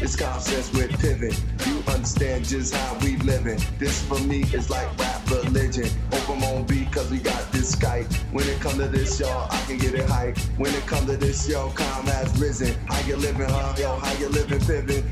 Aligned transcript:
It's 0.00 0.16
concepts 0.16 0.72
with 0.72 0.98
pivot. 1.00 1.38
You 1.66 1.82
understand 1.92 2.44
just 2.44 2.74
how 2.74 2.98
we 3.02 3.16
living. 3.18 3.60
This 3.78 4.02
for 4.06 4.18
me 4.20 4.42
is 4.52 4.70
like 4.70 4.86
rap 4.98 5.30
religion. 5.30 5.88
Open 6.12 6.42
on 6.44 6.64
beat 6.64 6.92
cause 6.92 7.10
we 7.10 7.18
got 7.18 7.50
this 7.52 7.74
Skype. 7.74 8.12
When 8.32 8.46
it 8.46 8.60
come 8.60 8.78
to 8.78 8.88
this, 8.88 9.18
y'all, 9.20 9.48
I 9.50 9.60
can 9.62 9.78
get 9.78 9.94
it 9.94 10.08
hype. 10.08 10.38
When 10.56 10.72
it 10.74 10.86
come 10.86 11.06
to 11.06 11.16
this, 11.16 11.48
yo, 11.48 11.70
calm 11.70 12.06
has 12.06 12.38
risen. 12.38 12.74
How 12.86 13.00
you 13.06 13.16
living, 13.16 13.48
huh? 13.48 13.74
Yo, 13.78 13.96
how 13.96 14.12
you 14.18 14.28
living, 14.28 14.60
Piven? 14.60 15.04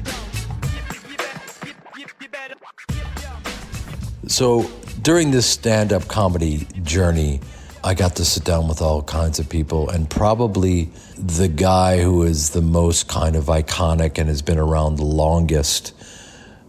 So 4.28 4.70
during 5.02 5.30
this 5.30 5.46
stand 5.46 5.92
up 5.92 6.08
comedy 6.08 6.66
journey, 6.82 7.40
I 7.86 7.94
got 7.94 8.16
to 8.16 8.24
sit 8.24 8.42
down 8.42 8.66
with 8.66 8.82
all 8.82 9.00
kinds 9.00 9.38
of 9.38 9.48
people, 9.48 9.88
and 9.88 10.10
probably 10.10 10.90
the 11.16 11.46
guy 11.46 12.02
who 12.02 12.24
is 12.24 12.50
the 12.50 12.60
most 12.60 13.06
kind 13.06 13.36
of 13.36 13.44
iconic 13.44 14.18
and 14.18 14.28
has 14.28 14.42
been 14.42 14.58
around 14.58 14.96
the 14.96 15.04
longest. 15.04 15.94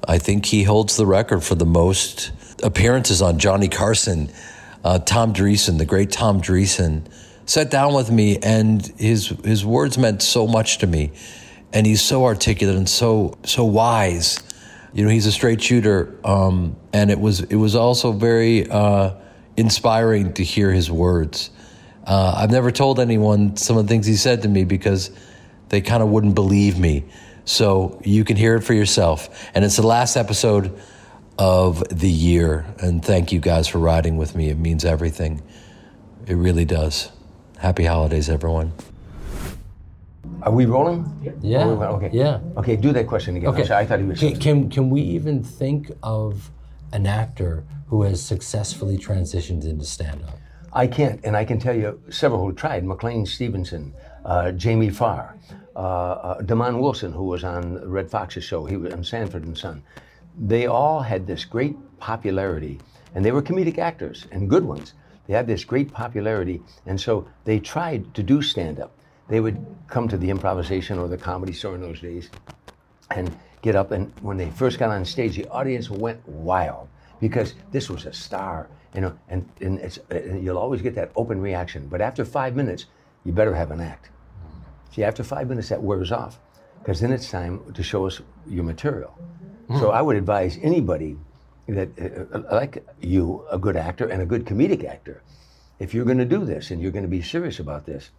I 0.07 0.19
think 0.19 0.45
he 0.45 0.61
holds 0.61 0.95
the 0.95 1.07
record 1.07 1.43
for 1.43 1.55
the 1.55 1.65
most 1.65 2.31
appearances 2.61 3.23
on 3.23 3.39
Johnny 3.39 3.67
Carson. 3.67 4.29
Uh, 4.83 4.99
Tom 4.99 5.33
Dreesen, 5.33 5.79
the 5.79 5.87
great 5.87 6.11
Tom 6.11 6.39
Dreesen, 6.39 7.11
sat 7.47 7.71
down 7.71 7.95
with 7.95 8.11
me, 8.11 8.37
and 8.37 8.85
his 8.99 9.29
his 9.43 9.65
words 9.65 9.97
meant 9.97 10.21
so 10.21 10.45
much 10.45 10.77
to 10.77 10.85
me. 10.85 11.13
And 11.73 11.87
he's 11.87 12.03
so 12.03 12.25
articulate 12.25 12.77
and 12.77 12.87
so 12.87 13.39
so 13.43 13.65
wise. 13.65 14.39
You 14.93 15.03
know, 15.03 15.09
he's 15.09 15.25
a 15.25 15.31
straight 15.31 15.63
shooter, 15.63 16.15
um, 16.23 16.75
and 16.93 17.09
it 17.09 17.19
was 17.19 17.39
it 17.41 17.55
was 17.55 17.75
also 17.75 18.11
very. 18.11 18.69
Uh, 18.69 19.15
inspiring 19.57 20.33
to 20.33 20.43
hear 20.43 20.71
his 20.71 20.89
words. 20.89 21.49
Uh, 22.05 22.33
I've 22.37 22.51
never 22.51 22.71
told 22.71 22.99
anyone 22.99 23.57
some 23.57 23.77
of 23.77 23.85
the 23.85 23.89
things 23.89 24.05
he 24.05 24.15
said 24.15 24.43
to 24.43 24.47
me 24.47 24.63
because 24.63 25.11
they 25.69 25.81
kind 25.81 26.01
of 26.01 26.09
wouldn't 26.09 26.35
believe 26.35 26.79
me. 26.79 27.03
So 27.43 27.99
you 28.05 28.23
can 28.23 28.37
hear 28.37 28.55
it 28.55 28.61
for 28.61 28.73
yourself. 28.73 29.49
And 29.53 29.65
it's 29.65 29.75
the 29.75 29.85
last 29.85 30.15
episode 30.15 30.77
of 31.37 31.83
the 31.89 32.09
year. 32.09 32.65
And 32.79 33.03
thank 33.03 33.31
you 33.31 33.39
guys 33.39 33.67
for 33.67 33.79
riding 33.79 34.15
with 34.17 34.35
me. 34.35 34.49
It 34.49 34.57
means 34.57 34.85
everything. 34.85 35.41
It 36.27 36.35
really 36.35 36.65
does. 36.65 37.09
Happy 37.57 37.85
holidays, 37.85 38.29
everyone. 38.29 38.71
Are 40.43 40.51
we 40.51 40.65
rolling? 40.65 41.11
Yeah. 41.41 41.63
Oh, 41.63 41.69
we 41.69 41.75
went- 41.75 41.91
okay. 41.93 42.09
Yeah. 42.13 42.39
Okay, 42.57 42.75
do 42.75 42.91
that 42.93 43.07
question 43.07 43.35
again. 43.37 43.53
I'm 43.53 43.65
sorry, 43.65 43.83
I 43.83 43.85
thought 43.87 43.99
he 43.99 44.05
was. 44.05 44.19
Can, 44.19 44.39
can, 44.39 44.69
can 44.69 44.89
we 44.89 45.01
even 45.01 45.43
think 45.43 45.91
of 46.03 46.51
an 46.91 47.05
actor 47.05 47.63
who 47.87 48.03
has 48.03 48.21
successfully 48.21 48.97
transitioned 48.97 49.65
into 49.65 49.85
stand 49.85 50.23
up? 50.23 50.37
I 50.73 50.87
can't, 50.87 51.19
and 51.23 51.35
I 51.35 51.45
can 51.45 51.59
tell 51.59 51.75
you 51.75 52.01
several 52.09 52.43
who 52.43 52.53
tried. 52.53 52.85
McLean 52.85 53.25
Stevenson, 53.25 53.93
uh, 54.25 54.51
Jamie 54.51 54.89
Farr, 54.89 55.35
uh, 55.75 55.79
uh, 55.79 56.41
Demond 56.41 56.79
Wilson, 56.79 57.11
who 57.11 57.23
was 57.23 57.43
on 57.43 57.89
Redd 57.89 58.11
Foxx's 58.11 58.43
show. 58.43 58.65
He 58.65 58.77
was 58.77 58.93
on 58.93 59.03
Sanford 59.03 59.45
and 59.45 59.57
Son. 59.57 59.81
They 60.37 60.67
all 60.67 60.99
had 60.99 61.25
this 61.25 61.45
great 61.45 61.75
popularity, 61.99 62.79
and 63.15 63.23
they 63.25 63.31
were 63.31 63.41
comedic 63.41 63.77
actors 63.77 64.27
and 64.31 64.49
good 64.49 64.65
ones. 64.65 64.93
They 65.25 65.33
had 65.33 65.47
this 65.47 65.63
great 65.63 65.91
popularity, 65.91 66.61
and 66.85 66.99
so 66.99 67.27
they 67.43 67.59
tried 67.59 68.13
to 68.13 68.23
do 68.23 68.41
stand 68.41 68.79
up. 68.79 68.91
They 69.27 69.39
would 69.39 69.65
come 69.87 70.07
to 70.07 70.17
the 70.17 70.29
improvisation 70.29 70.99
or 70.99 71.07
the 71.07 71.17
comedy 71.17 71.53
store 71.53 71.75
in 71.75 71.81
those 71.81 71.99
days, 71.99 72.29
and 73.11 73.35
get 73.61 73.75
up. 73.75 73.91
And 73.91 74.11
when 74.21 74.37
they 74.37 74.49
first 74.51 74.79
got 74.79 74.89
on 74.89 75.05
stage, 75.05 75.35
the 75.35 75.47
audience 75.49 75.89
went 75.89 76.27
wild 76.27 76.87
because 77.19 77.55
this 77.71 77.89
was 77.89 78.05
a 78.05 78.13
star, 78.13 78.69
you 78.93 79.01
know. 79.01 79.17
And, 79.29 79.47
and, 79.61 79.79
it's, 79.79 79.99
and 80.09 80.43
you'll 80.43 80.57
always 80.57 80.81
get 80.81 80.95
that 80.95 81.11
open 81.15 81.41
reaction. 81.41 81.87
But 81.87 82.01
after 82.01 82.25
five 82.25 82.55
minutes, 82.55 82.85
you 83.25 83.31
better 83.31 83.53
have 83.55 83.71
an 83.71 83.81
act. 83.81 84.09
See, 84.91 85.03
after 85.03 85.23
five 85.23 85.47
minutes, 85.49 85.69
that 85.69 85.81
wears 85.81 86.11
off 86.11 86.39
because 86.79 86.99
then 86.99 87.11
it's 87.11 87.29
time 87.29 87.73
to 87.73 87.83
show 87.83 88.07
us 88.07 88.21
your 88.47 88.63
material. 88.63 89.17
So 89.79 89.91
I 89.91 90.01
would 90.01 90.15
advise 90.15 90.57
anybody 90.61 91.17
that, 91.67 91.89
uh, 91.99 92.37
uh, 92.37 92.55
like 92.55 92.85
you, 93.01 93.45
a 93.51 93.59
good 93.59 93.75
actor 93.75 94.07
and 94.07 94.21
a 94.21 94.25
good 94.25 94.45
comedic 94.45 94.85
actor, 94.85 95.21
if 95.79 95.93
you're 95.93 96.05
going 96.05 96.19
to 96.19 96.25
do 96.25 96.45
this 96.45 96.71
and 96.71 96.81
you're 96.81 96.91
going 96.91 97.03
to 97.03 97.09
be 97.09 97.21
serious 97.21 97.59
about 97.59 97.85
this, 97.85 98.11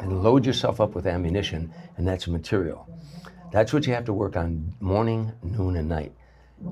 and 0.00 0.24
load 0.24 0.44
yourself 0.44 0.80
up 0.80 0.96
with 0.96 1.06
ammunition, 1.06 1.72
and 1.96 2.08
that's 2.08 2.26
material. 2.26 2.88
That's 3.54 3.72
what 3.72 3.86
you 3.86 3.94
have 3.94 4.04
to 4.06 4.12
work 4.12 4.36
on 4.36 4.74
morning, 4.80 5.30
noon, 5.44 5.76
and 5.76 5.88
night. 5.88 6.12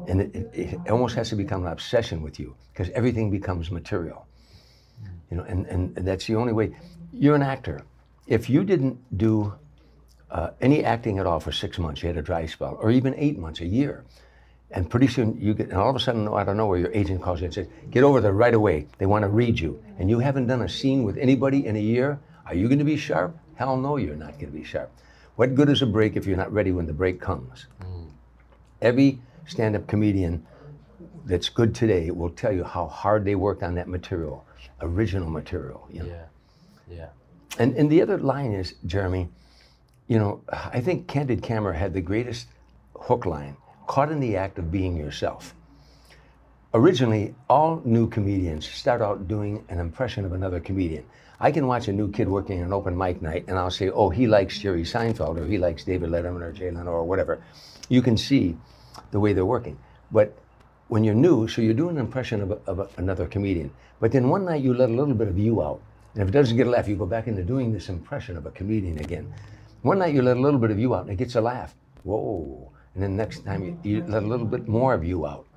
And 0.09 0.21
it, 0.21 0.35
it, 0.35 0.51
it 0.53 0.91
almost 0.91 1.15
has 1.15 1.29
to 1.29 1.37
become 1.37 1.65
an 1.65 1.71
obsession 1.71 2.23
with 2.23 2.41
you 2.41 2.57
because 2.73 2.91
everything 2.91 3.31
becomes 3.31 3.71
material. 3.71 4.27
You 5.31 5.37
know, 5.37 5.45
and, 5.45 5.65
and 5.67 5.95
that's 5.95 6.27
the 6.27 6.35
only 6.35 6.53
way. 6.53 6.75
You're 7.13 7.37
an 7.37 7.43
actor. 7.43 7.83
If 8.27 8.51
you 8.51 8.65
didn't 8.65 8.99
do 9.17 9.55
uh, 10.29 10.51
any 10.61 10.83
acting 10.83 11.21
at 11.21 11.27
all 11.27 11.39
for 11.39 11.53
six 11.53 11.79
months, 11.79 12.03
you 12.03 12.09
had 12.09 12.17
a 12.17 12.23
dry 12.23 12.47
spell, 12.47 12.77
or 12.81 12.91
even 12.91 13.15
eight 13.17 13.39
months, 13.39 13.61
a 13.61 13.67
year, 13.67 14.05
and 14.73 14.91
pretty 14.91 15.07
soon 15.07 15.41
you 15.41 15.55
get, 15.55 15.69
and 15.69 15.79
all 15.79 15.89
of 15.91 15.95
a 15.95 16.01
sudden, 16.01 16.27
out 16.27 16.49
of 16.49 16.57
nowhere, 16.57 16.81
your 16.81 16.93
agent 16.93 17.23
calls 17.23 17.41
you 17.41 17.45
and 17.45 17.55
says, 17.55 17.69
"Get 17.91 18.03
over 18.03 18.21
there 18.21 18.33
right 18.33 18.55
away. 18.55 18.89
They 18.99 19.07
want 19.07 19.23
to 19.23 19.29
read 19.29 19.61
you," 19.61 19.81
and 20.01 20.11
you 20.11 20.19
haven't 20.19 20.49
done 20.49 20.63
a 20.63 20.69
scene 20.69 21.05
with 21.05 21.17
anybody 21.17 21.65
in 21.65 21.77
a 21.77 21.81
year. 21.95 22.19
Are 22.45 22.57
you 22.57 22.67
going 22.67 22.81
to 22.81 22.85
be 22.85 22.97
sharp? 22.97 23.39
Hell 23.55 23.77
no, 23.77 23.99
you're 23.99 24.17
not 24.17 24.33
going 24.33 24.51
to 24.51 24.59
be 24.59 24.65
sharp. 24.65 24.91
What 25.37 25.55
good 25.55 25.69
is 25.69 25.83
a 25.83 25.87
break 25.87 26.17
if 26.17 26.27
you're 26.27 26.37
not 26.37 26.53
ready 26.53 26.73
when 26.73 26.87
the 26.87 26.93
break 26.93 27.21
comes? 27.21 27.67
Mm. 27.81 28.11
Every 28.81 29.21
stand-up 29.47 29.87
comedian 29.87 30.47
that's 31.25 31.49
good 31.49 31.75
today 31.75 32.11
will 32.11 32.31
tell 32.31 32.53
you 32.53 32.65
how 32.65 32.87
hard 32.87 33.25
they 33.25 33.35
worked 33.35 33.63
on 33.63 33.75
that 33.77 33.89
material, 33.89 34.45
original 34.81 35.31
material. 35.31 35.87
You 35.91 36.01
know? 36.01 36.07
Yeah. 36.07 36.25
Yeah. 36.91 37.09
And 37.59 37.77
and 37.77 37.91
the 37.91 38.03
other 38.03 38.19
line 38.19 38.53
is, 38.53 38.75
Jeremy, 38.87 39.29
you 40.09 40.19
know, 40.19 40.43
I 40.51 40.81
think 40.81 41.07
Candid 41.07 41.43
Camera 41.43 41.77
had 41.77 41.93
the 41.95 42.01
greatest 42.01 42.49
hook 42.97 43.27
line, 43.27 43.57
caught 43.87 44.11
in 44.11 44.21
the 44.21 44.37
act 44.37 44.59
of 44.59 44.71
being 44.71 44.97
yourself. 44.97 45.55
Originally, 46.75 47.35
all 47.51 47.83
new 47.85 48.09
comedians 48.09 48.67
start 48.69 49.03
out 49.03 49.29
doing 49.29 49.65
an 49.69 49.79
impression 49.79 50.25
of 50.25 50.33
another 50.33 50.61
comedian. 50.61 51.05
I 51.43 51.51
can 51.51 51.67
watch 51.67 51.89
a 51.89 51.93
new 51.93 52.09
kid 52.09 52.29
working 52.29 52.63
an 52.63 52.73
open 52.73 52.97
mic 52.97 53.21
night 53.21 53.47
and 53.49 53.59
I'll 53.59 53.73
say, 53.73 53.91
oh, 53.91 54.11
he 54.11 54.29
likes 54.29 54.61
Jerry 54.61 54.85
Seinfeld 54.85 55.41
or 55.41 55.45
he 55.45 55.59
likes 55.59 55.83
David 55.83 56.11
Letterman 56.11 56.41
or 56.41 56.53
Jay 56.53 56.71
Leno 56.71 56.93
or 56.93 57.03
whatever. 57.03 57.43
You 57.89 58.01
can 58.01 58.17
see 58.17 58.57
the 59.11 59.19
way 59.19 59.33
they're 59.33 59.45
working. 59.45 59.77
But 60.13 60.39
when 60.87 61.03
you're 61.03 61.17
new, 61.17 61.49
so 61.49 61.61
you're 61.61 61.75
doing 61.75 61.97
an 61.97 62.01
impression 62.01 62.43
of, 62.43 62.53
a, 62.53 62.59
of 62.69 62.79
a, 62.79 62.89
another 62.97 63.27
comedian. 63.27 63.73
But 63.99 64.13
then 64.13 64.29
one 64.29 64.45
night 64.45 64.63
you 64.63 64.73
let 64.73 64.89
a 64.89 64.93
little 64.93 65.15
bit 65.15 65.27
of 65.27 65.37
you 65.37 65.61
out. 65.61 65.81
And 66.15 66.23
if 66.23 66.29
it 66.29 66.31
doesn't 66.31 66.57
get 66.57 66.69
a 66.69 66.71
laugh, 66.71 66.87
you 66.87 66.95
go 66.95 67.07
back 67.07 67.27
into 67.27 67.43
doing 67.43 67.73
this 67.73 67.89
impression 67.89 68.37
of 68.37 68.47
a 68.47 68.53
comedian 68.53 69.01
again. 69.01 69.35
One 69.83 69.99
night 69.99 70.15
you 70.15 70.23
let 70.23 70.37
a 70.37 70.41
little 70.41 70.61
bit 70.61 70.71
of 70.71 70.79
you 70.79 70.95
out 70.95 71.03
and 71.03 71.11
it 71.11 71.17
gets 71.17 71.35
a 71.35 71.41
laugh. 71.41 71.75
Whoa. 72.05 72.71
And 72.95 73.03
then 73.03 73.17
next 73.17 73.45
time 73.45 73.65
you, 73.65 73.79
you 73.83 74.05
let 74.07 74.23
a 74.23 74.27
little 74.27 74.47
bit 74.47 74.69
more 74.69 74.95
of 74.95 75.05
you 75.05 75.27
out. 75.27 75.49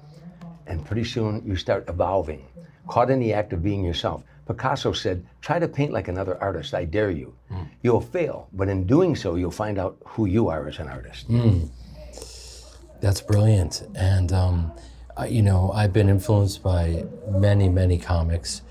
And 0.65 0.83
pretty 0.83 1.03
soon 1.03 1.43
you 1.45 1.55
start 1.55 1.87
evolving, 1.87 2.43
caught 2.87 3.11
in 3.11 3.19
the 3.19 3.33
act 3.33 3.53
of 3.53 3.61
being 3.61 3.85
yourself. 3.85 4.23
Picasso 4.47 4.91
said, 4.93 5.25
try 5.41 5.59
to 5.59 5.67
paint 5.67 5.91
like 5.91 6.07
another 6.07 6.37
artist, 6.41 6.73
I 6.73 6.85
dare 6.85 7.11
you. 7.11 7.33
You'll 7.81 8.01
fail, 8.01 8.47
but 8.53 8.69
in 8.69 8.85
doing 8.85 9.15
so, 9.15 9.35
you'll 9.35 9.51
find 9.51 9.77
out 9.79 9.97
who 10.05 10.25
you 10.25 10.49
are 10.49 10.67
as 10.67 10.79
an 10.79 10.87
artist. 10.87 11.27
That's 13.01 13.21
brilliant. 13.21 13.87
And, 13.95 14.31
um, 14.31 14.71
you 15.27 15.41
know, 15.41 15.71
I've 15.71 15.93
been 15.93 16.09
influenced 16.09 16.61
by 16.63 17.05
many, 17.29 17.69
many 17.69 17.97
comics. 17.97 18.61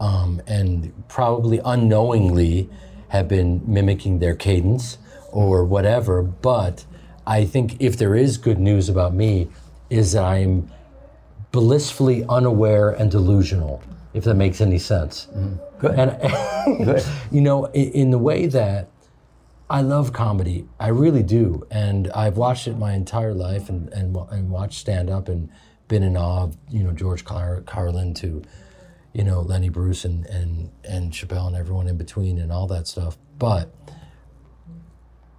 Um, 0.00 0.40
and 0.46 0.92
probably 1.08 1.60
unknowingly 1.62 2.70
have 3.08 3.28
been 3.28 3.60
mimicking 3.66 4.18
their 4.18 4.34
cadence 4.34 4.96
or 5.30 5.64
whatever. 5.64 6.22
But 6.22 6.86
I 7.26 7.44
think 7.44 7.76
if 7.80 7.98
there 7.98 8.14
is 8.14 8.38
good 8.38 8.58
news 8.58 8.88
about 8.88 9.12
me, 9.12 9.48
is 9.90 10.12
that 10.12 10.24
I'm 10.24 10.70
blissfully 11.52 12.24
unaware 12.30 12.90
and 12.92 13.10
delusional, 13.10 13.82
if 14.14 14.24
that 14.24 14.34
makes 14.34 14.60
any 14.60 14.78
sense. 14.78 15.28
Mm-hmm. 15.34 15.78
Good. 15.78 15.98
And 15.98 17.04
you 17.30 17.40
know, 17.40 17.66
in 17.66 18.10
the 18.10 18.18
way 18.18 18.46
that 18.46 18.88
I 19.68 19.82
love 19.82 20.12
comedy, 20.12 20.66
I 20.78 20.88
really 20.88 21.22
do, 21.22 21.66
and 21.70 22.10
I've 22.12 22.36
watched 22.36 22.66
it 22.66 22.76
my 22.76 22.92
entire 22.92 23.34
life, 23.34 23.68
and 23.68 23.88
and, 23.92 24.16
and 24.30 24.50
watched 24.50 24.80
stand 24.80 25.10
up, 25.10 25.28
and 25.28 25.48
been 25.88 26.02
in 26.02 26.16
awe 26.16 26.44
of 26.44 26.56
you 26.68 26.82
know 26.82 26.92
George 26.92 27.24
Car- 27.24 27.62
Carlin 27.66 28.14
to, 28.14 28.42
you 29.12 29.24
know 29.24 29.40
Lenny 29.40 29.68
Bruce 29.68 30.04
and 30.04 30.26
and 30.26 30.70
and 30.84 31.12
Chappelle 31.12 31.46
and 31.46 31.56
everyone 31.56 31.86
in 31.88 31.96
between 31.96 32.38
and 32.38 32.50
all 32.52 32.66
that 32.68 32.86
stuff. 32.88 33.16
But 33.38 33.74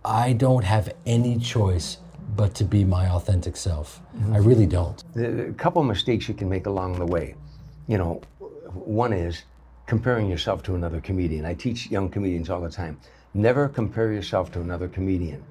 I 0.03 0.33
don't 0.33 0.63
have 0.63 0.93
any 1.05 1.37
choice 1.37 1.97
but 2.35 2.55
to 2.55 2.63
be 2.63 2.83
my 2.83 3.09
authentic 3.09 3.57
self. 3.57 4.01
Mm-hmm. 4.15 4.33
I 4.33 4.37
really 4.37 4.65
don't. 4.65 5.03
A 5.17 5.53
couple 5.53 5.83
mistakes 5.83 6.27
you 6.27 6.33
can 6.33 6.49
make 6.49 6.65
along 6.65 6.97
the 6.97 7.05
way. 7.05 7.35
You 7.87 7.97
know, 7.97 8.21
one 8.73 9.13
is 9.13 9.43
comparing 9.85 10.29
yourself 10.29 10.63
to 10.63 10.75
another 10.75 11.01
comedian. 11.01 11.45
I 11.45 11.53
teach 11.53 11.91
young 11.91 12.09
comedians 12.09 12.49
all 12.49 12.61
the 12.61 12.69
time. 12.69 12.99
Never 13.33 13.67
compare 13.67 14.11
yourself 14.11 14.51
to 14.53 14.61
another 14.61 14.87
comedian. 14.87 15.43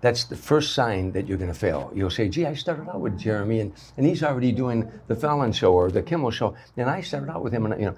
That's 0.00 0.24
the 0.24 0.36
first 0.36 0.72
sign 0.72 1.12
that 1.12 1.28
you're 1.28 1.36
going 1.36 1.52
to 1.52 1.58
fail. 1.58 1.92
You'll 1.94 2.10
say, 2.10 2.28
gee, 2.28 2.46
I 2.46 2.54
started 2.54 2.88
out 2.88 3.00
with 3.00 3.18
Jeremy 3.18 3.60
and, 3.60 3.72
and 3.98 4.06
he's 4.06 4.22
already 4.22 4.50
doing 4.50 4.90
the 5.08 5.14
Fallon 5.16 5.52
show 5.52 5.74
or 5.74 5.90
the 5.90 6.02
Kimmel 6.02 6.30
show. 6.30 6.56
And 6.78 6.88
I 6.88 7.02
started 7.02 7.30
out 7.30 7.44
with 7.44 7.52
him. 7.52 7.66
And, 7.66 7.78
you 7.78 7.86
know, 7.86 7.96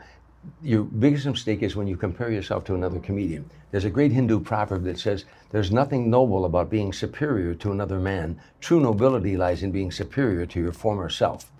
your 0.60 0.82
biggest 0.82 1.26
mistake 1.26 1.62
is 1.62 1.76
when 1.76 1.86
you 1.86 1.96
compare 1.96 2.30
yourself 2.30 2.64
to 2.64 2.74
another 2.74 2.98
comedian. 2.98 3.48
There's 3.70 3.84
a 3.84 3.90
great 3.90 4.10
Hindu 4.10 4.40
proverb 4.40 4.82
that 4.84 4.98
says, 4.98 5.26
There's 5.50 5.70
nothing 5.70 6.10
noble 6.10 6.44
about 6.44 6.70
being 6.70 6.92
superior 6.92 7.54
to 7.54 7.70
another 7.70 8.00
man. 8.00 8.40
True 8.60 8.80
nobility 8.80 9.36
lies 9.36 9.62
in 9.62 9.70
being 9.70 9.92
superior 9.92 10.44
to 10.46 10.60
your 10.60 10.72
former 10.72 11.08
self. 11.08 11.51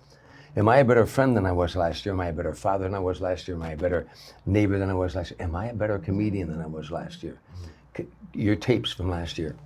Am 0.54 0.68
I 0.68 0.78
a 0.78 0.84
better 0.84 1.06
friend 1.06 1.34
than 1.34 1.46
I 1.46 1.52
was 1.52 1.76
last 1.76 2.04
year? 2.04 2.12
Am 2.12 2.20
I 2.20 2.26
a 2.26 2.32
better 2.32 2.52
father 2.52 2.84
than 2.84 2.94
I 2.94 2.98
was 2.98 3.22
last 3.22 3.48
year? 3.48 3.56
Am 3.56 3.62
I 3.62 3.70
a 3.70 3.76
better 3.76 4.06
neighbor 4.44 4.78
than 4.78 4.90
I 4.90 4.94
was 4.94 5.14
last 5.14 5.30
year? 5.30 5.38
Am 5.40 5.56
I 5.56 5.68
a 5.68 5.74
better 5.74 5.98
comedian 5.98 6.50
than 6.50 6.60
I 6.60 6.66
was 6.66 6.90
last 6.90 7.22
year? 7.22 7.38
Your 8.34 8.56
tapes 8.56 8.92
from 8.92 9.08
last 9.08 9.38
year. 9.38 9.56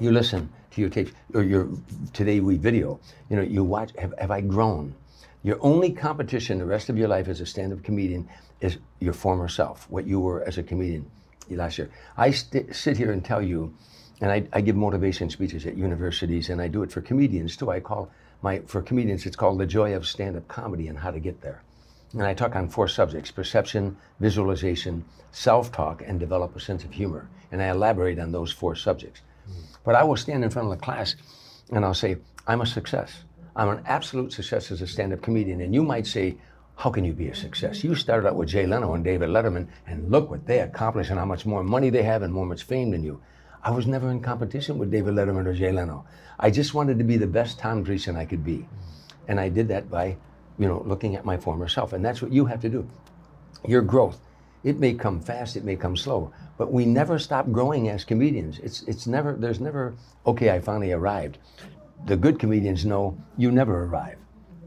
You 0.00 0.12
listen 0.12 0.48
to 0.70 0.80
your 0.80 0.90
tapes 0.90 1.10
or 1.34 1.42
your 1.42 1.68
today 2.12 2.38
we 2.38 2.56
video. 2.56 3.00
You 3.30 3.36
know, 3.36 3.42
you 3.42 3.64
watch. 3.64 3.90
Have, 3.98 4.14
have 4.16 4.30
I 4.30 4.42
grown? 4.42 4.94
Your 5.42 5.58
only 5.60 5.90
competition 5.90 6.58
the 6.58 6.66
rest 6.66 6.88
of 6.88 6.96
your 6.96 7.08
life 7.08 7.26
as 7.26 7.40
a 7.40 7.46
stand-up 7.46 7.82
comedian 7.82 8.28
is 8.60 8.78
your 9.00 9.12
former 9.12 9.48
self, 9.48 9.90
what 9.90 10.06
you 10.06 10.20
were 10.20 10.44
as 10.44 10.56
a 10.56 10.62
comedian 10.62 11.10
last 11.50 11.78
year. 11.78 11.90
I 12.16 12.30
sit 12.30 12.96
here 12.96 13.10
and 13.10 13.24
tell 13.24 13.42
you, 13.42 13.74
and 14.20 14.30
I, 14.30 14.46
I 14.52 14.60
give 14.60 14.76
motivation 14.76 15.30
speeches 15.30 15.66
at 15.66 15.76
universities, 15.76 16.48
and 16.48 16.62
I 16.62 16.68
do 16.68 16.84
it 16.84 16.92
for 16.92 17.00
comedians 17.00 17.56
too. 17.56 17.72
I 17.72 17.80
call 17.80 18.08
my 18.42 18.60
for 18.66 18.82
comedians, 18.82 19.24
it's 19.24 19.36
called 19.36 19.58
the 19.58 19.66
joy 19.66 19.94
of 19.94 20.06
stand-up 20.06 20.46
comedy 20.48 20.88
and 20.88 20.98
how 20.98 21.10
to 21.10 21.20
get 21.20 21.40
there. 21.40 21.62
And 22.12 22.22
I 22.22 22.34
talk 22.34 22.54
on 22.54 22.68
four 22.68 22.88
subjects: 22.88 23.30
perception, 23.30 23.96
visualization, 24.20 25.04
self-talk, 25.30 26.02
and 26.06 26.20
develop 26.20 26.54
a 26.54 26.60
sense 26.60 26.84
of 26.84 26.92
humor. 26.92 27.28
And 27.50 27.62
I 27.62 27.68
elaborate 27.68 28.18
on 28.18 28.32
those 28.32 28.52
four 28.52 28.74
subjects. 28.74 29.20
Mm. 29.48 29.54
But 29.84 29.94
I 29.94 30.04
will 30.04 30.16
stand 30.16 30.44
in 30.44 30.50
front 30.50 30.70
of 30.70 30.78
the 30.78 30.84
class 30.84 31.16
and 31.70 31.84
I'll 31.84 31.94
say, 31.94 32.16
I'm 32.46 32.60
a 32.60 32.66
success. 32.66 33.24
I'm 33.56 33.68
an 33.68 33.82
absolute 33.86 34.32
success 34.32 34.70
as 34.70 34.82
a 34.82 34.86
stand 34.86 35.12
up 35.12 35.22
comedian. 35.22 35.60
And 35.60 35.74
you 35.74 35.82
might 35.82 36.06
say, 36.06 36.36
How 36.76 36.90
can 36.90 37.04
you 37.04 37.12
be 37.12 37.28
a 37.28 37.34
success? 37.34 37.84
You 37.84 37.94
started 37.94 38.28
out 38.28 38.36
with 38.36 38.48
Jay 38.48 38.66
Leno 38.66 38.94
and 38.94 39.04
David 39.04 39.28
Letterman, 39.28 39.68
and 39.86 40.10
look 40.10 40.30
what 40.30 40.46
they 40.46 40.60
accomplished 40.60 41.10
and 41.10 41.18
how 41.18 41.26
much 41.26 41.46
more 41.46 41.62
money 41.62 41.90
they 41.90 42.02
have 42.02 42.22
and 42.22 42.32
more 42.32 42.46
much 42.46 42.64
fame 42.64 42.90
than 42.90 43.04
you. 43.04 43.20
I 43.62 43.70
was 43.70 43.86
never 43.86 44.10
in 44.10 44.20
competition 44.20 44.78
with 44.78 44.90
David 44.90 45.14
Letterman 45.14 45.46
or 45.46 45.54
Jay 45.54 45.70
Leno. 45.70 46.04
I 46.38 46.50
just 46.50 46.74
wanted 46.74 46.98
to 46.98 47.04
be 47.04 47.16
the 47.16 47.26
best 47.26 47.58
Tom 47.58 47.84
Dreesen 47.84 48.16
I 48.16 48.24
could 48.24 48.44
be. 48.44 48.66
And 49.28 49.38
I 49.38 49.48
did 49.48 49.68
that 49.68 49.88
by, 49.88 50.16
you 50.58 50.66
know, 50.66 50.82
looking 50.84 51.14
at 51.14 51.24
my 51.24 51.36
former 51.36 51.68
self. 51.68 51.92
And 51.92 52.04
that's 52.04 52.20
what 52.20 52.32
you 52.32 52.46
have 52.46 52.60
to 52.62 52.68
do 52.68 52.88
your 53.66 53.82
growth. 53.82 54.18
It 54.64 54.78
may 54.78 54.94
come 54.94 55.20
fast, 55.20 55.56
it 55.56 55.64
may 55.64 55.76
come 55.76 55.96
slow, 55.96 56.32
but 56.56 56.72
we 56.72 56.84
never 56.84 57.18
stop 57.18 57.50
growing 57.50 57.88
as 57.88 58.04
comedians. 58.04 58.58
It's 58.58 58.82
it's 58.82 59.06
never 59.06 59.34
there's 59.34 59.60
never 59.60 59.94
okay, 60.26 60.50
I 60.50 60.60
finally 60.60 60.92
arrived. 60.92 61.38
The 62.06 62.16
good 62.16 62.38
comedians 62.38 62.84
know 62.84 63.16
you 63.36 63.52
never 63.52 63.84
arrive. 63.84 64.18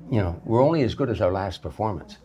You 0.09 0.21
know, 0.21 0.41
we're 0.45 0.63
only 0.63 0.83
as 0.83 0.95
good 0.95 1.09
as 1.09 1.19
our 1.21 1.31
last 1.31 1.61
performance. 1.61 2.17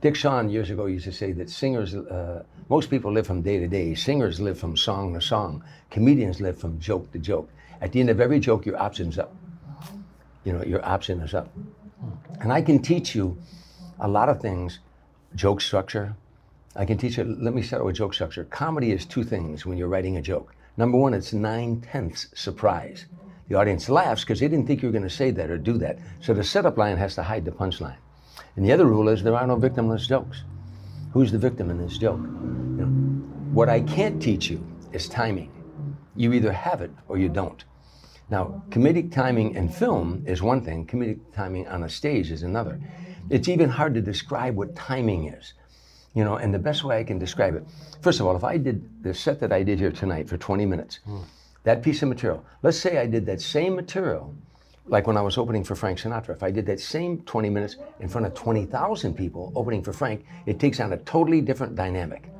Dick 0.00 0.16
Shawn 0.16 0.48
years 0.48 0.70
ago 0.70 0.86
used 0.86 1.04
to 1.04 1.12
say 1.12 1.32
that 1.32 1.50
singers, 1.50 1.94
uh, 1.94 2.44
most 2.70 2.88
people 2.88 3.12
live 3.12 3.26
from 3.26 3.42
day 3.42 3.58
to 3.58 3.66
day. 3.66 3.96
Singers 3.96 4.38
live 4.40 4.56
from 4.56 4.76
song 4.76 5.12
to 5.14 5.20
song. 5.20 5.64
Comedians 5.90 6.40
live 6.40 6.56
from 6.56 6.78
joke 6.78 7.10
to 7.10 7.18
joke. 7.18 7.50
At 7.80 7.90
the 7.90 7.98
end 7.98 8.10
of 8.10 8.20
every 8.20 8.38
joke, 8.38 8.64
your 8.64 8.80
option's 8.80 9.18
up. 9.18 9.34
You 10.44 10.52
know, 10.52 10.62
your 10.62 10.82
option 10.86 11.20
is 11.20 11.34
up. 11.34 11.52
And 12.40 12.52
I 12.52 12.62
can 12.62 12.78
teach 12.78 13.12
you 13.12 13.36
a 13.98 14.06
lot 14.06 14.28
of 14.28 14.40
things 14.40 14.78
joke 15.34 15.60
structure. 15.60 16.14
I 16.76 16.84
can 16.84 16.96
teach 16.96 17.18
you, 17.18 17.24
let 17.24 17.54
me 17.54 17.62
start 17.62 17.84
with 17.84 17.96
joke 17.96 18.14
structure. 18.14 18.44
Comedy 18.44 18.92
is 18.92 19.04
two 19.04 19.24
things 19.24 19.66
when 19.66 19.76
you're 19.76 19.88
writing 19.88 20.16
a 20.16 20.22
joke. 20.22 20.54
Number 20.76 20.96
one, 20.96 21.12
it's 21.12 21.32
nine 21.32 21.80
tenths 21.80 22.28
surprise. 22.34 23.06
The 23.48 23.56
audience 23.56 23.88
laughs 23.88 24.22
because 24.22 24.38
they 24.38 24.46
didn't 24.46 24.68
think 24.68 24.80
you 24.80 24.88
were 24.88 24.92
going 24.92 25.02
to 25.02 25.10
say 25.10 25.32
that 25.32 25.50
or 25.50 25.58
do 25.58 25.76
that. 25.78 25.98
So 26.20 26.34
the 26.34 26.44
setup 26.44 26.78
line 26.78 26.98
has 26.98 27.16
to 27.16 27.24
hide 27.24 27.44
the 27.44 27.50
punchline. 27.50 27.98
And 28.54 28.64
the 28.64 28.70
other 28.70 28.86
rule 28.86 29.08
is 29.08 29.24
there 29.24 29.34
are 29.34 29.46
no 29.46 29.56
victimless 29.56 30.06
jokes. 30.06 30.44
Who's 31.12 31.32
the 31.32 31.38
victim 31.38 31.70
in 31.70 31.78
this 31.78 31.98
joke? 31.98 32.20
What 33.52 33.68
I 33.68 33.80
can't 33.80 34.22
teach 34.22 34.48
you 34.48 34.64
is 34.92 35.08
timing. 35.08 35.50
You 36.14 36.32
either 36.34 36.52
have 36.52 36.82
it 36.82 36.92
or 37.08 37.18
you 37.18 37.28
don't. 37.28 37.64
Now, 38.30 38.62
comedic 38.68 39.10
timing 39.10 39.56
in 39.56 39.68
film 39.68 40.22
is 40.24 40.40
one 40.40 40.64
thing, 40.64 40.86
comedic 40.86 41.18
timing 41.34 41.66
on 41.66 41.82
a 41.82 41.88
stage 41.88 42.30
is 42.30 42.44
another. 42.44 42.80
It's 43.28 43.48
even 43.48 43.68
hard 43.68 43.94
to 43.94 44.00
describe 44.00 44.54
what 44.54 44.76
timing 44.76 45.26
is. 45.26 45.54
You 46.14 46.22
know, 46.22 46.36
and 46.36 46.54
the 46.54 46.60
best 46.60 46.84
way 46.84 47.00
I 47.00 47.04
can 47.04 47.18
describe 47.18 47.56
it, 47.56 47.64
first 48.02 48.20
of 48.20 48.26
all, 48.26 48.36
if 48.36 48.44
I 48.44 48.56
did 48.56 48.88
the 49.02 49.12
set 49.12 49.40
that 49.40 49.52
I 49.52 49.64
did 49.64 49.80
here 49.80 49.90
tonight 49.90 50.28
for 50.28 50.36
20 50.36 50.64
minutes, 50.64 51.00
that 51.64 51.82
piece 51.82 52.02
of 52.02 52.08
material, 52.08 52.44
let's 52.62 52.78
say 52.78 52.98
I 52.98 53.06
did 53.06 53.26
that 53.26 53.40
same 53.40 53.74
material, 53.74 54.32
like 54.86 55.08
when 55.08 55.16
I 55.16 55.22
was 55.22 55.38
opening 55.38 55.64
for 55.64 55.74
Frank 55.74 55.98
Sinatra, 55.98 56.36
if 56.36 56.44
I 56.44 56.52
did 56.52 56.66
that 56.66 56.78
same 56.78 57.22
20 57.22 57.50
minutes 57.50 57.78
in 57.98 58.08
front 58.08 58.28
of 58.28 58.34
20,000 58.34 59.14
people 59.14 59.52
opening 59.56 59.82
for 59.82 59.92
Frank, 59.92 60.24
it 60.46 60.60
takes 60.60 60.78
on 60.78 60.92
a 60.92 60.98
totally 60.98 61.40
different 61.40 61.74
dynamic. 61.74 62.30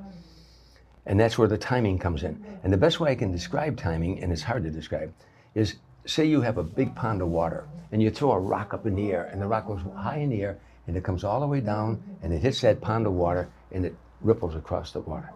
And 1.11 1.19
that's 1.19 1.37
where 1.37 1.49
the 1.49 1.59
timing 1.59 1.99
comes 1.99 2.23
in. 2.23 2.41
And 2.63 2.73
the 2.73 2.77
best 2.77 3.01
way 3.01 3.11
I 3.11 3.17
can 3.17 3.33
describe 3.33 3.77
timing, 3.77 4.23
and 4.23 4.31
it's 4.31 4.45
hard 4.45 4.63
to 4.63 4.71
describe, 4.71 5.13
is 5.57 5.75
say 6.07 6.25
you 6.25 6.41
have 6.41 6.57
a 6.57 6.63
big 6.63 6.95
pond 6.95 7.21
of 7.21 7.27
water 7.27 7.67
and 7.91 8.01
you 8.01 8.11
throw 8.11 8.31
a 8.31 8.39
rock 8.39 8.73
up 8.73 8.87
in 8.87 8.95
the 8.95 9.11
air, 9.11 9.29
and 9.33 9.43
the 9.43 9.47
rock 9.49 9.67
goes 9.67 9.81
high 9.97 10.19
in 10.19 10.31
the 10.31 10.41
air 10.41 10.61
and 10.87 10.97
it 10.97 11.03
comes 11.03 11.25
all 11.25 11.41
the 11.41 11.49
way 11.49 11.61
down 11.61 12.01
and 12.23 12.33
it 12.33 12.39
hits 12.39 12.61
that 12.61 12.81
pond 12.81 13.09
of 13.09 13.13
water 13.13 13.49
and 13.73 13.85
it 13.85 13.97
ripples 14.21 14.55
across 14.55 14.93
the 14.93 15.01
water. 15.01 15.33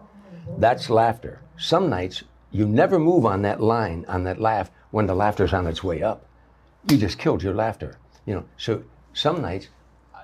That's 0.59 0.89
laughter. 0.89 1.41
Some 1.57 1.89
nights 1.89 2.23
you 2.51 2.65
never 2.65 2.97
move 2.97 3.25
on 3.25 3.41
that 3.41 3.59
line, 3.61 4.05
on 4.07 4.23
that 4.23 4.39
laugh, 4.39 4.71
when 4.91 5.07
the 5.07 5.13
laughter's 5.13 5.53
on 5.53 5.67
its 5.67 5.83
way 5.83 6.01
up. 6.01 6.25
You 6.89 6.95
just 6.95 7.17
killed 7.17 7.43
your 7.43 7.53
laughter. 7.53 7.97
You 8.25 8.35
know, 8.35 8.45
so 8.55 8.81
some 9.13 9.41
nights 9.41 9.67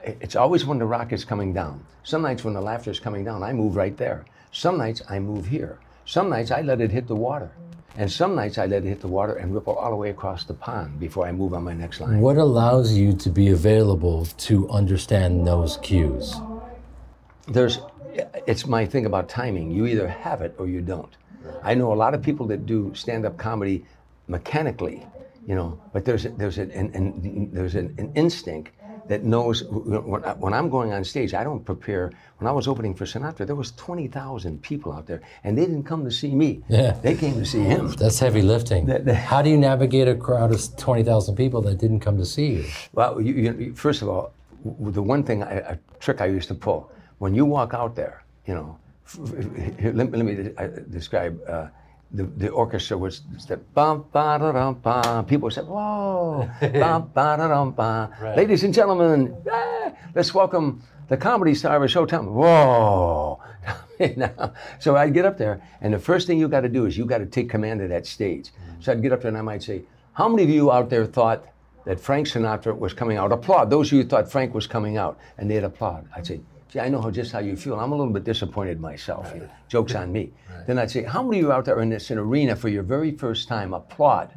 it's 0.04 0.38
always 0.38 0.66
when 0.66 0.80
the 0.80 0.86
rock 0.86 1.12
is 1.12 1.26
coming 1.26 1.52
down. 1.52 1.86
Some 2.04 2.22
nights 2.22 2.46
when 2.46 2.54
the 2.54 2.62
laughter 2.62 2.90
is 2.90 3.02
coming 3.02 3.26
down, 3.26 3.44
I 3.44 3.52
move 3.52 3.76
right 3.76 3.98
there. 3.98 4.24
Some 4.52 4.78
nights 4.78 5.02
I 5.10 5.20
move 5.20 5.46
here. 5.46 5.80
Some 6.06 6.30
nights 6.30 6.52
I 6.52 6.62
let 6.62 6.82
it 6.82 6.92
hit 6.92 7.08
the 7.08 7.16
water. 7.16 7.52
And 7.98 8.12
some 8.12 8.36
nights 8.36 8.58
I 8.58 8.66
let 8.66 8.86
it 8.86 8.88
hit 8.88 9.02
the 9.02 9.08
water 9.08 9.34
and 9.34 9.54
ripple 9.54 9.76
all 9.76 9.90
the 9.90 9.96
way 9.98 10.10
across 10.10 10.46
the 10.46 10.54
pond 10.54 11.00
before 11.00 11.26
I 11.26 11.32
move 11.32 11.54
on 11.54 11.64
my 11.64 11.74
next 11.74 12.00
line. 12.00 12.20
What 12.20 12.38
allows 12.38 12.94
you 12.94 13.14
to 13.14 13.30
be 13.30 13.50
available 13.50 14.26
to 14.26 14.70
understand 14.70 15.46
those 15.46 15.78
cues? 15.78 16.36
There's, 17.48 17.80
it's 18.48 18.66
my 18.66 18.86
thing 18.86 19.06
about 19.06 19.28
timing. 19.28 19.72
You 19.72 19.88
either 19.88 20.08
have 20.08 20.42
it 20.42 20.56
or 20.58 20.68
you 20.68 20.82
don't. 20.82 21.16
I 21.64 21.74
know 21.74 21.92
a 21.92 21.96
lot 21.96 22.14
of 22.14 22.22
people 22.22 22.46
that 22.48 22.66
do 22.66 22.94
stand-up 22.96 23.38
comedy 23.38 23.86
mechanically, 24.28 25.06
you 25.46 25.56
know, 25.56 25.80
but 25.92 26.06
there's 26.06 26.26
a, 26.26 26.30
there's 26.30 26.58
an, 26.58 26.72
an, 26.72 26.92
an 26.94 27.50
there's 27.52 27.76
an, 27.76 27.94
an 27.98 28.12
instinct 28.16 28.72
that 29.12 29.24
knows 29.26 29.64
when, 29.66 30.54
I'm 30.54 30.70
going 30.70 30.94
on 30.94 31.04
stage, 31.04 31.34
I 31.34 31.44
don't 31.44 31.64
prepare. 31.66 32.12
When 32.38 32.48
I 32.48 32.52
was 32.54 32.66
opening 32.68 32.94
for 32.96 33.04
Sinatra, 33.06 33.46
there 33.46 33.58
was 33.58 33.72
20,000 33.74 34.62
people 34.62 34.94
out 34.94 35.06
there, 35.06 35.22
and 35.44 35.58
they 35.58 35.66
didn't 35.66 35.84
come 35.84 36.06
to 36.06 36.12
see 36.12 36.34
me. 36.34 36.64
Yeah. 36.70 36.94
They 37.02 37.16
came 37.16 37.34
to 37.36 37.46
see 37.46 37.62
him. 37.62 37.90
That's 37.90 38.20
heavy 38.20 38.42
lifting. 38.42 38.86
That- 38.86 39.04
that- 39.06 39.16
How 39.16 39.42
do 39.42 39.50
you 39.50 39.58
navigate 39.58 40.08
a 40.08 40.16
crowd 40.16 40.52
of 40.54 40.62
20,000 40.78 41.36
people 41.36 41.62
that 41.64 41.78
didn't 41.78 42.00
come 42.00 42.18
to 42.18 42.26
see 42.26 42.48
you? 42.58 42.66
Well, 42.94 43.20
you, 43.20 43.34
you, 43.34 43.76
first 43.76 44.02
of 44.02 44.08
all, 44.08 44.32
the 44.80 45.04
one 45.04 45.24
thing, 45.24 45.44
I, 45.44 45.56
a 45.74 45.78
trick 46.00 46.22
I 46.22 46.28
used 46.28 46.48
to 46.48 46.56
pull, 46.56 46.90
when 47.20 47.36
you 47.36 47.46
walk 47.46 47.74
out 47.74 47.96
there, 47.96 48.24
you 48.48 48.54
know, 48.56 48.78
f- 49.06 49.20
f- 49.38 49.80
here, 49.80 49.92
let, 49.94 50.10
me- 50.10 50.18
let 50.20 50.26
me 50.26 50.36
de- 50.36 50.82
describe. 50.90 51.38
Uh, 51.48 51.68
the, 52.14 52.24
the 52.24 52.50
orchestra 52.50 52.98
was 52.98 53.22
that 53.48 53.74
bum 53.74 54.06
ba 54.12 54.38
da 54.40 54.52
dum 54.52 54.80
ba. 54.82 55.26
People 55.28 55.50
said, 55.50 55.66
"Whoa, 55.68 56.50
bum 56.62 57.12
ba 57.14 57.36
da 57.38 57.48
dum 57.48 57.72
ba." 57.72 58.34
Ladies 58.36 58.64
and 58.64 58.74
gentlemen, 58.74 59.36
ah, 59.52 59.92
let's 60.14 60.34
welcome 60.34 60.84
the 61.08 61.18
comedy 61.18 61.56
star 61.56 61.84
of 61.84 61.90
Showtime. 61.90 62.26
Whoa, 62.26 63.40
now, 64.18 64.54
so 64.80 64.96
I'd 64.96 65.14
get 65.14 65.26
up 65.26 65.38
there, 65.38 65.62
and 65.80 65.94
the 65.94 66.00
first 66.00 66.28
thing 66.28 66.40
you 66.40 66.48
got 66.48 66.62
to 66.62 66.70
do 66.70 66.86
is 66.86 66.98
you 66.98 67.06
got 67.06 67.20
to 67.20 67.26
take 67.26 67.50
command 67.50 67.82
of 67.82 67.90
that 67.90 68.06
stage. 68.06 68.52
So 68.80 68.92
I'd 68.92 69.02
get 69.02 69.14
up 69.14 69.22
there 69.22 69.30
and 69.30 69.38
I 69.38 69.42
might 69.42 69.64
say, 69.64 69.84
How 70.14 70.28
many 70.28 70.44
of 70.44 70.50
you 70.50 70.72
out 70.72 70.90
there 70.90 71.06
thought 71.06 71.46
that 71.86 72.00
Frank 72.00 72.28
Sinatra 72.28 72.78
was 72.78 72.94
coming 72.94 73.18
out? 73.18 73.32
Applaud. 73.32 73.70
Those 73.70 73.88
of 73.88 73.94
you 73.94 74.04
who 74.04 74.10
thought 74.10 74.30
Frank 74.30 74.54
was 74.54 74.68
coming 74.68 74.98
out, 74.98 75.18
and 75.38 75.50
they'd 75.50 75.64
applaud. 75.64 76.08
I'd 76.16 76.28
say, 76.28 76.42
Gee, 76.72 76.80
I 76.80 76.88
know 76.88 77.02
how, 77.02 77.12
just 77.12 77.34
how 77.34 77.40
you 77.40 77.58
feel. 77.58 77.78
I'm 77.78 77.92
a 77.92 77.96
little 77.96 78.14
bit 78.14 78.24
disappointed 78.24 78.80
myself. 78.80 79.30
You 79.34 79.42
know, 79.42 79.50
Joke's 79.68 79.94
on 79.94 80.12
me. 80.12 80.32
Then 80.68 80.80
I'd 80.80 80.90
say, 80.90 81.04
How 81.04 81.22
many 81.22 81.40
of 81.40 81.44
you 81.44 81.52
out 81.52 81.66
there 81.66 81.82
in 81.82 81.90
this 81.90 82.10
an 82.12 82.18
arena 82.18 82.56
for 82.56 82.70
your 82.70 82.84
very 82.84 83.12
first 83.12 83.48
time 83.50 83.74
applaud? 83.74 84.34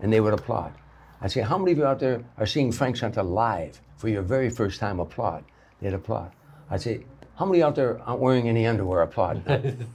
And 0.00 0.12
they 0.12 0.20
would 0.20 0.34
applaud. 0.34 0.74
I'd 1.22 1.32
say, 1.32 1.40
How 1.40 1.56
many 1.56 1.72
of 1.72 1.78
you 1.78 1.86
out 1.86 1.98
there 1.98 2.22
are 2.36 2.46
seeing 2.46 2.72
Frank 2.72 2.96
Sinatra 2.96 3.24
live 3.28 3.80
for 3.96 4.08
your 4.08 4.22
very 4.22 4.50
first 4.50 4.80
time 4.80 5.00
applaud? 5.00 5.44
They'd 5.80 5.94
applaud. 5.94 6.32
I'd 6.70 6.82
say, 6.82 7.04
How 7.36 7.46
many 7.46 7.62
out 7.62 7.74
there 7.74 8.02
aren't 8.02 8.20
wearing 8.20 8.50
any 8.50 8.66
underwear? 8.66 9.00
Applaud. 9.00 9.42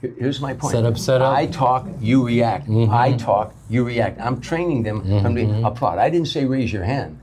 Here's 0.00 0.40
my 0.40 0.52
point. 0.52 0.72
Set 0.72 0.84
up, 0.84 0.98
set 0.98 1.22
up. 1.22 1.36
I 1.36 1.46
talk, 1.46 1.86
you 2.00 2.26
react. 2.26 2.66
Mm-hmm. 2.66 2.92
I 2.92 3.12
talk, 3.12 3.54
you 3.70 3.84
react. 3.84 4.20
I'm 4.20 4.40
training 4.40 4.82
them 4.82 5.02
from 5.22 5.34
the 5.34 5.44
mm-hmm. 5.44 5.64
applaud. 5.64 5.98
I 5.98 6.10
didn't 6.10 6.28
say 6.28 6.44
raise 6.44 6.72
your 6.72 6.84
hand. 6.84 7.20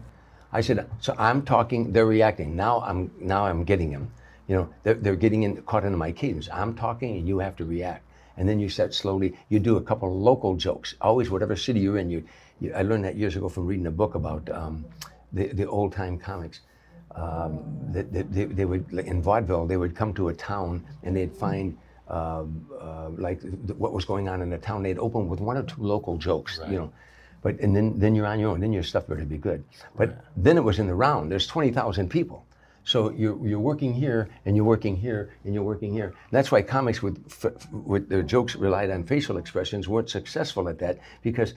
I 0.54 0.62
said, 0.62 0.90
so 1.00 1.13
I'm 1.18 1.44
talking, 1.44 1.92
they're 1.92 2.06
reacting. 2.06 2.56
Now 2.56 2.82
I'm 2.82 3.12
now 3.20 3.46
I'm 3.46 3.63
getting 3.66 3.92
them. 3.92 4.12
You 4.51 4.58
know, 4.58 4.70
they're, 4.84 4.96
they're 4.96 5.15
getting 5.15 5.43
in, 5.43 5.62
caught 5.62 5.86
into 5.86 5.98
my 5.98 6.12
cadence. 6.12 6.50
I'm 6.51 6.75
talking 6.75 7.15
and 7.17 7.25
you 7.25 7.39
have 7.39 7.55
to 7.55 7.63
react. 7.63 8.03
And 8.36 8.50
then 8.50 8.60
you 8.60 8.67
start 8.67 8.93
slowly, 8.93 9.34
you 9.48 9.60
do 9.60 9.77
a 9.77 9.81
couple 9.81 10.10
of 10.10 10.15
local 10.15 10.58
jokes. 10.58 10.93
Always, 11.00 11.29
whatever 11.29 11.55
city 11.55 11.79
you're 11.79 11.98
in, 11.98 12.10
you, 12.10 12.25
you 12.60 12.74
I 12.74 12.81
learned 12.81 13.05
that 13.05 13.15
years 13.15 13.38
ago 13.38 13.48
from 13.48 13.65
reading 13.65 13.88
a 13.88 13.91
book 13.91 14.13
about 14.15 14.50
um, 14.50 14.84
the, 15.31 15.48
the 15.53 15.65
old 15.70 15.93
time 15.93 16.20
comics. 16.20 16.60
Um, 17.15 17.62
that 17.93 18.12
that 18.12 18.34
they, 18.34 18.43
they 18.43 18.65
would, 18.65 18.91
in 18.91 19.22
vaudeville, 19.22 19.67
they 19.67 19.77
would 19.77 19.96
come 19.96 20.13
to 20.15 20.27
a 20.27 20.34
town 20.34 20.84
and 21.03 21.15
they'd 21.15 21.31
find 21.31 21.77
um, 22.10 22.67
uh, 22.77 23.08
like 23.17 23.39
th- 23.39 23.77
what 23.77 23.93
was 23.93 24.03
going 24.03 24.27
on 24.27 24.41
in 24.41 24.50
the 24.50 24.58
town. 24.58 24.84
They'd 24.84 25.00
open 25.00 25.29
with 25.29 25.39
one 25.39 25.55
or 25.55 25.63
two 25.63 25.81
local 25.81 26.17
jokes, 26.17 26.60
you 26.70 26.77
know. 26.77 26.91
But 27.41 27.60
and 27.62 27.74
then 27.74 27.98
then 28.00 28.15
you're 28.15 28.27
on 28.27 28.38
your 28.38 28.50
own. 28.50 28.60
Then 28.60 28.74
your 28.74 28.84
stuff 28.84 29.08
better 29.08 29.24
be 29.24 29.38
good. 29.38 29.63
But 29.96 30.25
then 30.36 30.58
it 30.58 30.63
was 30.63 30.77
in 30.77 30.88
the 30.88 30.96
round. 30.96 31.31
There's 31.31 31.48
twenty 31.48 31.72
thousand 31.72 32.10
people, 32.10 32.46
so 32.84 33.12
you're 33.12 33.48
you're 33.48 33.60
working 33.60 33.94
here 33.94 34.30
and 34.46 34.56
you're 34.56 34.66
working 34.66 34.96
here 34.96 35.34
and 35.44 35.54
you're 35.54 35.64
working 35.64 35.94
here. 35.94 36.14
That's 36.32 36.52
why 36.52 36.62
comics 36.62 37.02
with 37.02 37.24
f- 37.28 37.72
with 37.72 38.10
their 38.10 38.24
jokes 38.24 38.56
relied 38.56 38.90
on 38.90 39.04
facial 39.04 39.38
expressions 39.38 39.88
weren't 39.88 40.10
successful 40.10 40.68
at 40.68 40.80
that 40.80 40.98
because 41.22 41.54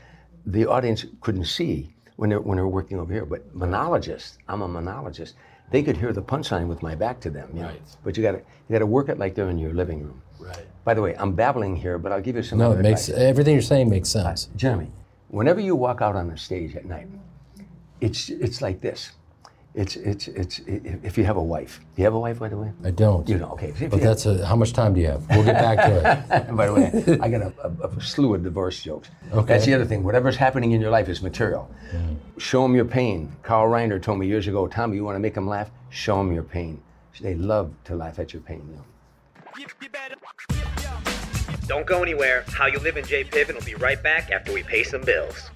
the 0.47 0.67
audience 0.67 1.07
couldn't 1.21 1.47
see 1.47 1.95
when 2.17 2.31
they're 2.31 2.41
when 2.41 2.57
they're 2.57 2.69
working 2.69 2.99
over 2.99 3.13
here. 3.13 3.25
But 3.25 3.55
monologists, 3.55 4.39
I'm 4.49 4.63
a 4.63 4.69
monologist. 4.69 5.35
They 5.71 5.83
could 5.83 5.97
hear 5.97 6.13
the 6.13 6.23
punchline 6.23 6.69
with 6.69 6.83
my 6.83 6.95
back 6.95 7.21
to 7.21 7.31
them. 7.31 7.49
You 7.55 7.63
know? 7.63 7.69
Right. 7.69 7.83
But 8.05 8.17
you 8.17 8.23
got 8.23 8.33
to 8.33 8.39
you 8.39 8.73
got 8.73 8.81
to 8.81 8.87
work 8.87 9.09
it 9.09 9.19
like 9.19 9.35
they're 9.35 9.51
in 9.51 9.59
your 9.59 9.73
living 9.73 10.03
room. 10.03 10.21
Right. 10.39 10.67
By 10.85 10.93
the 10.93 11.01
way, 11.01 11.17
I'm 11.17 11.33
babbling 11.33 11.75
here, 11.75 11.97
but 11.99 12.13
I'll 12.13 12.21
give 12.21 12.37
you 12.37 12.43
some. 12.43 12.59
No, 12.59 12.73
other 12.73 12.81
it 12.81 12.83
makes 12.83 13.09
advice. 13.09 13.25
everything 13.25 13.55
you're 13.55 13.63
saying 13.63 13.89
makes 13.89 14.11
sense. 14.11 14.51
Jeremy, 14.57 14.91
whenever 15.29 15.61
you 15.61 15.75
walk 15.75 16.03
out 16.03 16.17
on 16.17 16.29
the 16.29 16.37
stage 16.37 16.77
at 16.77 16.85
night, 16.85 17.09
it's 18.01 18.29
it's 18.29 18.61
like 18.61 18.83
this. 18.83 19.13
It's 19.75 19.97
it's 19.97 20.29
it's 20.29 20.61
if 20.67 21.19
you 21.19 21.25
have 21.25 21.37
a 21.37 21.43
wife. 21.43 21.81
Do 21.97 22.03
you 22.03 22.05
have 22.05 22.15
a 22.15 22.21
wife, 22.21 22.39
by 22.39 22.49
the 22.49 22.57
way? 22.57 22.71
I 22.85 22.93
don't. 22.93 23.29
You 23.29 23.39
know, 23.39 23.51
okay. 23.55 23.71
If 23.71 23.91
But 23.91 23.99
you 23.99 24.07
that's 24.07 24.25
a, 24.25 24.47
how 24.47 24.55
much 24.55 24.73
time 24.73 24.95
do 24.95 25.01
you 25.01 25.09
have? 25.09 25.29
We'll 25.29 25.43
get 25.45 25.55
back 25.55 25.79
to 25.79 25.97
it. 25.97 26.05
have- 26.05 26.57
by 26.57 26.67
the 26.67 26.75
way, 26.75 27.19
I 27.21 27.29
got 27.29 27.43
a, 27.43 27.53
a, 27.83 27.89
a 27.89 28.01
slew 28.01 28.35
of 28.37 28.45
divorce 28.45 28.81
jokes. 28.81 29.11
Okay. 29.33 29.47
That's 29.55 29.67
the 29.67 29.75
other 29.75 29.85
thing. 29.85 30.05
Whatever's 30.05 30.37
happening 30.37 30.71
in 30.73 30.81
your 30.81 30.93
life 30.93 31.09
is 31.09 31.23
material. 31.23 31.69
Mm. 31.91 32.17
Show 32.39 32.63
them 32.63 32.77
your 32.77 32.85
pain. 32.85 33.35
Carl 33.43 33.69
Reiner 33.69 34.01
told 34.01 34.21
me 34.21 34.29
years 34.29 34.47
ago, 34.47 34.69
Tommy, 34.69 34.95
you 34.97 35.05
want 35.05 35.17
to 35.17 35.21
make 35.21 35.35
them 35.35 35.49
laugh? 35.49 35.71
Show 35.91 36.19
them 36.19 36.33
your 36.33 36.45
pain. 36.45 36.81
They 37.21 37.35
love 37.35 37.75
to 37.85 37.97
laugh 37.97 38.21
at 38.21 38.33
your 38.33 38.43
pain. 38.43 38.63
You 38.69 38.77
know? 38.77 39.67
Don't 41.67 41.87
go 41.87 42.01
anywhere. 42.03 42.45
How 42.49 42.67
You 42.67 42.79
Live 42.79 42.97
in 42.97 43.05
J 43.05 43.25
Piven 43.25 43.55
will 43.55 43.63
be 43.63 43.75
right 43.75 44.01
back 44.01 44.31
after 44.31 44.53
we 44.53 44.63
pay 44.63 44.85
some 44.85 45.01
bills. 45.03 45.51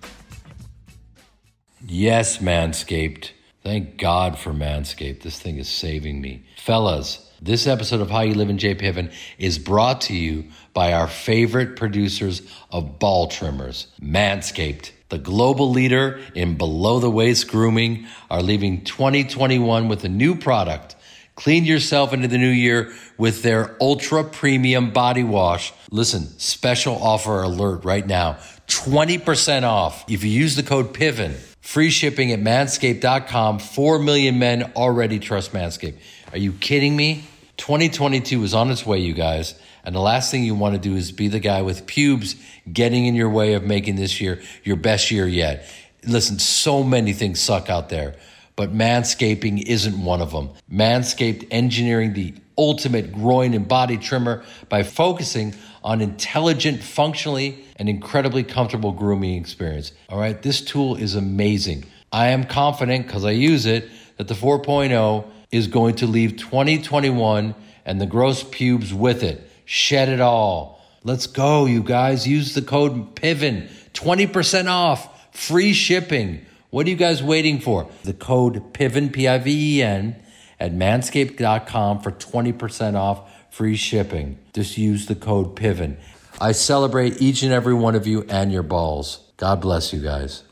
Yes, 1.87 2.39
Manscaped. 2.39 3.31
Thank 3.63 3.99
God 3.99 4.39
for 4.39 4.53
Manscaped. 4.53 5.23
This 5.23 5.39
thing 5.39 5.59
is 5.59 5.69
saving 5.69 6.21
me. 6.21 6.45
Fellas, 6.57 7.31
this 7.43 7.67
episode 7.67 8.01
of 8.01 8.11
How 8.11 8.21
You 8.21 8.35
Live 8.35 8.51
in 8.51 8.59
J 8.59 8.75
Piven 8.75 9.13
is 9.37 9.59
brought 9.59 10.01
to 10.03 10.15
you 10.15 10.45
by 10.73 10.93
our 10.93 11.09
favorite 11.09 11.77
producers 11.77 12.43
of 12.71 12.99
ball 12.99 13.29
trimmers, 13.29 13.89
Manscaped. 14.01 14.93
The 15.09 15.19
global 15.19 15.71
leader 15.71 16.21
in 16.35 16.57
below 16.57 16.99
the 16.99 17.11
waist 17.11 17.49
grooming 17.49 18.07
are 18.31 18.43
leaving 18.43 18.85
2021 18.85 19.89
with 19.89 20.05
a 20.05 20.09
new 20.09 20.35
product. 20.35 20.97
Clean 21.35 21.65
yourself 21.65 22.13
into 22.13 22.29
the 22.29 22.39
new 22.39 22.49
year 22.49 22.93
with 23.17 23.43
their 23.43 23.77
ultra 23.81 24.25
premium 24.25 24.93
body 24.93 25.23
wash. 25.23 25.73
Listen, 25.91 26.27
special 26.39 27.01
offer 27.03 27.43
alert 27.43 27.85
right 27.85 28.07
now 28.07 28.39
20% 28.67 29.63
off 29.63 30.05
if 30.11 30.25
you 30.25 30.31
use 30.31 30.57
the 30.57 30.63
code 30.63 30.93
PIVEN. 30.93 31.35
Free 31.69 31.91
shipping 31.91 32.33
at 32.33 32.41
manscaped.com. 32.41 33.59
4 33.59 33.99
million 33.99 34.39
men 34.39 34.73
already 34.75 35.19
trust 35.19 35.53
Manscaped. 35.53 35.99
Are 36.33 36.39
you 36.39 36.55
kidding 36.55 36.97
me? 36.97 37.27
2022 37.59 38.43
is 38.43 38.55
on 38.55 38.71
its 38.71 38.87
way, 38.87 39.01
you 39.01 39.13
guys. 39.13 39.55
And 39.85 39.95
the 39.95 40.01
last 40.01 40.31
thing 40.31 40.45
you 40.45 40.55
want 40.55 40.77
to 40.77 40.81
do 40.81 40.97
is 40.97 41.13
be 41.13 41.29
the 41.29 41.41
guy 41.41 41.61
with 41.61 41.85
pubes 41.85 42.37
getting 42.73 43.05
in 43.05 43.15
your 43.15 43.29
way 43.29 43.53
of 43.53 43.65
making 43.65 43.97
this 43.97 44.19
year 44.19 44.41
your 44.65 44.77
best 44.77 45.11
year 45.11 45.29
yet. 45.29 45.69
Listen, 46.07 46.39
so 46.39 46.83
many 46.83 47.13
things 47.13 47.39
suck 47.39 47.69
out 47.69 47.91
there 47.91 48.17
but 48.59 48.75
manscaping 48.75 49.63
isn't 49.63 50.05
one 50.05 50.21
of 50.21 50.33
them. 50.33 50.51
Manscaped 50.69 51.47
engineering 51.53 52.15
the 52.15 52.35
ultimate 52.59 53.13
groin 53.13 53.55
and 53.55 53.69
body 53.69 53.97
trimmer 53.97 54.43
by 54.69 54.83
focusing 54.83 55.55
on 55.85 56.01
intelligent, 56.01 56.83
functionally, 56.83 57.65
and 57.77 57.89
incredibly 57.89 58.43
comfortable 58.43 58.91
grooming 58.91 59.41
experience. 59.41 59.93
All 60.09 60.19
right, 60.19 60.43
this 60.43 60.61
tool 60.61 60.97
is 60.97 61.15
amazing. 61.15 61.85
I 62.11 62.31
am 62.31 62.43
confident 62.43 63.07
because 63.07 63.25
I 63.25 63.31
use 63.31 63.65
it 63.65 63.89
that 64.17 64.27
the 64.27 64.35
4.0 64.35 65.31
is 65.53 65.69
going 65.69 65.95
to 65.95 66.09
leave 66.09 66.37
2021 66.37 67.55
and 67.85 68.01
the 68.01 68.07
gross 68.07 68.43
pubes 68.43 68.93
with 68.93 69.23
it. 69.23 69.49
Shed 69.67 70.09
it 70.09 70.21
all. 70.21 70.85
Let's 71.05 71.29
go, 71.29 71.67
you 71.67 71.85
guys. 71.85 72.27
Use 72.27 72.55
the 72.55 72.63
code 72.63 73.15
PIVEN. 73.15 73.69
20% 73.95 74.67
off. 74.67 75.33
Free 75.33 75.73
shipping. 75.73 76.45
What 76.71 76.87
are 76.87 76.91
you 76.91 76.97
guys 76.97 77.23
waiting 77.23 77.61
for? 77.61 77.89
The 78.05 78.13
code 78.13 78.75
PIVEN, 78.75 79.11
P 79.11 79.27
I 79.27 79.39
V 79.39 79.79
E 79.79 79.83
N, 79.83 80.23
at 80.61 80.73
manscaped.com 80.73 82.01
for 82.01 82.11
20% 82.11 82.95
off 82.95 83.31
free 83.51 83.77
shipping. 83.77 84.39
Just 84.53 84.77
use 84.77 85.07
the 85.07 85.15
code 85.15 85.57
PIVEN. 85.57 85.97
I 86.41 86.53
celebrate 86.53 87.23
each 87.23 87.43
and 87.43 87.53
every 87.53 87.75
one 87.75 87.95
of 87.95 88.07
you 88.07 88.25
and 88.29 88.53
your 88.53 88.63
balls. 88.63 89.21
God 89.39 89.63
bless 89.63 89.93
you 89.95 90.01
guys. 90.01 90.43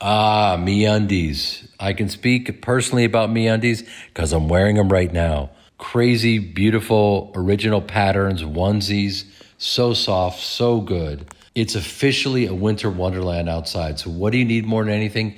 Ah, 0.00 0.56
MeUndies. 0.58 1.68
I 1.78 1.92
can 1.92 2.08
speak 2.08 2.60
personally 2.60 3.04
about 3.04 3.30
MeUndies 3.30 3.88
because 4.08 4.32
I'm 4.32 4.48
wearing 4.48 4.74
them 4.74 4.88
right 4.88 5.12
now. 5.12 5.50
Crazy, 5.78 6.40
beautiful, 6.40 7.30
original 7.36 7.80
patterns, 7.80 8.42
onesies, 8.42 9.26
so 9.58 9.94
soft, 9.94 10.40
so 10.40 10.80
good. 10.80 11.32
It's 11.54 11.74
officially 11.74 12.46
a 12.46 12.54
winter 12.54 12.90
wonderland 12.90 13.48
outside. 13.48 13.98
So, 13.98 14.10
what 14.10 14.32
do 14.32 14.38
you 14.38 14.44
need 14.44 14.64
more 14.64 14.84
than 14.84 14.92
anything? 14.92 15.36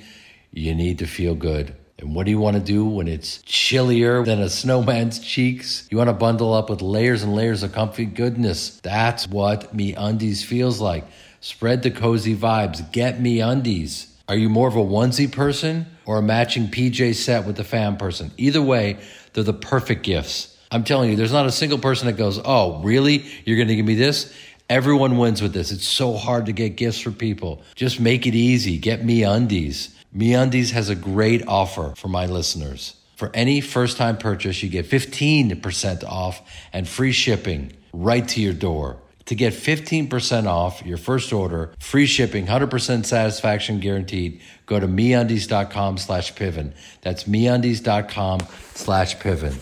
You 0.51 0.73
need 0.73 0.99
to 0.99 1.07
feel 1.07 1.35
good. 1.35 1.75
And 1.97 2.13
what 2.13 2.25
do 2.25 2.31
you 2.31 2.39
want 2.39 2.55
to 2.55 2.61
do 2.61 2.85
when 2.85 3.07
it's 3.07 3.41
chillier 3.43 4.23
than 4.23 4.41
a 4.41 4.49
snowman's 4.61 5.19
cheeks? 5.19 5.87
You 5.89 5.97
want 5.97 6.09
to 6.09 6.13
bundle 6.13 6.53
up 6.53 6.69
with 6.69 6.81
layers 6.81 7.23
and 7.23 7.33
layers 7.33 7.63
of 7.63 7.73
comfy 7.73 8.05
goodness. 8.05 8.79
That's 8.81 9.27
what 9.27 9.75
MeUndies 9.75 10.43
feels 10.43 10.79
like. 10.79 11.05
Spread 11.41 11.83
the 11.83 11.91
cozy 11.91 12.35
vibes. 12.35 12.91
Get 12.91 13.19
MeUndies. 13.19 14.07
Are 14.27 14.35
you 14.35 14.49
more 14.49 14.67
of 14.67 14.75
a 14.75 14.79
onesie 14.79 15.31
person 15.31 15.85
or 16.05 16.17
a 16.17 16.21
matching 16.21 16.67
PJ 16.67 17.15
set 17.15 17.45
with 17.45 17.57
the 17.57 17.63
fam 17.63 17.97
person? 17.97 18.31
Either 18.37 18.61
way, 18.61 18.97
they're 19.33 19.43
the 19.43 19.53
perfect 19.53 20.03
gifts. 20.03 20.57
I'm 20.71 20.83
telling 20.83 21.11
you, 21.11 21.15
there's 21.15 21.31
not 21.31 21.45
a 21.45 21.51
single 21.51 21.77
person 21.77 22.07
that 22.07 22.17
goes, 22.17 22.39
Oh, 22.43 22.81
really? 22.81 23.25
You're 23.45 23.57
going 23.57 23.67
to 23.67 23.75
give 23.75 23.85
me 23.85 23.95
this? 23.95 24.33
Everyone 24.69 25.17
wins 25.19 25.43
with 25.43 25.53
this. 25.53 25.71
It's 25.71 25.87
so 25.87 26.13
hard 26.13 26.47
to 26.47 26.51
get 26.51 26.75
gifts 26.75 26.99
for 26.99 27.11
people. 27.11 27.61
Just 27.75 27.99
make 27.99 28.25
it 28.25 28.33
easy. 28.33 28.79
Get 28.79 29.03
MeUndies. 29.03 29.93
Me 30.11 30.33
undies 30.33 30.71
has 30.71 30.89
a 30.89 30.95
great 30.95 31.47
offer 31.47 31.93
for 31.95 32.07
my 32.07 32.25
listeners. 32.25 32.95
For 33.15 33.29
any 33.33 33.61
first-time 33.61 34.17
purchase, 34.17 34.63
you 34.63 34.69
get 34.69 34.89
15% 34.89 36.03
off 36.03 36.41
and 36.73 36.87
free 36.87 37.11
shipping 37.11 37.73
right 37.93 38.27
to 38.29 38.41
your 38.41 38.53
door. 38.53 38.97
To 39.25 39.35
get 39.35 39.53
15% 39.53 40.47
off 40.47 40.83
your 40.85 40.97
first 40.97 41.31
order, 41.33 41.71
free 41.79 42.05
shipping, 42.05 42.47
100% 42.47 43.05
satisfaction 43.05 43.79
guaranteed, 43.79 44.41
go 44.65 44.79
to 44.79 44.87
MeUndies.com 44.87 45.97
slash 45.97 46.33
Piven. 46.33 46.73
That's 47.01 47.25
MeUndies.com 47.25 48.41
slash 48.73 49.17
Piven. 49.17 49.59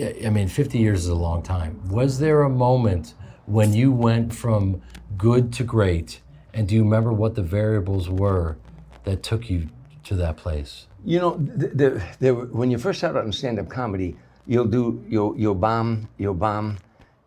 I 0.00 0.30
mean, 0.30 0.48
50 0.48 0.78
years 0.78 1.00
is 1.00 1.08
a 1.08 1.14
long 1.14 1.42
time. 1.42 1.80
Was 1.88 2.18
there 2.18 2.42
a 2.42 2.50
moment 2.50 3.14
when 3.46 3.72
you 3.72 3.90
went 3.90 4.32
from 4.32 4.80
good 5.16 5.52
to 5.54 5.64
great? 5.64 6.20
And 6.54 6.68
do 6.68 6.74
you 6.74 6.84
remember 6.84 7.12
what 7.12 7.34
the 7.34 7.42
variables 7.42 8.08
were 8.08 8.56
that 9.04 9.22
took 9.22 9.50
you 9.50 9.68
to 10.04 10.14
that 10.16 10.36
place? 10.36 10.86
You 11.04 11.18
know, 11.18 11.36
the, 11.36 11.68
the, 11.68 12.02
the, 12.20 12.34
when 12.34 12.70
you 12.70 12.78
first 12.78 12.98
start 12.98 13.16
out 13.16 13.24
in 13.24 13.32
stand-up 13.32 13.68
comedy, 13.68 14.16
you'll 14.46 14.66
do 14.66 15.04
you'll 15.08 15.38
you'll 15.38 15.54
bomb 15.54 16.08
you'll 16.16 16.34
bomb, 16.34 16.78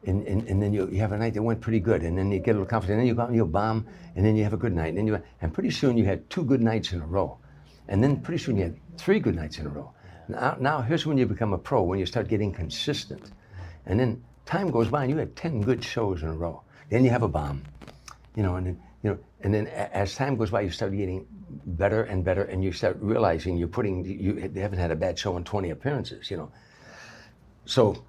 and, 0.05 0.25
and, 0.27 0.47
and 0.47 0.61
then 0.61 0.73
you 0.73 0.89
you 0.89 0.99
have 0.99 1.11
a 1.11 1.17
night 1.17 1.33
that 1.35 1.43
went 1.43 1.61
pretty 1.61 1.79
good, 1.79 2.03
and 2.03 2.17
then 2.17 2.31
you 2.31 2.39
get 2.39 2.51
a 2.51 2.53
little 2.53 2.65
confident, 2.65 2.99
and 2.99 3.01
then 3.01 3.07
you 3.07 3.13
go 3.13 3.21
out 3.21 3.31
you'll 3.31 3.47
bomb, 3.47 3.85
and 4.15 4.25
then 4.25 4.35
you 4.35 4.43
have 4.43 4.53
a 4.53 4.57
good 4.57 4.73
night, 4.73 4.89
and 4.89 4.97
then 4.97 5.07
you 5.07 5.21
and 5.41 5.53
pretty 5.53 5.71
soon 5.71 5.97
you 5.97 6.05
had 6.05 6.29
two 6.29 6.43
good 6.43 6.61
nights 6.61 6.91
in 6.91 7.01
a 7.01 7.05
row, 7.05 7.37
and 7.87 8.03
then 8.03 8.19
pretty 8.19 8.43
soon 8.43 8.57
you 8.57 8.63
had 8.63 8.75
three 8.97 9.19
good 9.19 9.35
nights 9.35 9.59
in 9.59 9.67
a 9.67 9.69
row. 9.69 9.93
Now, 10.31 10.57
now 10.59 10.81
here's 10.81 11.05
when 11.05 11.17
you 11.17 11.25
become 11.25 11.53
a 11.53 11.57
pro, 11.57 11.83
when 11.83 11.99
you 11.99 12.05
start 12.05 12.27
getting 12.27 12.53
consistent, 12.53 13.31
and 13.85 13.99
then 13.99 14.23
time 14.45 14.71
goes 14.71 14.87
by 14.87 15.03
and 15.03 15.11
you 15.11 15.17
had 15.17 15.35
ten 15.35 15.61
good 15.61 15.83
shows 15.83 16.23
in 16.23 16.29
a 16.29 16.33
row. 16.33 16.61
Then 16.89 17.03
you 17.03 17.09
have 17.09 17.23
a 17.23 17.27
bomb, 17.27 17.63
you 18.35 18.43
know, 18.43 18.55
and 18.55 18.65
then 18.67 18.79
you 19.03 19.09
know, 19.09 19.19
and 19.41 19.53
then 19.53 19.67
as 19.67 20.15
time 20.15 20.37
goes 20.37 20.51
by, 20.51 20.61
you 20.61 20.69
start 20.69 20.95
getting 20.95 21.25
better 21.65 22.03
and 22.03 22.23
better, 22.23 22.43
and 22.43 22.63
you 22.63 22.71
start 22.71 22.97
realizing 23.01 23.57
you're 23.57 23.67
putting 23.67 24.05
you 24.05 24.35
haven't 24.55 24.79
had 24.79 24.91
a 24.91 24.95
bad 24.95 25.17
show 25.17 25.35
in 25.37 25.43
20 25.43 25.71
appearances, 25.71 26.31
you 26.31 26.37
know. 26.37 26.51
So 27.65 28.03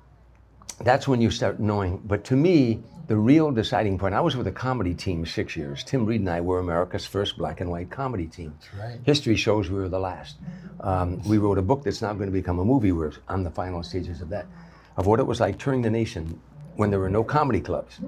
that's 0.84 1.06
when 1.08 1.20
you 1.20 1.30
start 1.30 1.60
knowing. 1.60 2.00
But 2.04 2.24
to 2.24 2.36
me, 2.36 2.82
the 3.08 3.16
real 3.16 3.50
deciding 3.50 3.98
point, 3.98 4.14
I 4.14 4.20
was 4.20 4.36
with 4.36 4.46
a 4.46 4.52
comedy 4.52 4.94
team 4.94 5.26
six 5.26 5.56
years. 5.56 5.84
Tim 5.84 6.06
Reid 6.06 6.20
and 6.20 6.30
I 6.30 6.40
were 6.40 6.58
America's 6.58 7.04
first 7.04 7.36
black 7.36 7.60
and 7.60 7.70
white 7.70 7.90
comedy 7.90 8.26
team. 8.26 8.56
right. 8.78 8.98
History 9.04 9.36
shows 9.36 9.70
we 9.70 9.78
were 9.78 9.88
the 9.88 9.98
last. 9.98 10.36
Um, 10.80 11.22
we 11.24 11.38
wrote 11.38 11.58
a 11.58 11.62
book 11.62 11.84
that's 11.84 12.02
now 12.02 12.12
going 12.12 12.26
to 12.26 12.32
become 12.32 12.58
a 12.58 12.64
movie. 12.64 12.92
We're 12.92 13.12
on 13.28 13.42
the 13.42 13.50
final 13.50 13.82
stages 13.82 14.20
of 14.20 14.28
that, 14.30 14.46
of 14.96 15.06
what 15.06 15.20
it 15.20 15.26
was 15.26 15.40
like 15.40 15.58
touring 15.58 15.82
the 15.82 15.90
nation 15.90 16.40
when 16.76 16.90
there 16.90 17.00
were 17.00 17.10
no 17.10 17.24
comedy 17.24 17.60
clubs. 17.60 17.98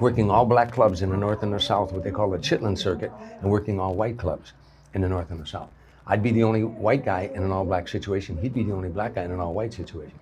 Working 0.00 0.30
all 0.30 0.44
black 0.44 0.72
clubs 0.72 1.02
in 1.02 1.10
the 1.10 1.16
north 1.16 1.42
and 1.42 1.52
the 1.52 1.60
south, 1.60 1.92
what 1.92 2.04
they 2.04 2.10
call 2.10 2.30
the 2.30 2.38
Chitlin 2.38 2.78
Circuit, 2.78 3.12
and 3.40 3.50
working 3.50 3.80
all 3.80 3.94
white 3.94 4.18
clubs 4.18 4.52
in 4.94 5.02
the 5.02 5.08
north 5.08 5.30
and 5.30 5.40
the 5.40 5.46
south. 5.46 5.70
I'd 6.06 6.22
be 6.22 6.32
the 6.32 6.44
only 6.44 6.64
white 6.64 7.04
guy 7.04 7.30
in 7.34 7.42
an 7.42 7.50
all 7.50 7.64
black 7.64 7.88
situation. 7.88 8.38
He'd 8.38 8.54
be 8.54 8.62
the 8.62 8.72
only 8.72 8.88
black 8.88 9.14
guy 9.14 9.24
in 9.24 9.30
an 9.30 9.40
all 9.40 9.52
white 9.52 9.74
situation. 9.74 10.18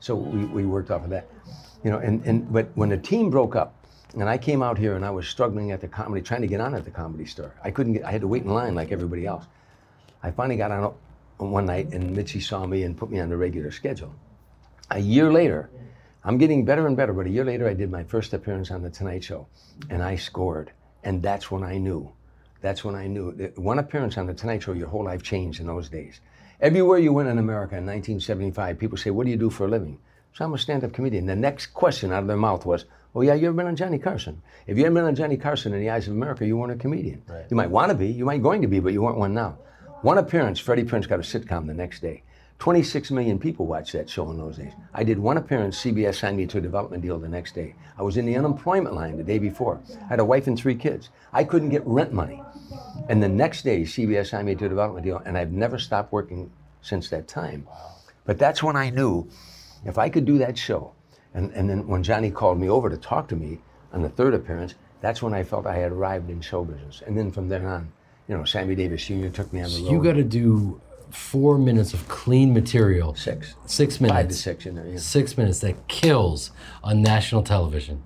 So 0.00 0.14
we, 0.14 0.44
we 0.46 0.66
worked 0.66 0.90
off 0.90 1.04
of 1.04 1.10
that. 1.10 1.28
You 1.84 1.90
know, 1.90 1.98
and, 1.98 2.24
and 2.24 2.52
but 2.52 2.68
when 2.74 2.88
the 2.88 2.98
team 2.98 3.30
broke 3.30 3.56
up, 3.56 3.76
and 4.16 4.28
I 4.28 4.38
came 4.38 4.62
out 4.62 4.78
here 4.78 4.96
and 4.96 5.04
I 5.04 5.10
was 5.10 5.28
struggling 5.28 5.72
at 5.72 5.80
the 5.80 5.88
comedy, 5.88 6.22
trying 6.22 6.40
to 6.40 6.46
get 6.46 6.60
on 6.60 6.74
at 6.74 6.84
the 6.84 6.90
comedy 6.90 7.26
store. 7.26 7.54
I 7.62 7.70
couldn't 7.70 7.94
get, 7.94 8.04
I 8.04 8.12
had 8.12 8.22
to 8.22 8.28
wait 8.28 8.44
in 8.44 8.50
line 8.50 8.74
like 8.74 8.90
everybody 8.90 9.26
else. 9.26 9.44
I 10.22 10.30
finally 10.30 10.56
got 10.56 10.70
on 10.70 10.94
one 11.38 11.66
night 11.66 11.92
and 11.92 12.16
Mitzi 12.16 12.40
saw 12.40 12.66
me 12.66 12.84
and 12.84 12.96
put 12.96 13.10
me 13.10 13.20
on 13.20 13.28
the 13.28 13.36
regular 13.36 13.70
schedule. 13.70 14.14
A 14.90 14.98
year 14.98 15.30
later, 15.30 15.68
I'm 16.24 16.38
getting 16.38 16.64
better 16.64 16.86
and 16.86 16.96
better, 16.96 17.12
but 17.12 17.26
a 17.26 17.30
year 17.30 17.44
later 17.44 17.68
I 17.68 17.74
did 17.74 17.90
my 17.90 18.04
first 18.04 18.32
appearance 18.32 18.70
on 18.70 18.82
The 18.82 18.90
Tonight 18.90 19.22
Show 19.22 19.46
and 19.90 20.02
I 20.02 20.16
scored. 20.16 20.72
And 21.04 21.22
that's 21.22 21.50
when 21.50 21.62
I 21.62 21.76
knew. 21.76 22.10
That's 22.62 22.84
when 22.84 22.94
I 22.94 23.06
knew. 23.06 23.32
One 23.56 23.78
appearance 23.78 24.16
on 24.16 24.26
The 24.26 24.34
Tonight 24.34 24.62
Show, 24.62 24.72
your 24.72 24.88
whole 24.88 25.04
life 25.04 25.22
changed 25.22 25.60
in 25.60 25.66
those 25.66 25.88
days. 25.88 26.20
Everywhere 26.58 26.98
you 26.98 27.12
went 27.12 27.28
in 27.28 27.36
America 27.38 27.76
in 27.76 27.84
1975, 27.84 28.78
people 28.78 28.96
say, 28.96 29.10
What 29.10 29.24
do 29.24 29.30
you 29.30 29.36
do 29.36 29.50
for 29.50 29.66
a 29.66 29.68
living? 29.68 29.98
So 30.32 30.44
I'm 30.44 30.54
a 30.54 30.58
stand 30.58 30.84
up 30.84 30.92
comedian. 30.94 31.26
The 31.26 31.36
next 31.36 31.66
question 31.68 32.12
out 32.12 32.22
of 32.22 32.28
their 32.28 32.36
mouth 32.38 32.64
was, 32.64 32.86
Oh, 33.14 33.20
yeah, 33.20 33.34
you 33.34 33.48
ever 33.48 33.56
been 33.56 33.66
on 33.66 33.76
Johnny 33.76 33.98
Carson? 33.98 34.40
If 34.66 34.78
you 34.78 34.84
hadn't 34.84 34.94
been 34.94 35.04
on 35.04 35.14
Johnny 35.14 35.36
Carson 35.36 35.74
in 35.74 35.80
the 35.80 35.90
eyes 35.90 36.08
of 36.08 36.14
America, 36.14 36.46
you 36.46 36.56
weren't 36.56 36.72
a 36.72 36.76
comedian. 36.76 37.22
You 37.50 37.56
might 37.58 37.70
want 37.70 37.90
to 37.90 37.94
be, 37.94 38.08
you 38.08 38.24
might 38.24 38.42
going 38.42 38.62
to 38.62 38.68
be, 38.68 38.80
but 38.80 38.94
you 38.94 39.02
weren't 39.02 39.18
one 39.18 39.34
now. 39.34 39.58
One 40.00 40.16
appearance, 40.16 40.58
Freddie 40.58 40.84
Prinze 40.84 41.08
got 41.08 41.18
a 41.18 41.22
sitcom 41.22 41.66
the 41.66 41.74
next 41.74 42.00
day. 42.00 42.22
26 42.58 43.10
million 43.10 43.38
people 43.38 43.66
watched 43.66 43.92
that 43.92 44.08
show 44.08 44.30
in 44.30 44.38
those 44.38 44.56
days. 44.56 44.72
I 44.94 45.04
did 45.04 45.18
one 45.18 45.36
appearance, 45.36 45.82
CBS 45.82 46.18
signed 46.18 46.38
me 46.38 46.46
to 46.46 46.58
a 46.58 46.60
development 46.62 47.02
deal 47.02 47.18
the 47.18 47.28
next 47.28 47.54
day. 47.54 47.74
I 47.98 48.02
was 48.02 48.16
in 48.16 48.24
the 48.24 48.36
unemployment 48.36 48.94
line 48.94 49.18
the 49.18 49.22
day 49.22 49.38
before. 49.38 49.80
I 50.04 50.06
had 50.06 50.20
a 50.20 50.24
wife 50.24 50.46
and 50.46 50.58
three 50.58 50.74
kids. 50.74 51.10
I 51.34 51.44
couldn't 51.44 51.68
get 51.68 51.86
rent 51.86 52.14
money. 52.14 52.42
And 53.08 53.22
the 53.22 53.28
next 53.28 53.62
day, 53.62 53.82
CBS 53.82 54.30
signed 54.30 54.46
me 54.46 54.54
to 54.54 54.66
a 54.66 54.68
development 54.68 55.04
deal, 55.04 55.22
and 55.24 55.38
I've 55.38 55.52
never 55.52 55.78
stopped 55.78 56.12
working 56.12 56.50
since 56.82 57.08
that 57.10 57.28
time. 57.28 57.66
But 58.24 58.38
that's 58.38 58.62
when 58.62 58.76
I 58.76 58.90
knew 58.90 59.28
if 59.84 59.98
I 59.98 60.08
could 60.08 60.24
do 60.24 60.38
that 60.38 60.58
show, 60.58 60.92
and, 61.34 61.52
and 61.52 61.68
then 61.68 61.86
when 61.86 62.02
Johnny 62.02 62.30
called 62.30 62.58
me 62.58 62.68
over 62.68 62.90
to 62.90 62.96
talk 62.96 63.28
to 63.28 63.36
me 63.36 63.60
on 63.92 64.02
the 64.02 64.08
third 64.08 64.34
appearance, 64.34 64.74
that's 65.00 65.22
when 65.22 65.34
I 65.34 65.44
felt 65.44 65.66
I 65.66 65.76
had 65.76 65.92
arrived 65.92 66.30
in 66.30 66.40
show 66.40 66.64
business. 66.64 67.02
And 67.06 67.16
then 67.16 67.30
from 67.30 67.48
there 67.48 67.68
on, 67.68 67.92
you 68.28 68.36
know, 68.36 68.44
Sammy 68.44 68.74
Davis 68.74 69.04
Jr. 69.04 69.28
took 69.28 69.52
me 69.52 69.60
on 69.60 69.70
the 69.70 69.82
road. 69.82 69.92
You 69.92 70.02
got 70.02 70.14
to 70.14 70.24
do 70.24 70.80
four 71.16 71.58
minutes 71.58 71.94
of 71.94 72.06
clean 72.08 72.52
material. 72.52 73.14
Six. 73.14 73.54
Six 73.66 74.00
minutes. 74.00 74.16
Five 74.16 74.28
to 74.28 74.34
six 74.34 74.66
in 74.66 74.76
there, 74.76 74.86
yeah. 74.86 74.98
Six 74.98 75.36
minutes 75.36 75.60
that 75.60 75.88
kills 75.88 76.50
on 76.84 77.02
national 77.02 77.42
television. 77.42 78.02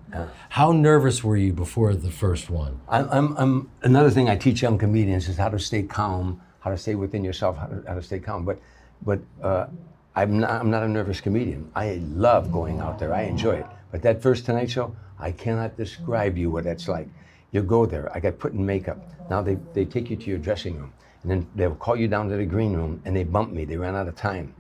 How 0.51 0.73
nervous 0.73 1.23
were 1.23 1.37
you 1.37 1.53
before 1.53 1.95
the 1.95 2.11
first 2.11 2.49
one? 2.49 2.81
I'm, 2.89 3.09
I'm, 3.11 3.37
I'm, 3.37 3.71
another 3.83 4.11
thing 4.11 4.29
I 4.29 4.37
teach 4.37 4.63
young 4.63 4.79
comedians 4.79 5.29
is 5.29 5.37
how 5.37 5.49
to 5.49 5.59
stay 5.59 5.83
calm, 5.83 6.41
how 6.61 6.71
to 6.71 6.79
stay 6.79 6.95
within 6.95 7.25
yourself, 7.25 7.57
how 7.59 7.67
to, 7.67 7.83
how 7.87 7.95
to 7.95 8.03
stay 8.03 8.19
calm. 8.19 8.45
But, 8.45 8.59
but 9.03 9.21
uh, 9.43 9.67
I'm, 10.15 10.41
not, 10.41 10.51
I'm 10.51 10.71
not 10.71 10.83
a 10.83 10.89
nervous 10.89 11.21
comedian. 11.21 11.71
I 11.75 12.01
love 12.15 12.51
going 12.53 12.81
out 12.81 12.99
there. 12.99 13.13
I 13.13 13.23
enjoy 13.23 13.57
it. 13.57 13.67
But 13.91 14.03
that 14.03 14.23
first 14.23 14.47
Tonight 14.47 14.71
Show, 14.71 14.95
I 15.19 15.33
cannot 15.33 15.77
describe 15.77 16.39
you 16.39 16.51
what 16.51 16.65
that's 16.65 16.89
like. 16.89 17.09
You 17.53 17.63
go 17.63 17.85
there. 17.87 18.11
I 18.15 18.21
got 18.21 18.39
put 18.39 18.53
in 18.53 18.65
makeup. 18.65 18.99
Now 19.29 19.43
they, 19.43 19.59
they 19.75 19.85
take 19.85 20.11
you 20.11 20.17
to 20.17 20.27
your 20.27 20.39
dressing 20.39 20.79
room, 20.79 20.93
and 21.23 21.31
then 21.31 21.47
they'll 21.55 21.75
call 21.75 21.97
you 21.97 22.09
down 22.09 22.29
to 22.31 22.37
the 22.37 22.47
green 22.47 22.75
room, 22.75 23.03
and 23.05 23.15
they 23.15 23.25
bump 23.25 23.53
me. 23.53 23.65
They 23.65 23.77
ran 23.77 23.95
out 23.95 24.09
of 24.09 24.17
time. 24.17 24.55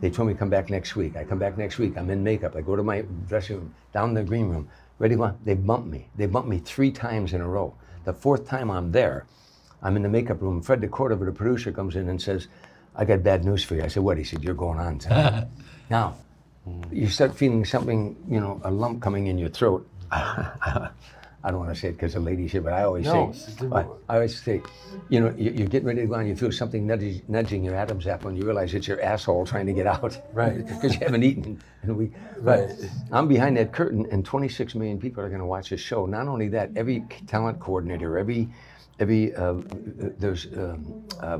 They 0.00 0.10
told 0.10 0.28
me 0.28 0.34
to 0.34 0.38
come 0.38 0.50
back 0.50 0.70
next 0.70 0.96
week. 0.96 1.16
I 1.16 1.24
come 1.24 1.38
back 1.38 1.58
next 1.58 1.78
week. 1.78 1.96
I'm 1.96 2.08
in 2.10 2.22
makeup. 2.22 2.56
I 2.56 2.60
go 2.60 2.76
to 2.76 2.82
my 2.82 3.02
dressing 3.28 3.56
room, 3.56 3.74
down 3.92 4.14
the 4.14 4.22
green 4.24 4.48
room, 4.48 4.68
ready 4.98 5.14
to 5.14 5.18
go. 5.18 5.36
They 5.44 5.54
bump 5.54 5.86
me. 5.86 6.08
They 6.16 6.26
bump 6.26 6.46
me 6.46 6.58
three 6.60 6.90
times 6.92 7.32
in 7.34 7.40
a 7.40 7.48
row. 7.48 7.74
The 8.04 8.12
fourth 8.12 8.48
time 8.48 8.70
I'm 8.70 8.92
there, 8.92 9.26
I'm 9.82 9.96
in 9.96 10.02
the 10.02 10.08
makeup 10.08 10.40
room. 10.40 10.62
Fred 10.62 10.80
DeCordova, 10.80 11.26
the 11.26 11.32
producer, 11.32 11.72
comes 11.72 11.96
in 11.96 12.08
and 12.08 12.20
says, 12.22 12.48
I 12.96 13.04
got 13.04 13.22
bad 13.22 13.44
news 13.44 13.64
for 13.64 13.74
you. 13.74 13.82
I 13.82 13.88
said, 13.88 14.02
What? 14.02 14.18
He 14.18 14.24
said, 14.24 14.42
You're 14.44 14.54
going 14.54 14.78
on 14.78 14.98
tonight. 14.98 15.46
now, 15.90 16.16
you 16.92 17.08
start 17.08 17.36
feeling 17.36 17.64
something, 17.64 18.16
you 18.28 18.40
know, 18.40 18.60
a 18.64 18.70
lump 18.70 19.02
coming 19.02 19.26
in 19.28 19.38
your 19.38 19.50
throat. 19.50 19.88
I 21.48 21.50
don't 21.50 21.60
want 21.60 21.74
to 21.74 21.80
say 21.80 21.88
it 21.88 21.92
because 21.92 22.12
the 22.12 22.20
lady 22.20 22.46
said, 22.46 22.62
but 22.62 22.74
I 22.74 22.82
always 22.84 23.06
No, 23.06 23.32
say, 23.32 23.66
I. 23.72 23.86
I 24.10 24.14
always 24.16 24.38
say, 24.38 24.60
you 25.08 25.18
know, 25.18 25.32
you- 25.34 25.52
you're 25.52 25.66
getting 25.66 25.88
ready 25.88 26.02
to 26.02 26.06
go 26.06 26.14
on, 26.16 26.26
you 26.26 26.36
feel 26.36 26.52
something 26.52 26.86
nudging, 26.86 27.22
nudging 27.26 27.64
your 27.64 27.74
Adam's 27.74 28.06
apple, 28.06 28.28
and 28.28 28.36
you 28.36 28.44
realize 28.44 28.74
it's 28.74 28.86
your 28.86 29.00
asshole 29.00 29.46
trying 29.46 29.64
to 29.64 29.72
get 29.72 29.86
out. 29.86 30.18
Right. 30.34 30.58
Because 30.66 30.92
you 30.92 31.00
haven't 31.00 31.22
eaten 31.22 31.58
in 31.82 31.88
a 31.88 31.94
week. 31.94 32.12
But 32.42 32.70
I'm 33.12 33.28
behind 33.28 33.56
that 33.56 33.72
curtain, 33.72 34.06
and 34.10 34.26
26 34.26 34.74
million 34.74 34.98
people 35.00 35.24
are 35.24 35.28
going 35.30 35.40
to 35.40 35.46
watch 35.46 35.70
this 35.70 35.80
show. 35.80 36.04
Not 36.04 36.28
only 36.28 36.48
that, 36.48 36.68
every 36.76 37.00
talent 37.26 37.60
coordinator, 37.60 38.18
every 38.18 38.50
every 39.00 39.34
uh, 39.34 39.54
there's 40.18 40.48
um, 40.54 41.02
uh, 41.20 41.38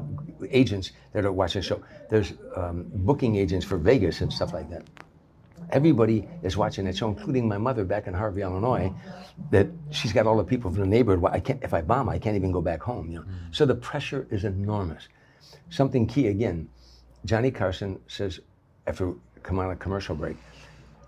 agents 0.48 0.92
that 1.12 1.26
are 1.26 1.32
watching 1.32 1.60
the 1.60 1.66
show. 1.66 1.82
There's 2.08 2.32
um, 2.56 2.86
booking 2.94 3.36
agents 3.36 3.66
for 3.66 3.76
Vegas 3.76 4.22
and 4.22 4.32
stuff 4.32 4.54
like 4.54 4.70
that 4.70 4.84
everybody 5.70 6.28
is 6.42 6.56
watching 6.56 6.84
that 6.86 6.96
show, 6.96 7.08
including 7.08 7.48
my 7.48 7.58
mother 7.58 7.84
back 7.84 8.06
in 8.06 8.14
Harvey, 8.14 8.42
Illinois, 8.42 8.92
that 9.50 9.68
she's 9.90 10.12
got 10.12 10.26
all 10.26 10.36
the 10.36 10.44
people 10.44 10.70
from 10.70 10.80
the 10.80 10.86
neighborhood. 10.86 11.20
Well, 11.20 11.32
I 11.32 11.40
can't, 11.40 11.62
if 11.62 11.74
I 11.74 11.82
bomb, 11.82 12.08
I 12.08 12.18
can't 12.18 12.36
even 12.36 12.52
go 12.52 12.60
back 12.60 12.82
home. 12.82 13.10
You 13.10 13.18
know, 13.18 13.24
mm. 13.24 13.54
so 13.54 13.66
the 13.66 13.74
pressure 13.74 14.26
is 14.30 14.44
enormous. 14.44 15.08
Something 15.70 16.06
key 16.06 16.28
again. 16.28 16.68
Johnny 17.24 17.50
Carson 17.50 18.00
says, 18.06 18.40
after 18.86 19.14
come 19.42 19.58
on 19.58 19.70
a 19.70 19.76
commercial 19.76 20.14
break, 20.14 20.36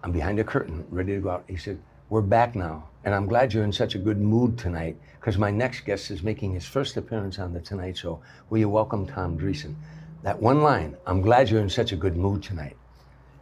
I'm 0.03 0.13
behind 0.13 0.39
the 0.39 0.45
curtain, 0.45 0.85
ready 0.91 1.15
to 1.15 1.21
go 1.21 1.31
out. 1.31 1.45
He 1.49 1.57
said, 1.57 1.79
"We're 2.09 2.23
back 2.23 2.55
now, 2.55 2.89
and 3.05 3.15
I'm 3.15 3.27
glad 3.27 3.53
you're 3.53 3.65
in 3.65 3.73
such 3.73 3.95
a 3.95 3.99
good 3.99 4.19
mood 4.19 4.59
tonight 4.59 4.97
because 5.19 5.37
my 5.37 5.51
next 5.51 5.81
guest 5.83 6.11
is 6.11 6.23
making 6.23 6.55
his 6.55 6.65
first 6.65 6.97
appearance 6.97 7.39
on 7.39 7.53
the 7.53 7.61
Tonight 7.61 7.99
Show. 7.99 8.21
Will 8.49 8.59
you 8.59 8.69
welcome 8.69 9.07
Tom 9.07 9.39
Dreesen?" 9.39 9.75
That 10.23 10.41
one 10.41 10.63
line, 10.63 10.97
"I'm 11.07 11.21
glad 11.21 11.51
you're 11.51 11.61
in 11.61 11.69
such 11.71 11.93
a 11.93 11.97
good 11.97 12.17
mood 12.17 12.43
tonight." 12.43 12.77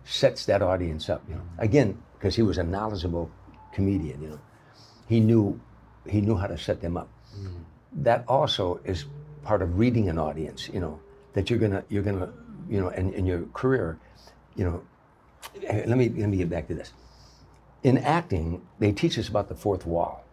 Sets 0.08 0.46
that 0.46 0.62
audience 0.62 1.08
up. 1.08 1.22
You 1.28 1.36
know, 1.36 1.42
again, 1.58 2.02
because 2.14 2.34
he 2.34 2.42
was 2.42 2.58
a 2.58 2.64
knowledgeable 2.64 3.30
comedian. 3.72 4.22
You 4.22 4.28
know, 4.30 4.40
he 5.08 5.20
knew 5.20 5.60
he 6.08 6.20
knew 6.20 6.36
how 6.36 6.46
to 6.46 6.58
set 6.58 6.80
them 6.80 6.96
up. 6.96 7.08
Mm. 7.38 7.60
That 7.92 8.24
also 8.26 8.80
is 8.84 9.04
part 9.42 9.62
of 9.62 9.78
reading 9.78 10.08
an 10.08 10.18
audience. 10.18 10.68
You 10.68 10.80
know, 10.80 11.00
that 11.34 11.50
you're 11.50 11.58
gonna 11.58 11.84
you're 11.88 12.02
gonna 12.02 12.32
you 12.68 12.80
know, 12.80 12.88
in, 12.90 13.12
in 13.14 13.26
your 13.26 13.42
career, 13.52 13.98
you 14.56 14.64
know. 14.64 14.82
Let 15.62 15.96
me 15.96 16.08
let 16.08 16.28
me 16.28 16.36
get 16.36 16.50
back 16.50 16.68
to 16.68 16.74
this. 16.74 16.92
In 17.82 17.98
acting, 17.98 18.60
they 18.78 18.92
teach 18.92 19.18
us 19.18 19.28
about 19.28 19.48
the 19.48 19.54
fourth 19.54 19.86
wall. 19.86 20.24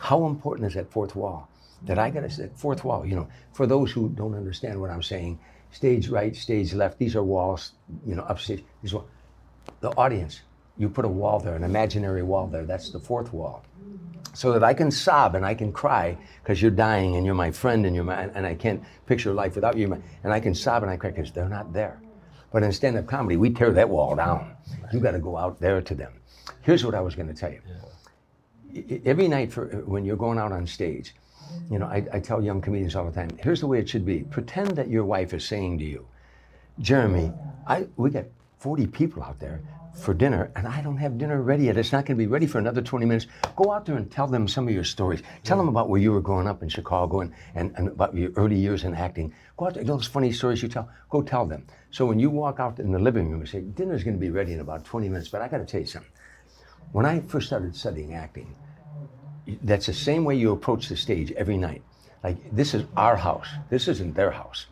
How 0.00 0.26
important 0.26 0.66
is 0.66 0.74
that 0.74 0.90
fourth 0.90 1.14
wall? 1.14 1.48
That 1.82 1.98
I 1.98 2.10
got 2.10 2.28
to 2.28 2.36
that 2.42 2.58
fourth 2.58 2.84
wall. 2.84 3.04
You 3.04 3.16
know, 3.16 3.28
for 3.52 3.66
those 3.66 3.92
who 3.92 4.08
don't 4.08 4.34
understand 4.34 4.80
what 4.80 4.90
I'm 4.90 5.02
saying, 5.02 5.38
stage 5.70 6.08
right, 6.08 6.34
stage 6.34 6.72
left. 6.72 6.98
These 6.98 7.14
are 7.14 7.22
walls. 7.22 7.72
You 8.04 8.14
know, 8.14 8.22
upstage. 8.22 8.64
These 8.82 8.94
walls 8.94 9.08
the 9.80 9.90
audience. 9.96 10.42
You 10.78 10.88
put 10.88 11.04
a 11.04 11.08
wall 11.08 11.38
there, 11.40 11.54
an 11.54 11.64
imaginary 11.64 12.22
wall 12.22 12.46
there. 12.46 12.64
That's 12.64 12.90
the 12.90 13.00
fourth 13.00 13.32
wall. 13.32 13.64
So 14.34 14.52
that 14.52 14.62
I 14.62 14.74
can 14.74 14.90
sob 14.90 15.34
and 15.34 15.46
I 15.46 15.54
can 15.54 15.72
cry 15.72 16.18
because 16.42 16.60
you're 16.60 16.70
dying 16.70 17.16
and 17.16 17.24
you're 17.24 17.34
my 17.34 17.50
friend 17.50 17.86
and 17.86 17.94
you're 17.94 18.04
my, 18.04 18.24
and 18.24 18.46
I 18.46 18.54
can't 18.54 18.82
picture 19.06 19.32
life 19.32 19.54
without 19.54 19.76
you. 19.76 20.02
And 20.24 20.32
I 20.32 20.40
can 20.40 20.54
sob 20.54 20.82
and 20.82 20.90
I 20.92 20.96
cry 20.98 21.10
because 21.10 21.32
they're 21.32 21.48
not 21.48 21.72
there. 21.72 22.00
But 22.52 22.62
in 22.62 22.72
stand-up 22.72 23.06
comedy, 23.06 23.36
we 23.36 23.50
tear 23.50 23.72
that 23.72 23.88
wall 23.88 24.14
down. 24.14 24.54
You 24.92 25.00
got 25.00 25.12
to 25.12 25.18
go 25.18 25.36
out 25.36 25.58
there 25.58 25.80
to 25.80 25.94
them. 25.94 26.12
Here's 26.62 26.84
what 26.84 26.94
I 26.94 27.00
was 27.00 27.14
going 27.14 27.28
to 27.28 27.34
tell 27.34 27.52
you. 27.52 27.62
Every 29.06 29.28
night 29.28 29.52
for 29.52 29.74
uh, 29.74 29.78
when 29.78 30.04
you're 30.04 30.16
going 30.16 30.38
out 30.38 30.52
on 30.52 30.66
stage, 30.66 31.14
You 31.70 31.78
know, 31.78 31.86
I, 31.86 32.06
I 32.12 32.20
tell 32.20 32.42
young 32.42 32.60
comedians 32.60 32.94
all 32.94 33.06
the 33.06 33.12
time, 33.12 33.30
here's 33.42 33.60
the 33.60 33.66
way 33.66 33.78
it 33.78 33.88
should 33.88 34.04
be. 34.04 34.20
Pretend 34.24 34.70
that 34.76 34.88
your 34.88 35.04
wife 35.04 35.34
is 35.34 35.44
saying 35.44 35.78
to 35.78 35.84
you, 35.84 36.06
Jeremy, 36.78 37.32
I 37.66 37.86
we 37.96 38.10
got 38.10 38.26
40 38.58 38.86
people 38.86 39.22
out 39.22 39.38
there 39.38 39.62
for 39.96 40.12
dinner, 40.12 40.50
and 40.56 40.66
I 40.68 40.82
don't 40.82 40.98
have 40.98 41.18
dinner 41.18 41.40
ready 41.40 41.64
yet. 41.64 41.76
It's 41.76 41.92
not 41.92 42.04
going 42.04 42.18
to 42.18 42.22
be 42.22 42.26
ready 42.26 42.46
for 42.46 42.58
another 42.58 42.82
20 42.82 43.06
minutes. 43.06 43.26
Go 43.56 43.72
out 43.72 43.86
there 43.86 43.96
and 43.96 44.10
tell 44.10 44.26
them 44.26 44.46
some 44.46 44.68
of 44.68 44.74
your 44.74 44.84
stories. 44.84 45.22
Tell 45.42 45.56
them 45.56 45.68
about 45.68 45.88
where 45.88 46.00
you 46.00 46.12
were 46.12 46.20
growing 46.20 46.46
up 46.46 46.62
in 46.62 46.68
Chicago 46.68 47.20
and, 47.20 47.32
and, 47.54 47.72
and 47.76 47.88
about 47.88 48.14
your 48.14 48.30
early 48.36 48.56
years 48.56 48.84
in 48.84 48.94
acting. 48.94 49.32
Go 49.56 49.66
out 49.66 49.74
there, 49.74 49.84
those 49.84 50.06
funny 50.06 50.32
stories 50.32 50.62
you 50.62 50.68
tell, 50.68 50.88
go 51.08 51.22
tell 51.22 51.46
them. 51.46 51.66
So 51.90 52.04
when 52.04 52.18
you 52.18 52.28
walk 52.28 52.60
out 52.60 52.78
in 52.78 52.92
the 52.92 52.98
living 52.98 53.30
room 53.30 53.40
and 53.40 53.48
say, 53.48 53.60
dinner's 53.60 54.04
going 54.04 54.16
to 54.16 54.20
be 54.20 54.30
ready 54.30 54.52
in 54.52 54.60
about 54.60 54.84
20 54.84 55.08
minutes, 55.08 55.28
but 55.28 55.40
I 55.40 55.48
got 55.48 55.58
to 55.58 55.64
tell 55.64 55.80
you 55.80 55.86
something. 55.86 56.10
When 56.92 57.06
I 57.06 57.20
first 57.20 57.46
started 57.46 57.74
studying 57.74 58.14
acting, 58.14 58.54
that's 59.62 59.86
the 59.86 59.94
same 59.94 60.24
way 60.24 60.36
you 60.36 60.52
approach 60.52 60.88
the 60.88 60.96
stage 60.96 61.32
every 61.32 61.56
night. 61.56 61.82
Like, 62.22 62.36
this 62.54 62.74
is 62.74 62.84
our 62.96 63.16
house. 63.16 63.48
This 63.70 63.88
isn't 63.88 64.14
their 64.14 64.30
house. 64.30 64.66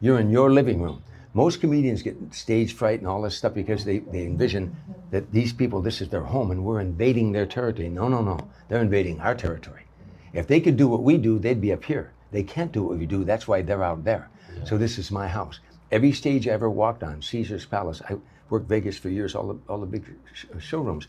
You're 0.00 0.20
in 0.20 0.30
your 0.30 0.52
living 0.52 0.82
room. 0.82 1.02
Most 1.34 1.60
comedians 1.60 2.02
get 2.02 2.16
stage 2.34 2.74
fright 2.74 3.00
and 3.00 3.08
all 3.08 3.22
this 3.22 3.36
stuff 3.36 3.54
because 3.54 3.84
they, 3.84 3.98
they 3.98 4.24
envision 4.24 4.74
that 5.10 5.30
these 5.30 5.52
people, 5.52 5.82
this 5.82 6.00
is 6.00 6.08
their 6.08 6.22
home 6.22 6.50
and 6.50 6.64
we're 6.64 6.80
invading 6.80 7.32
their 7.32 7.46
territory. 7.46 7.88
No, 7.88 8.08
no, 8.08 8.22
no. 8.22 8.38
They're 8.68 8.80
invading 8.80 9.20
our 9.20 9.34
territory. 9.34 9.84
If 10.32 10.46
they 10.46 10.60
could 10.60 10.76
do 10.76 10.88
what 10.88 11.02
we 11.02 11.18
do, 11.18 11.38
they'd 11.38 11.60
be 11.60 11.72
up 11.72 11.84
here. 11.84 12.12
They 12.30 12.42
can't 12.42 12.72
do 12.72 12.82
what 12.82 12.98
we 12.98 13.06
do. 13.06 13.24
That's 13.24 13.48
why 13.48 13.62
they're 13.62 13.84
out 13.84 14.04
there. 14.04 14.28
So 14.64 14.76
this 14.76 14.98
is 14.98 15.10
my 15.10 15.28
house. 15.28 15.60
Every 15.90 16.12
stage 16.12 16.48
I 16.48 16.52
ever 16.52 16.68
walked 16.68 17.02
on, 17.02 17.22
Caesar's 17.22 17.64
Palace, 17.64 18.02
I 18.08 18.16
worked 18.50 18.68
Vegas 18.68 18.98
for 18.98 19.08
years, 19.08 19.34
all 19.34 19.48
the, 19.48 19.58
all 19.68 19.78
the 19.78 19.86
big 19.86 20.04
sh- 20.32 20.46
uh, 20.54 20.58
showrooms. 20.58 21.06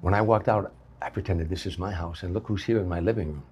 When 0.00 0.14
I 0.14 0.20
walked 0.20 0.48
out, 0.48 0.72
I 1.00 1.10
pretended 1.10 1.48
this 1.48 1.66
is 1.66 1.78
my 1.78 1.92
house 1.92 2.22
and 2.22 2.34
look 2.34 2.46
who's 2.46 2.64
here 2.64 2.80
in 2.80 2.88
my 2.88 3.00
living 3.00 3.28
room. 3.28 3.42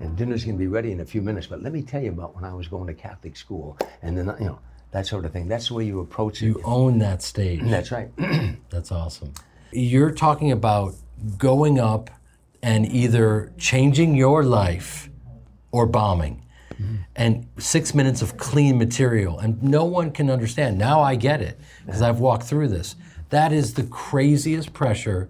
And 0.00 0.16
dinner's 0.16 0.44
going 0.44 0.56
to 0.56 0.60
be 0.60 0.66
ready 0.66 0.92
in 0.92 1.00
a 1.00 1.04
few 1.04 1.22
minutes. 1.22 1.46
But 1.46 1.62
let 1.62 1.72
me 1.72 1.82
tell 1.82 2.02
you 2.02 2.10
about 2.10 2.34
when 2.34 2.44
I 2.44 2.52
was 2.52 2.68
going 2.68 2.86
to 2.88 2.94
Catholic 2.94 3.36
school 3.36 3.78
and 4.02 4.18
then, 4.18 4.26
you 4.38 4.46
know, 4.46 4.58
that 4.94 5.08
sort 5.08 5.24
of 5.24 5.32
thing. 5.32 5.48
That's 5.48 5.68
the 5.68 5.74
way 5.74 5.84
you 5.84 5.98
approach 5.98 6.40
it. 6.40 6.46
You 6.46 6.60
own 6.62 6.98
that 6.98 7.20
stage. 7.20 7.60
That's 7.64 7.90
right. 7.90 8.10
That's 8.70 8.92
awesome. 8.92 9.32
You're 9.72 10.12
talking 10.12 10.52
about 10.52 10.94
going 11.36 11.80
up 11.80 12.10
and 12.62 12.86
either 12.86 13.52
changing 13.58 14.14
your 14.14 14.44
life 14.44 15.10
or 15.72 15.86
bombing. 15.86 16.44
Mm-hmm. 16.74 16.94
And 17.16 17.48
six 17.58 17.92
minutes 17.92 18.22
of 18.22 18.36
clean 18.36 18.78
material, 18.78 19.40
and 19.40 19.60
no 19.60 19.84
one 19.84 20.12
can 20.12 20.30
understand. 20.30 20.78
Now 20.78 21.02
I 21.02 21.16
get 21.16 21.42
it 21.42 21.58
because 21.84 22.00
I've 22.00 22.20
walked 22.20 22.44
through 22.44 22.68
this. 22.68 22.94
That 23.30 23.52
is 23.52 23.74
the 23.74 23.84
craziest 23.84 24.72
pressure 24.72 25.28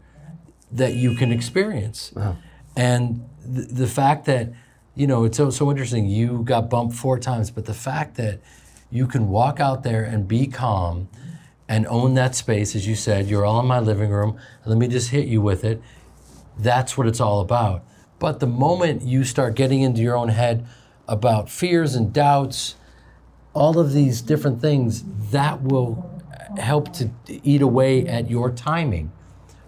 that 0.72 0.92
you 0.92 1.16
can 1.16 1.32
experience. 1.32 2.12
Uh-huh. 2.14 2.34
And 2.76 3.24
the, 3.42 3.62
the 3.62 3.86
fact 3.86 4.26
that, 4.26 4.52
you 4.94 5.06
know, 5.06 5.24
it's 5.24 5.38
so, 5.38 5.48
so 5.48 5.70
interesting. 5.70 6.06
You 6.06 6.42
got 6.42 6.68
bumped 6.68 6.94
four 6.96 7.18
times, 7.18 7.50
but 7.50 7.64
the 7.64 7.72
fact 7.72 8.16
that 8.16 8.40
you 8.94 9.08
can 9.08 9.28
walk 9.28 9.58
out 9.58 9.82
there 9.82 10.04
and 10.04 10.28
be 10.28 10.46
calm 10.46 11.08
and 11.68 11.84
own 11.88 12.14
that 12.14 12.36
space, 12.36 12.76
as 12.76 12.86
you 12.86 12.94
said, 12.94 13.26
you're 13.26 13.44
all 13.44 13.58
in 13.58 13.66
my 13.66 13.80
living 13.80 14.08
room, 14.08 14.38
let 14.64 14.78
me 14.78 14.86
just 14.86 15.10
hit 15.10 15.26
you 15.26 15.40
with 15.40 15.64
it. 15.64 15.82
That's 16.56 16.96
what 16.96 17.08
it's 17.08 17.20
all 17.20 17.40
about. 17.40 17.84
But 18.20 18.38
the 18.38 18.46
moment 18.46 19.02
you 19.02 19.24
start 19.24 19.56
getting 19.56 19.82
into 19.82 20.00
your 20.00 20.16
own 20.16 20.28
head 20.28 20.64
about 21.08 21.50
fears 21.50 21.96
and 21.96 22.12
doubts, 22.12 22.76
all 23.52 23.80
of 23.80 23.92
these 23.92 24.22
different 24.22 24.60
things, 24.60 25.02
that 25.32 25.60
will 25.60 26.22
help 26.56 26.92
to 26.94 27.10
eat 27.26 27.62
away 27.62 28.06
at 28.06 28.30
your 28.30 28.48
timing. 28.52 29.10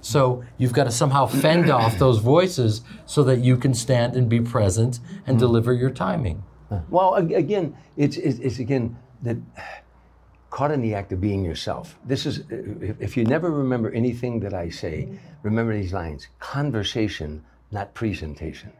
So 0.03 0.45
you've 0.57 0.73
got 0.73 0.85
to 0.85 0.93
somehow 0.93 1.27
fend 1.27 1.69
off 1.69 1.99
those 1.99 2.19
voices 2.19 2.83
so 3.07 3.25
that 3.25 3.41
you 3.41 3.57
can 3.57 3.75
stand 3.75 4.15
and 4.15 4.29
be 4.29 4.41
present 4.41 5.01
and 5.27 5.35
mm-hmm. 5.35 5.39
deliver 5.39 5.73
your 5.73 5.91
timing. 5.91 6.45
Well, 6.91 7.15
again, 7.15 7.77
it's, 7.97 8.17
it's, 8.17 8.39
it's 8.39 8.59
again 8.59 8.97
that 9.27 9.37
caught 10.51 10.71
in 10.71 10.81
the 10.81 10.95
act 10.95 11.12
of 11.12 11.21
being 11.21 11.45
yourself. 11.45 11.99
This 12.05 12.25
is, 12.25 12.43
if, 12.49 13.17
you 13.17 13.25
never 13.25 13.51
remember 13.51 13.91
anything 13.91 14.41
that 14.41 14.55
I 14.55 14.71
say, 14.71 15.09
remember 15.43 15.75
these 15.77 15.93
lines 15.93 16.29
conversation, 16.39 17.45
not 17.71 17.93
presentation. 17.95 18.73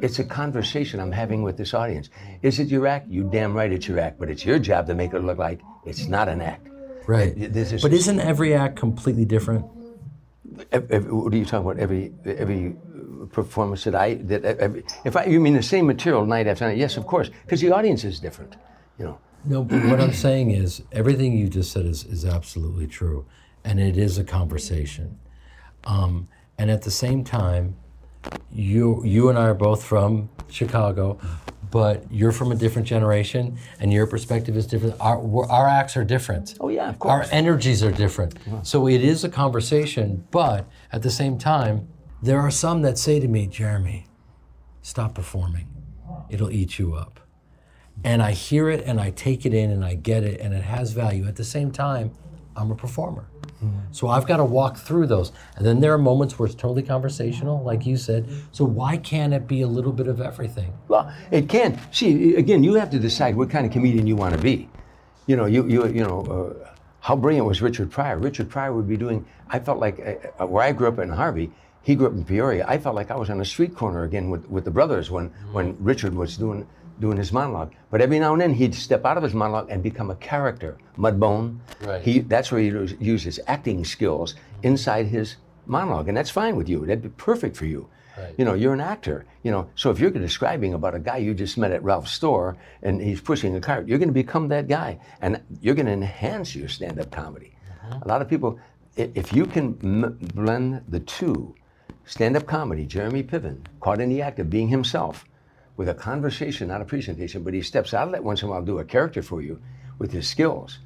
It's 0.00 0.18
a 0.18 0.24
conversation 0.24 0.98
I'm 0.98 1.12
having 1.12 1.42
with 1.42 1.56
this 1.56 1.72
audience. 1.72 2.10
Is 2.42 2.58
it 2.58 2.66
your 2.68 2.86
act? 2.86 3.08
You 3.08 3.22
damn 3.30 3.54
right 3.54 3.70
it's 3.70 3.86
your 3.86 4.00
act, 4.00 4.18
but 4.18 4.28
it's 4.28 4.44
your 4.44 4.58
job 4.58 4.86
to 4.88 4.94
make 4.94 5.12
it 5.14 5.20
look 5.20 5.38
like 5.38 5.60
it's 5.84 6.08
not 6.08 6.28
an 6.28 6.40
act. 6.40 6.68
Right. 7.06 7.32
This 7.36 7.72
is- 7.72 7.82
but 7.82 7.92
isn't 7.92 8.18
every 8.18 8.54
act 8.54 8.76
completely 8.76 9.24
different? 9.24 9.66
Ev- 10.72 10.90
ev- 10.90 11.06
what 11.12 11.32
are 11.32 11.36
you 11.36 11.44
talking 11.44 11.66
about? 11.66 11.78
Every 11.78 12.12
every 12.24 12.76
performance 13.32 13.84
that 13.84 13.94
I 13.94 14.14
that 14.30 14.44
every, 14.44 14.84
if 15.04 15.16
I 15.16 15.24
you 15.24 15.40
mean 15.40 15.54
the 15.54 15.62
same 15.62 15.86
material 15.86 16.24
night 16.26 16.46
after 16.46 16.66
night? 16.66 16.78
Yes, 16.78 16.96
of 16.96 17.06
course, 17.06 17.28
because 17.42 17.60
the 17.60 17.72
audience 17.72 18.04
is 18.04 18.20
different. 18.20 18.56
You 18.98 19.04
know. 19.06 19.18
No, 19.46 19.62
but 19.62 19.84
what 19.84 20.00
I'm 20.00 20.12
saying 20.12 20.50
is 20.50 20.82
everything 20.92 21.36
you 21.36 21.48
just 21.48 21.72
said 21.72 21.84
is, 21.86 22.04
is 22.04 22.24
absolutely 22.24 22.86
true. 22.86 23.26
And 23.64 23.78
it 23.80 23.96
is 23.96 24.18
a 24.18 24.24
conversation. 24.24 25.18
Um, 25.84 26.28
and 26.58 26.70
at 26.70 26.82
the 26.82 26.90
same 26.90 27.24
time, 27.24 27.76
you 28.50 29.02
you 29.04 29.28
and 29.28 29.38
I 29.38 29.46
are 29.48 29.54
both 29.54 29.84
from 29.84 30.30
Chicago, 30.48 31.18
but 31.70 32.04
you're 32.10 32.32
from 32.32 32.52
a 32.52 32.54
different 32.54 32.86
generation 32.88 33.58
and 33.80 33.92
your 33.92 34.06
perspective 34.06 34.56
is 34.56 34.66
different. 34.66 34.96
Our, 35.00 35.18
our 35.50 35.68
acts 35.68 35.96
are 35.96 36.04
different. 36.04 36.54
Oh 36.60 36.68
yeah, 36.68 36.88
of 36.88 36.98
course. 36.98 37.28
Our 37.28 37.34
energies 37.34 37.82
are 37.82 37.92
different. 37.92 38.36
So 38.62 38.86
it 38.88 39.02
is 39.02 39.24
a 39.24 39.28
conversation, 39.28 40.26
but 40.30 40.66
at 40.92 41.02
the 41.02 41.10
same 41.10 41.36
time, 41.36 41.88
there 42.22 42.40
are 42.40 42.50
some 42.50 42.82
that 42.82 42.96
say 42.96 43.20
to 43.20 43.28
me, 43.28 43.46
Jeremy, 43.46 44.06
stop 44.82 45.14
performing. 45.14 45.68
It'll 46.30 46.50
eat 46.50 46.78
you 46.78 46.94
up. 46.94 47.20
And 48.04 48.22
I 48.22 48.32
hear 48.32 48.68
it 48.68 48.84
and 48.84 49.00
I 49.00 49.10
take 49.10 49.46
it 49.46 49.54
in 49.54 49.70
and 49.70 49.84
I 49.84 49.94
get 49.94 50.22
it 50.22 50.40
and 50.40 50.54
it 50.54 50.62
has 50.62 50.92
value. 50.92 51.26
At 51.26 51.36
the 51.36 51.44
same 51.44 51.70
time, 51.70 52.12
I'm 52.56 52.70
a 52.70 52.76
performer. 52.76 53.26
So 53.92 54.08
I've 54.08 54.26
got 54.26 54.38
to 54.38 54.44
walk 54.44 54.76
through 54.76 55.06
those. 55.06 55.32
And 55.56 55.64
then 55.64 55.80
there 55.80 55.92
are 55.92 55.98
moments 55.98 56.38
where 56.38 56.46
it's 56.46 56.54
totally 56.54 56.82
conversational, 56.82 57.62
like 57.62 57.86
you 57.86 57.96
said. 57.96 58.28
So 58.52 58.64
why 58.64 58.96
can't 58.96 59.32
it 59.32 59.46
be 59.46 59.62
a 59.62 59.66
little 59.66 59.92
bit 59.92 60.06
of 60.06 60.20
everything? 60.20 60.72
Well, 60.88 61.12
it 61.30 61.48
can. 61.48 61.80
See, 61.92 62.34
again, 62.34 62.62
you 62.62 62.74
have 62.74 62.90
to 62.90 62.98
decide 62.98 63.36
what 63.36 63.50
kind 63.50 63.66
of 63.66 63.72
comedian 63.72 64.06
you 64.06 64.16
want 64.16 64.34
to 64.34 64.40
be. 64.40 64.68
You 65.26 65.36
know, 65.36 65.46
you 65.46 65.66
you 65.66 65.86
you 65.86 66.04
know, 66.04 66.26
uh, 66.26 66.68
how 67.00 67.16
brilliant 67.16 67.46
was 67.46 67.62
Richard 67.62 67.90
Pryor? 67.90 68.18
Richard 68.18 68.50
Pryor 68.50 68.74
would 68.74 68.88
be 68.88 68.98
doing. 68.98 69.24
I 69.48 69.58
felt 69.58 69.78
like 69.78 69.98
uh, 70.00 70.42
uh, 70.42 70.46
where 70.46 70.62
I 70.62 70.72
grew 70.72 70.88
up 70.88 70.98
in 70.98 71.08
Harvey. 71.08 71.50
He 71.82 71.94
grew 71.94 72.06
up 72.06 72.12
in 72.12 72.24
Peoria. 72.24 72.64
I 72.66 72.78
felt 72.78 72.94
like 72.94 73.10
I 73.10 73.16
was 73.16 73.30
on 73.30 73.40
a 73.40 73.44
street 73.44 73.74
corner 73.74 74.04
again 74.04 74.30
with, 74.30 74.48
with 74.50 74.64
the 74.64 74.70
brothers 74.70 75.10
when 75.10 75.28
when 75.52 75.76
Richard 75.80 76.14
was 76.14 76.36
doing 76.36 76.66
doing 77.00 77.16
his 77.16 77.32
monologue. 77.32 77.72
But 77.90 78.00
every 78.00 78.18
now 78.18 78.32
and 78.32 78.40
then 78.40 78.54
he'd 78.54 78.74
step 78.74 79.04
out 79.04 79.16
of 79.16 79.22
his 79.22 79.34
monologue 79.34 79.68
and 79.70 79.82
become 79.82 80.10
a 80.10 80.16
character. 80.16 80.78
Mudbone. 80.96 81.58
Right. 81.80 82.02
He 82.02 82.20
that's 82.20 82.52
where 82.52 82.60
he 82.60 82.68
used 82.68 83.00
use 83.00 83.22
his 83.22 83.40
acting 83.46 83.84
skills 83.84 84.34
inside 84.62 85.06
his 85.06 85.36
monologue, 85.66 86.08
and 86.08 86.16
that's 86.16 86.30
fine 86.30 86.56
with 86.56 86.68
you. 86.68 86.80
That'd 86.80 87.02
be 87.02 87.08
perfect 87.10 87.56
for 87.56 87.66
you. 87.66 87.88
Right. 88.16 88.34
You 88.38 88.44
know, 88.44 88.54
you're 88.54 88.74
an 88.74 88.80
actor. 88.80 89.26
You 89.42 89.50
know, 89.50 89.68
so 89.74 89.90
if 89.90 89.98
you're 89.98 90.10
describing 90.10 90.74
about 90.74 90.94
a 90.94 91.00
guy 91.00 91.16
you 91.16 91.34
just 91.34 91.58
met 91.58 91.72
at 91.72 91.82
Ralph's 91.82 92.12
store 92.12 92.56
and 92.82 93.00
he's 93.00 93.20
pushing 93.20 93.56
a 93.56 93.60
cart, 93.60 93.88
you're 93.88 93.98
going 93.98 94.08
to 94.08 94.14
become 94.14 94.46
that 94.48 94.68
guy, 94.68 95.00
and 95.20 95.40
you're 95.60 95.74
going 95.74 95.86
to 95.86 95.92
enhance 95.92 96.54
your 96.54 96.68
stand-up 96.68 97.10
comedy. 97.10 97.56
Uh-huh. 97.82 98.00
A 98.02 98.08
lot 98.08 98.22
of 98.22 98.28
people, 98.28 98.58
if 98.96 99.32
you 99.32 99.46
can 99.46 99.76
m- 99.82 100.16
blend 100.34 100.84
the 100.88 101.00
two, 101.00 101.56
stand-up 102.04 102.46
comedy, 102.46 102.86
Jeremy 102.86 103.24
Piven, 103.24 103.58
caught 103.80 104.00
in 104.00 104.08
the 104.08 104.22
act 104.22 104.38
of 104.38 104.48
being 104.48 104.68
himself, 104.68 105.24
with 105.76 105.88
a 105.88 105.94
conversation, 105.94 106.68
not 106.68 106.80
a 106.80 106.84
presentation, 106.84 107.42
but 107.42 107.54
he 107.54 107.62
steps 107.62 107.94
out 107.94 108.06
of 108.06 108.12
that 108.12 108.22
once 108.24 108.42
in 108.42 108.48
a 108.48 108.50
while, 108.50 108.62
do 108.62 108.78
a 108.78 108.84
character 108.84 109.22
for 109.22 109.42
you 109.42 109.60
with 109.98 110.12
his 110.12 110.28
skills. 110.28 110.78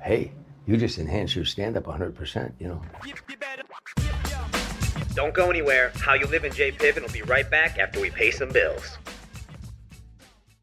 Hey, 0.00 0.32
you 0.66 0.76
just 0.76 0.98
enhance 0.98 1.34
your 1.34 1.44
stand-up 1.44 1.84
100%. 1.84 2.52
You 2.58 2.68
know. 2.68 2.82
Don't 5.14 5.32
go 5.32 5.48
anywhere. 5.48 5.92
How 5.96 6.14
You 6.14 6.26
Live 6.26 6.44
in 6.44 6.52
J 6.52 6.72
Piven 6.72 7.02
will 7.02 7.12
be 7.12 7.22
right 7.22 7.50
back 7.50 7.78
after 7.78 8.00
we 8.00 8.10
pay 8.10 8.30
some 8.30 8.50
bills. 8.50 8.98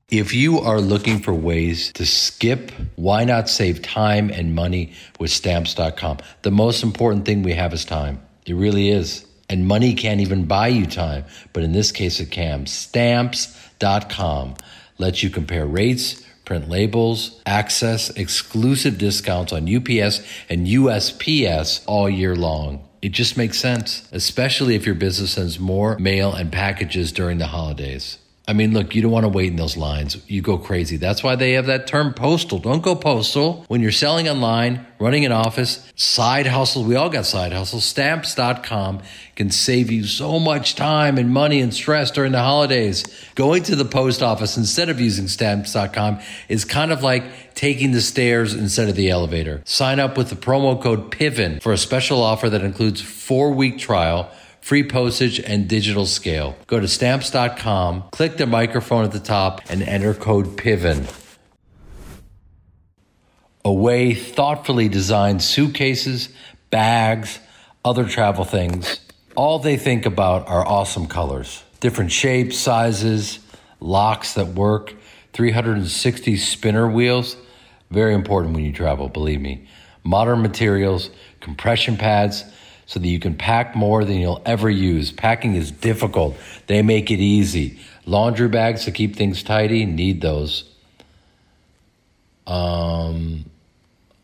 If 0.10 0.32
you 0.32 0.60
are 0.60 0.80
looking 0.80 1.20
for 1.20 1.34
ways 1.34 1.92
to 1.94 2.06
skip, 2.06 2.72
why 2.98 3.24
not 3.24 3.50
save 3.50 3.82
time 3.82 4.30
and 4.30 4.54
money 4.54 4.94
with 5.20 5.32
stamps.com? 5.32 6.20
The 6.44 6.52
most 6.52 6.84
important 6.84 7.26
thing 7.26 7.42
we 7.42 7.54
have 7.54 7.74
is 7.74 7.84
time. 7.84 8.22
It 8.46 8.54
really 8.54 8.90
is. 8.90 9.26
And 9.50 9.68
money 9.68 9.96
can't 9.96 10.22
even 10.22 10.46
buy 10.46 10.68
you 10.68 10.86
time, 10.86 11.26
but 11.52 11.64
in 11.64 11.72
this 11.72 11.92
case 11.92 12.20
it 12.20 12.30
can. 12.30 12.68
Stamps.com 13.84 14.56
lets 14.98 15.24
you 15.24 15.30
compare 15.30 15.66
rates, 15.66 16.26
print 16.46 16.70
labels, 16.70 17.42
access 17.46 18.10
exclusive 18.12 18.98
discounts 18.98 19.52
on 19.52 19.64
UPS 19.64 20.22
and 20.50 20.68
USPS 20.68 21.84
all 21.86 22.10
year 22.10 22.34
long. 22.34 22.88
It 23.02 23.12
just 23.12 23.36
makes 23.36 23.58
sense, 23.60 24.08
especially 24.14 24.76
if 24.76 24.86
your 24.86 24.96
business 24.96 25.32
sends 25.32 25.60
more 25.60 26.00
mail 26.00 26.34
and 26.34 26.50
packages 26.50 27.12
during 27.12 27.40
the 27.40 27.48
holidays. 27.48 28.20
I 28.46 28.52
mean, 28.52 28.74
look, 28.74 28.94
you 28.94 29.02
don't 29.02 29.12
want 29.12 29.24
to 29.24 29.30
wait 29.30 29.52
in 29.52 29.56
those 29.56 29.78
lines. 29.78 30.18
You 30.28 30.42
go 30.42 30.58
crazy. 30.58 30.98
That's 30.98 31.24
why 31.24 31.38
they 31.38 31.54
have 31.54 31.68
that 31.68 31.88
term 31.88 32.14
postal. 32.14 32.60
Don't 32.60 32.84
go 32.84 32.94
postal. 32.94 33.64
When 33.70 33.80
you're 33.80 33.94
selling 33.94 34.28
online, 34.28 34.86
running 35.00 35.24
an 35.24 35.32
office, 35.32 35.90
side 35.96 36.46
hustles, 36.46 36.86
we 36.86 36.98
all 36.98 37.10
got 37.10 37.26
side 37.26 37.54
hustles. 37.54 37.86
Stamps.com 37.86 39.02
can 39.38 39.50
save 39.50 39.90
you 39.90 40.04
so 40.04 40.40
much 40.40 40.76
time 40.76 41.18
and 41.18 41.30
money 41.30 41.62
and 41.62 41.74
stress 41.74 42.12
during 42.12 42.34
the 42.34 42.40
holidays. 42.40 43.06
Going 43.36 43.64
to 43.64 43.78
the 43.78 43.86
post 43.86 44.22
office 44.22 44.58
instead 44.58 44.90
of 44.90 45.00
using 45.00 45.30
stamps.com 45.30 46.20
is 46.50 46.66
kind 46.66 46.92
of 46.92 47.02
like 47.02 47.56
taking 47.56 47.94
the 47.94 48.02
stairs 48.02 48.54
instead 48.54 48.90
of 48.90 48.96
the 48.96 49.10
elevator. 49.10 49.62
Sign 49.64 50.02
up 50.02 50.18
with 50.18 50.30
the 50.30 50.36
promo 50.36 50.82
code 50.82 51.12
PIVEN 51.12 51.62
for 51.62 51.72
a 51.72 51.78
special 51.78 52.22
offer 52.22 52.50
that 52.50 52.62
includes 52.62 53.00
four 53.00 53.54
week 53.54 53.78
trial 53.78 54.30
free 54.64 54.82
postage, 54.82 55.42
and 55.42 55.68
digital 55.68 56.06
scale. 56.06 56.56
Go 56.68 56.80
to 56.80 56.88
stamps.com, 56.88 58.06
click 58.14 58.38
the 58.38 58.46
microphone 58.46 59.04
at 59.04 59.12
the 59.12 59.20
top, 59.20 59.60
and 59.70 59.84
enter 59.84 60.14
code 60.14 60.56
PIVEN. 60.56 61.06
Away 63.66 64.14
thoughtfully 64.14 64.88
designed 64.88 65.44
suitcases, 65.44 66.30
bags, 66.70 67.40
other 67.84 68.08
travel 68.08 68.46
things. 68.46 69.02
All 69.36 69.60
they 69.60 69.76
think 69.76 70.06
about 70.06 70.48
are 70.48 70.66
awesome 70.66 71.08
colors, 71.08 71.62
different 71.82 72.14
shapes, 72.14 72.58
sizes, 72.58 73.40
locks 73.82 74.36
that 74.36 74.48
work, 74.48 74.94
360 75.34 76.38
spinner 76.38 76.88
wheels. 76.90 77.36
Very 77.92 78.14
important 78.14 78.56
when 78.56 78.64
you 78.64 78.72
travel, 78.72 79.10
believe 79.10 79.42
me. 79.42 79.68
Modern 80.06 80.42
materials, 80.42 81.10
compression 81.42 81.98
pads, 81.98 82.46
so 82.86 83.00
that 83.00 83.08
you 83.08 83.20
can 83.20 83.36
pack 83.36 83.76
more 83.76 84.04
than 84.04 84.18
you'll 84.18 84.42
ever 84.46 84.70
use. 84.70 85.12
Packing 85.12 85.56
is 85.56 85.72
difficult. 85.72 86.36
They 86.68 86.82
make 86.82 87.12
it 87.12 87.20
easy. 87.20 87.80
Laundry 88.06 88.50
bags 88.50 88.86
to 88.86 88.92
keep 88.92 89.16
things 89.16 89.44
tidy, 89.44 89.86
need 89.86 90.22
those. 90.22 90.66
Um, 92.46 93.46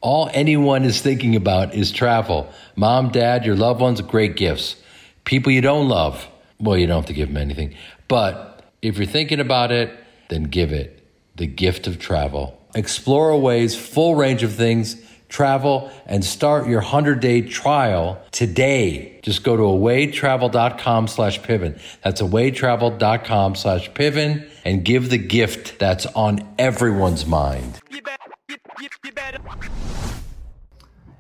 all 0.02 0.30
anyone 0.34 0.84
is 0.84 1.02
thinking 1.02 1.36
about 1.36 1.74
is 1.74 1.92
travel. 1.92 2.52
Mom, 2.76 3.10
dad, 3.10 3.46
your 3.46 3.56
loved 3.56 3.82
ones, 3.82 4.02
great 4.02 4.36
gifts. 4.36 4.76
People 5.24 5.52
you 5.52 5.62
don't 5.62 5.88
love, 5.88 6.28
well, 6.60 6.78
you 6.78 6.88
don't 6.88 6.98
have 6.98 7.06
to 7.06 7.14
give 7.14 7.30
them 7.30 7.38
anything. 7.38 7.76
But 8.08 8.64
if 8.82 8.98
you're 8.98 9.06
thinking 9.06 9.40
about 9.40 9.72
it, 9.72 9.92
then 10.30 10.44
give 10.44 10.72
it 10.72 11.06
the 11.36 11.48
gift 11.48 11.88
of 11.88 12.00
travel. 12.00 12.60
Explore 12.76 13.30
Away's 13.30 13.76
full 13.76 14.16
range 14.16 14.44
of 14.44 14.54
things 14.54 15.02
travel, 15.30 15.92
and 16.06 16.26
start 16.26 16.68
your 16.68 16.82
100-day 16.82 17.44
trial 17.44 18.22
today. 18.32 19.20
Just 19.22 19.44
go 19.44 19.56
to 19.56 19.64
awaytravel.com 19.64 21.08
slash 21.08 21.40
piven. 21.42 21.80
That's 22.04 22.22
awaytravel.com 22.22 23.56
slash 23.56 23.92
piven 23.92 24.50
and 24.66 24.84
give 24.84 25.10
the 25.10 25.18
gift 25.20 25.80
that's 25.80 26.06
on 26.08 26.40
everyone's 26.58 27.26
mind. 27.26 27.80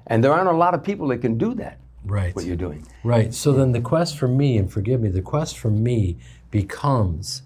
And 0.07 0.23
there 0.23 0.33
aren't 0.33 0.49
a 0.49 0.53
lot 0.53 0.73
of 0.73 0.83
people 0.83 1.07
that 1.09 1.19
can 1.19 1.37
do 1.37 1.53
that, 1.55 1.77
Right. 2.03 2.35
what 2.35 2.45
you're 2.45 2.55
doing. 2.55 2.85
Right. 3.03 3.33
So 3.33 3.51
then 3.53 3.73
the 3.73 3.81
quest 3.81 4.17
for 4.17 4.27
me, 4.27 4.57
and 4.57 4.71
forgive 4.71 5.01
me, 5.01 5.09
the 5.09 5.21
quest 5.21 5.57
for 5.57 5.69
me 5.69 6.17
becomes 6.49 7.43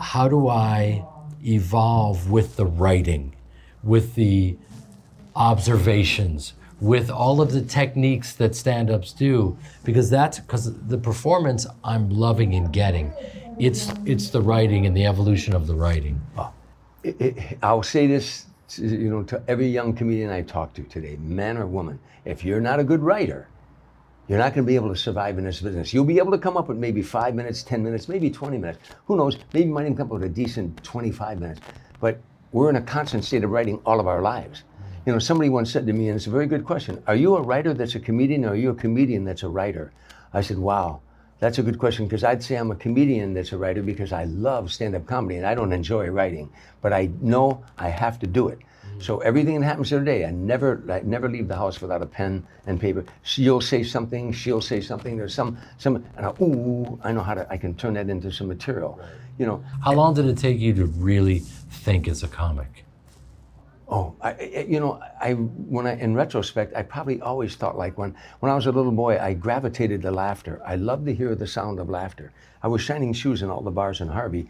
how 0.00 0.26
do 0.28 0.48
I 0.48 1.04
evolve 1.46 2.30
with 2.30 2.56
the 2.56 2.66
writing, 2.66 3.34
with 3.84 4.14
the 4.16 4.56
observations, 5.36 6.54
with 6.80 7.10
all 7.10 7.40
of 7.40 7.52
the 7.52 7.62
techniques 7.62 8.34
that 8.34 8.54
stand 8.54 8.90
ups 8.90 9.12
do? 9.12 9.56
Because 9.84 10.10
that's 10.10 10.38
because 10.40 10.72
the 10.86 10.98
performance 10.98 11.66
I'm 11.84 12.10
loving 12.10 12.54
and 12.54 12.72
getting. 12.72 13.12
It's 13.58 13.92
it's 14.04 14.30
the 14.30 14.40
writing 14.40 14.86
and 14.86 14.96
the 14.96 15.06
evolution 15.06 15.54
of 15.54 15.66
the 15.66 15.74
writing. 15.74 16.20
it, 17.02 17.20
it, 17.20 17.58
I'll 17.62 17.82
say 17.82 18.06
this, 18.06 18.46
you 18.76 19.10
know, 19.10 19.22
to 19.24 19.42
every 19.48 19.68
young 19.68 19.94
comedian 19.94 20.30
I 20.30 20.42
talk 20.42 20.74
to 20.74 20.82
today, 20.84 21.16
man 21.16 21.58
or 21.58 21.66
woman. 21.66 21.98
If 22.24 22.44
you're 22.44 22.60
not 22.60 22.78
a 22.78 22.84
good 22.84 23.00
writer, 23.00 23.48
you're 24.28 24.38
not 24.38 24.54
going 24.54 24.64
to 24.64 24.66
be 24.66 24.76
able 24.76 24.88
to 24.88 24.96
survive 24.96 25.36
in 25.38 25.44
this 25.44 25.60
business. 25.60 25.92
You'll 25.92 26.04
be 26.04 26.18
able 26.18 26.30
to 26.32 26.38
come 26.38 26.56
up 26.56 26.68
with 26.68 26.78
maybe 26.78 27.02
five 27.02 27.34
minutes, 27.34 27.62
ten 27.62 27.82
minutes, 27.82 28.08
maybe 28.08 28.30
20 28.30 28.56
minutes. 28.56 28.78
Who 29.06 29.16
knows? 29.16 29.36
Maybe 29.52 29.66
you 29.66 29.74
might 29.74 29.82
even 29.82 29.96
come 29.96 30.06
up 30.06 30.12
with 30.12 30.24
a 30.24 30.28
decent 30.28 30.82
25 30.84 31.40
minutes. 31.40 31.60
But 32.00 32.20
we're 32.52 32.70
in 32.70 32.76
a 32.76 32.82
constant 32.82 33.24
state 33.24 33.44
of 33.44 33.50
writing 33.50 33.80
all 33.84 33.98
of 33.98 34.06
our 34.06 34.22
lives. 34.22 34.62
You 35.04 35.12
know, 35.12 35.18
somebody 35.18 35.50
once 35.50 35.72
said 35.72 35.86
to 35.86 35.92
me, 35.92 36.08
and 36.08 36.16
it's 36.16 36.28
a 36.28 36.30
very 36.30 36.46
good 36.46 36.64
question: 36.64 37.02
Are 37.06 37.16
you 37.16 37.36
a 37.36 37.42
writer 37.42 37.74
that's 37.74 37.94
a 37.94 38.00
comedian, 38.00 38.44
or 38.44 38.50
are 38.50 38.56
you 38.56 38.70
a 38.70 38.74
comedian 38.74 39.24
that's 39.24 39.42
a 39.42 39.48
writer? 39.48 39.92
I 40.32 40.40
said, 40.40 40.58
Wow. 40.58 41.00
That's 41.42 41.58
a 41.58 41.62
good 41.64 41.76
question 41.76 42.06
because 42.06 42.22
I'd 42.22 42.40
say 42.40 42.54
I'm 42.54 42.70
a 42.70 42.76
comedian 42.76 43.34
that's 43.34 43.50
a 43.50 43.58
writer 43.58 43.82
because 43.82 44.12
I 44.12 44.26
love 44.26 44.72
stand-up 44.72 45.06
comedy 45.06 45.38
and 45.38 45.44
I 45.44 45.56
don't 45.56 45.72
enjoy 45.72 46.06
writing, 46.06 46.48
but 46.80 46.92
I 46.92 47.10
know 47.20 47.64
I 47.76 47.88
have 47.88 48.20
to 48.20 48.28
do 48.28 48.46
it. 48.46 48.60
Mm. 48.60 49.02
So 49.02 49.18
everything 49.22 49.58
that 49.58 49.66
happens 49.66 49.88
today, 49.88 50.24
I 50.24 50.30
never, 50.30 50.80
I 50.88 51.00
never 51.00 51.28
leave 51.28 51.48
the 51.48 51.56
house 51.56 51.80
without 51.80 52.00
a 52.00 52.06
pen 52.06 52.46
and 52.68 52.80
paper. 52.80 53.04
She'll 53.22 53.60
say 53.60 53.82
something, 53.82 54.30
she'll 54.30 54.60
say 54.60 54.80
something. 54.80 55.16
There's 55.16 55.34
some, 55.34 55.58
some, 55.78 56.04
and 56.16 56.26
I, 56.26 56.30
ooh, 56.40 57.00
I 57.02 57.10
know 57.10 57.22
how 57.24 57.34
to, 57.34 57.44
I 57.50 57.56
can 57.56 57.74
turn 57.74 57.94
that 57.94 58.08
into 58.08 58.30
some 58.30 58.46
material. 58.46 59.00
You 59.36 59.46
know, 59.46 59.64
How 59.82 59.94
long 59.94 60.14
did 60.14 60.26
it 60.26 60.38
take 60.38 60.60
you 60.60 60.72
to 60.74 60.86
really 60.86 61.40
think 61.40 62.06
as 62.06 62.22
a 62.22 62.28
comic? 62.28 62.84
Oh, 63.92 64.16
I, 64.22 64.64
you 64.66 64.80
know, 64.80 64.98
I 65.20 65.34
when 65.34 65.86
I 65.86 66.00
in 66.00 66.14
retrospect, 66.14 66.74
I 66.74 66.82
probably 66.82 67.20
always 67.20 67.56
thought 67.56 67.76
like 67.76 67.98
when 67.98 68.16
when 68.40 68.50
I 68.50 68.54
was 68.54 68.64
a 68.64 68.72
little 68.72 68.90
boy, 68.90 69.18
I 69.18 69.34
gravitated 69.34 70.00
to 70.02 70.10
laughter. 70.10 70.62
I 70.64 70.76
loved 70.76 71.04
to 71.04 71.14
hear 71.14 71.34
the 71.34 71.46
sound 71.46 71.78
of 71.78 71.90
laughter. 71.90 72.32
I 72.62 72.68
was 72.68 72.80
shining 72.80 73.12
shoes 73.12 73.42
in 73.42 73.50
all 73.50 73.60
the 73.60 73.70
bars 73.70 74.00
in 74.00 74.08
Harvey, 74.08 74.48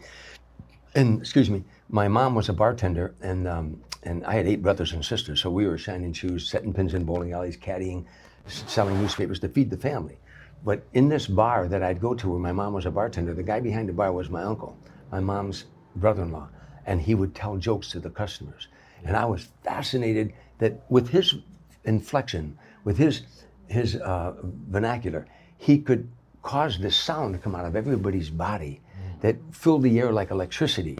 and 0.95 1.19
excuse 1.19 1.49
me, 1.49 1.65
my 1.89 2.07
mom 2.07 2.35
was 2.35 2.47
a 2.47 2.53
bartender, 2.53 3.15
and 3.21 3.45
um, 3.45 3.83
and 4.03 4.25
I 4.25 4.35
had 4.35 4.47
eight 4.47 4.61
brothers 4.61 4.93
and 4.93 5.03
sisters, 5.03 5.41
so 5.41 5.49
we 5.49 5.67
were 5.67 5.77
shining 5.77 6.13
shoes, 6.13 6.49
setting 6.49 6.73
pins 6.73 6.93
in 6.93 7.03
bowling 7.03 7.33
alleys, 7.33 7.57
caddying, 7.57 8.05
selling 8.47 8.97
newspapers 9.01 9.41
to 9.41 9.49
feed 9.49 9.69
the 9.69 9.77
family. 9.77 10.19
But 10.63 10.83
in 10.93 11.09
this 11.09 11.27
bar 11.27 11.67
that 11.67 11.83
I'd 11.83 11.99
go 11.99 12.13
to 12.13 12.29
where 12.29 12.39
my 12.39 12.53
mom 12.53 12.71
was 12.71 12.85
a 12.85 12.91
bartender, 12.91 13.33
the 13.33 13.43
guy 13.43 13.59
behind 13.59 13.89
the 13.89 13.93
bar 13.93 14.13
was 14.13 14.29
my 14.29 14.43
uncle, 14.43 14.77
my 15.11 15.19
mom's 15.19 15.65
brother-in-law, 15.97 16.47
and 16.85 17.01
he 17.01 17.13
would 17.13 17.35
tell 17.35 17.57
jokes 17.57 17.89
to 17.89 17.99
the 17.99 18.09
customers. 18.09 18.69
And 19.05 19.15
I 19.17 19.25
was 19.25 19.49
fascinated 19.63 20.33
that 20.59 20.81
with 20.89 21.09
his 21.09 21.35
inflection, 21.83 22.57
with 22.83 22.97
his 22.97 23.23
his 23.67 23.95
uh, 23.95 24.33
vernacular, 24.69 25.25
he 25.57 25.79
could 25.79 26.07
cause 26.41 26.77
this 26.77 26.95
sound 26.95 27.33
to 27.33 27.39
come 27.39 27.55
out 27.55 27.65
of 27.65 27.75
everybody's 27.75 28.29
body 28.29 28.81
that 29.21 29.37
filled 29.51 29.83
the 29.83 29.99
air 29.99 30.11
like 30.11 30.29
electricity 30.31 30.99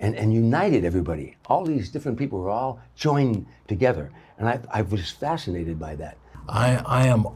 and, 0.00 0.16
and 0.16 0.34
united 0.34 0.84
everybody. 0.84 1.36
All 1.46 1.64
these 1.64 1.88
different 1.88 2.18
people 2.18 2.40
were 2.40 2.50
all 2.50 2.80
joined 2.96 3.46
together. 3.68 4.10
And 4.38 4.48
I, 4.48 4.60
I 4.70 4.82
was 4.82 5.10
fascinated 5.10 5.78
by 5.78 5.94
that. 5.96 6.18
I, 6.48 6.82
I 6.84 7.06
am 7.06 7.26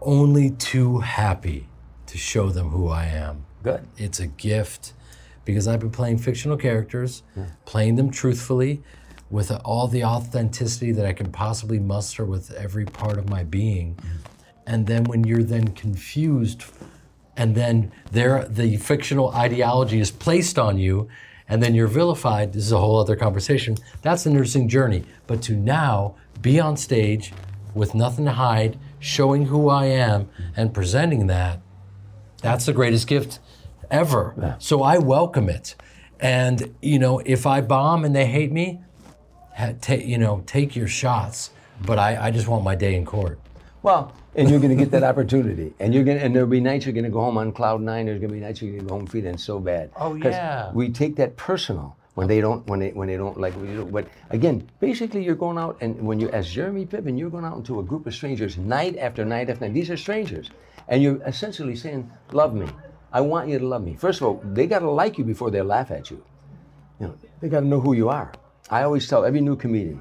only 0.00 0.50
too 0.52 0.98
happy 1.00 1.68
to 2.06 2.16
show 2.18 2.48
them 2.50 2.70
who 2.70 2.88
I 2.88 3.04
am. 3.06 3.44
Good. 3.62 3.86
It's 3.98 4.20
a 4.20 4.26
gift 4.26 4.94
because 5.44 5.68
I've 5.68 5.80
been 5.80 5.90
playing 5.90 6.18
fictional 6.18 6.56
characters, 6.56 7.22
playing 7.66 7.96
them 7.96 8.10
truthfully 8.10 8.82
with 9.30 9.50
all 9.64 9.88
the 9.88 10.04
authenticity 10.04 10.92
that 10.92 11.06
I 11.06 11.12
can 11.12 11.32
possibly 11.32 11.78
muster 11.78 12.24
with 12.24 12.52
every 12.52 12.84
part 12.84 13.18
of 13.18 13.28
my 13.28 13.42
being. 13.42 13.96
Mm-hmm. 13.96 14.08
And 14.66 14.86
then 14.86 15.04
when 15.04 15.24
you're 15.24 15.42
then 15.42 15.68
confused 15.68 16.64
and 17.36 17.54
then 17.54 17.92
there 18.12 18.44
the 18.44 18.76
fictional 18.76 19.30
ideology 19.30 19.98
is 19.98 20.10
placed 20.10 20.58
on 20.58 20.78
you 20.78 21.08
and 21.48 21.62
then 21.62 21.74
you're 21.74 21.88
vilified 21.88 22.52
this 22.52 22.64
is 22.64 22.72
a 22.72 22.78
whole 22.78 22.98
other 22.98 23.16
conversation 23.16 23.76
that's 24.02 24.24
an 24.26 24.32
interesting 24.32 24.68
journey. 24.68 25.04
But 25.26 25.42
to 25.42 25.54
now 25.54 26.14
be 26.40 26.60
on 26.60 26.76
stage 26.76 27.32
with 27.74 27.94
nothing 27.94 28.24
to 28.26 28.32
hide 28.32 28.78
showing 29.00 29.46
who 29.46 29.68
i 29.68 29.86
am 29.86 30.28
and 30.56 30.72
presenting 30.72 31.26
that 31.26 31.60
that's 32.40 32.66
the 32.66 32.72
greatest 32.72 33.06
gift 33.06 33.40
ever. 33.90 34.56
So 34.58 34.82
i 34.82 34.98
welcome 34.98 35.48
it. 35.48 35.74
And 36.20 36.74
you 36.80 36.98
know 36.98 37.20
if 37.26 37.46
i 37.46 37.60
bomb 37.60 38.04
and 38.04 38.14
they 38.14 38.26
hate 38.26 38.52
me 38.52 38.80
ha- 39.54 39.74
ta- 39.80 39.94
you 40.12 40.18
know 40.18 40.42
take 40.46 40.74
your 40.76 40.88
shots 40.88 41.50
but 41.86 41.98
I, 41.98 42.26
I 42.26 42.30
just 42.30 42.48
want 42.48 42.62
my 42.64 42.74
day 42.74 42.94
in 42.94 43.04
court 43.04 43.38
Well, 43.82 44.12
and 44.34 44.48
you're 44.50 44.60
going 44.64 44.76
to 44.76 44.82
get 44.84 44.90
that 44.92 45.04
opportunity, 45.04 45.74
and 45.78 45.92
you're 45.94 46.04
going, 46.04 46.18
and 46.18 46.34
there'll 46.34 46.48
be 46.48 46.60
nights 46.60 46.86
you're 46.86 46.94
going 47.00 47.04
to 47.04 47.10
go 47.10 47.20
home 47.20 47.36
on 47.36 47.52
cloud 47.52 47.80
nine. 47.82 48.06
There's 48.06 48.18
going 48.18 48.30
to 48.32 48.34
be 48.34 48.40
nights 48.40 48.62
you're 48.62 48.72
going 48.72 48.86
to 48.86 48.88
go 48.88 48.94
home 48.98 49.06
feeling 49.06 49.36
so 49.36 49.60
bad. 49.60 49.90
Oh 49.96 50.14
yeah. 50.14 50.72
We 50.72 50.88
take 50.88 51.14
that 51.16 51.36
personal 51.36 51.94
when 52.14 52.26
they 52.26 52.40
don't 52.40 52.66
when 52.66 52.80
they 52.80 52.90
when 52.98 53.06
they 53.08 53.18
don't 53.18 53.38
like. 53.38 53.54
what 53.54 53.68
you 53.68 53.76
do. 53.76 53.84
But 53.84 54.08
again, 54.30 54.56
basically, 54.80 55.22
you're 55.26 55.36
going 55.46 55.58
out, 55.58 55.76
and 55.82 56.00
when 56.08 56.18
you 56.18 56.30
as 56.30 56.48
Jeremy 56.50 56.86
Piven, 56.86 57.18
you're 57.18 57.30
going 57.36 57.44
out 57.44 57.56
into 57.60 57.78
a 57.78 57.84
group 57.90 58.06
of 58.06 58.14
strangers 58.14 58.56
night 58.56 58.96
after 58.96 59.22
night 59.24 59.50
after 59.50 59.66
night. 59.66 59.74
These 59.74 59.90
are 59.90 59.98
strangers, 59.98 60.50
and 60.88 61.02
you're 61.02 61.20
essentially 61.26 61.76
saying, 61.76 62.10
"Love 62.32 62.54
me. 62.54 62.68
I 63.12 63.20
want 63.20 63.50
you 63.50 63.58
to 63.58 63.66
love 63.74 63.84
me." 63.84 63.94
First 64.06 64.20
of 64.22 64.26
all, 64.26 64.36
they 64.56 64.66
got 64.66 64.80
to 64.80 64.90
like 64.90 65.18
you 65.18 65.24
before 65.24 65.50
they 65.50 65.62
laugh 65.62 65.90
at 65.90 66.10
you. 66.10 66.18
You 66.98 67.06
know, 67.08 67.14
they 67.40 67.48
got 67.48 67.60
to 67.60 67.66
know 67.66 67.80
who 67.80 67.92
you 67.92 68.08
are. 68.08 68.32
I 68.70 68.82
always 68.82 69.06
tell 69.06 69.24
every 69.24 69.40
new 69.40 69.56
comedian, 69.56 70.00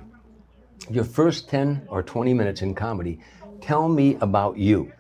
your 0.89 1.03
first 1.03 1.49
10 1.49 1.87
or 1.89 2.01
20 2.01 2.33
minutes 2.33 2.61
in 2.61 2.75
comedy, 2.75 3.19
tell 3.61 3.89
me 3.89 4.17
about 4.21 4.57
you. 4.57 4.91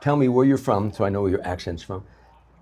Tell 0.00 0.16
me 0.16 0.28
where 0.28 0.44
you're 0.44 0.58
from 0.58 0.92
so 0.92 1.04
I 1.04 1.08
know 1.08 1.22
where 1.22 1.30
your 1.30 1.46
accent's 1.46 1.82
from. 1.82 2.04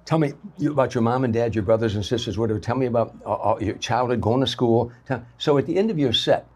Tell 0.06 0.18
me 0.18 0.32
about 0.64 0.94
your 0.94 1.02
mom 1.02 1.24
and 1.24 1.34
dad, 1.34 1.54
your 1.54 1.64
brothers 1.64 1.96
and 1.96 2.04
sisters, 2.04 2.38
whatever. 2.38 2.60
Tell 2.60 2.76
me 2.76 2.86
about 2.86 3.16
uh, 3.26 3.32
uh, 3.32 3.58
your 3.60 3.74
childhood, 3.74 4.20
going 4.20 4.40
to 4.40 4.46
school. 4.46 4.92
So 5.36 5.58
at 5.58 5.66
the 5.66 5.76
end 5.76 5.90
of 5.90 5.98
your 5.98 6.12
set, 6.12 6.46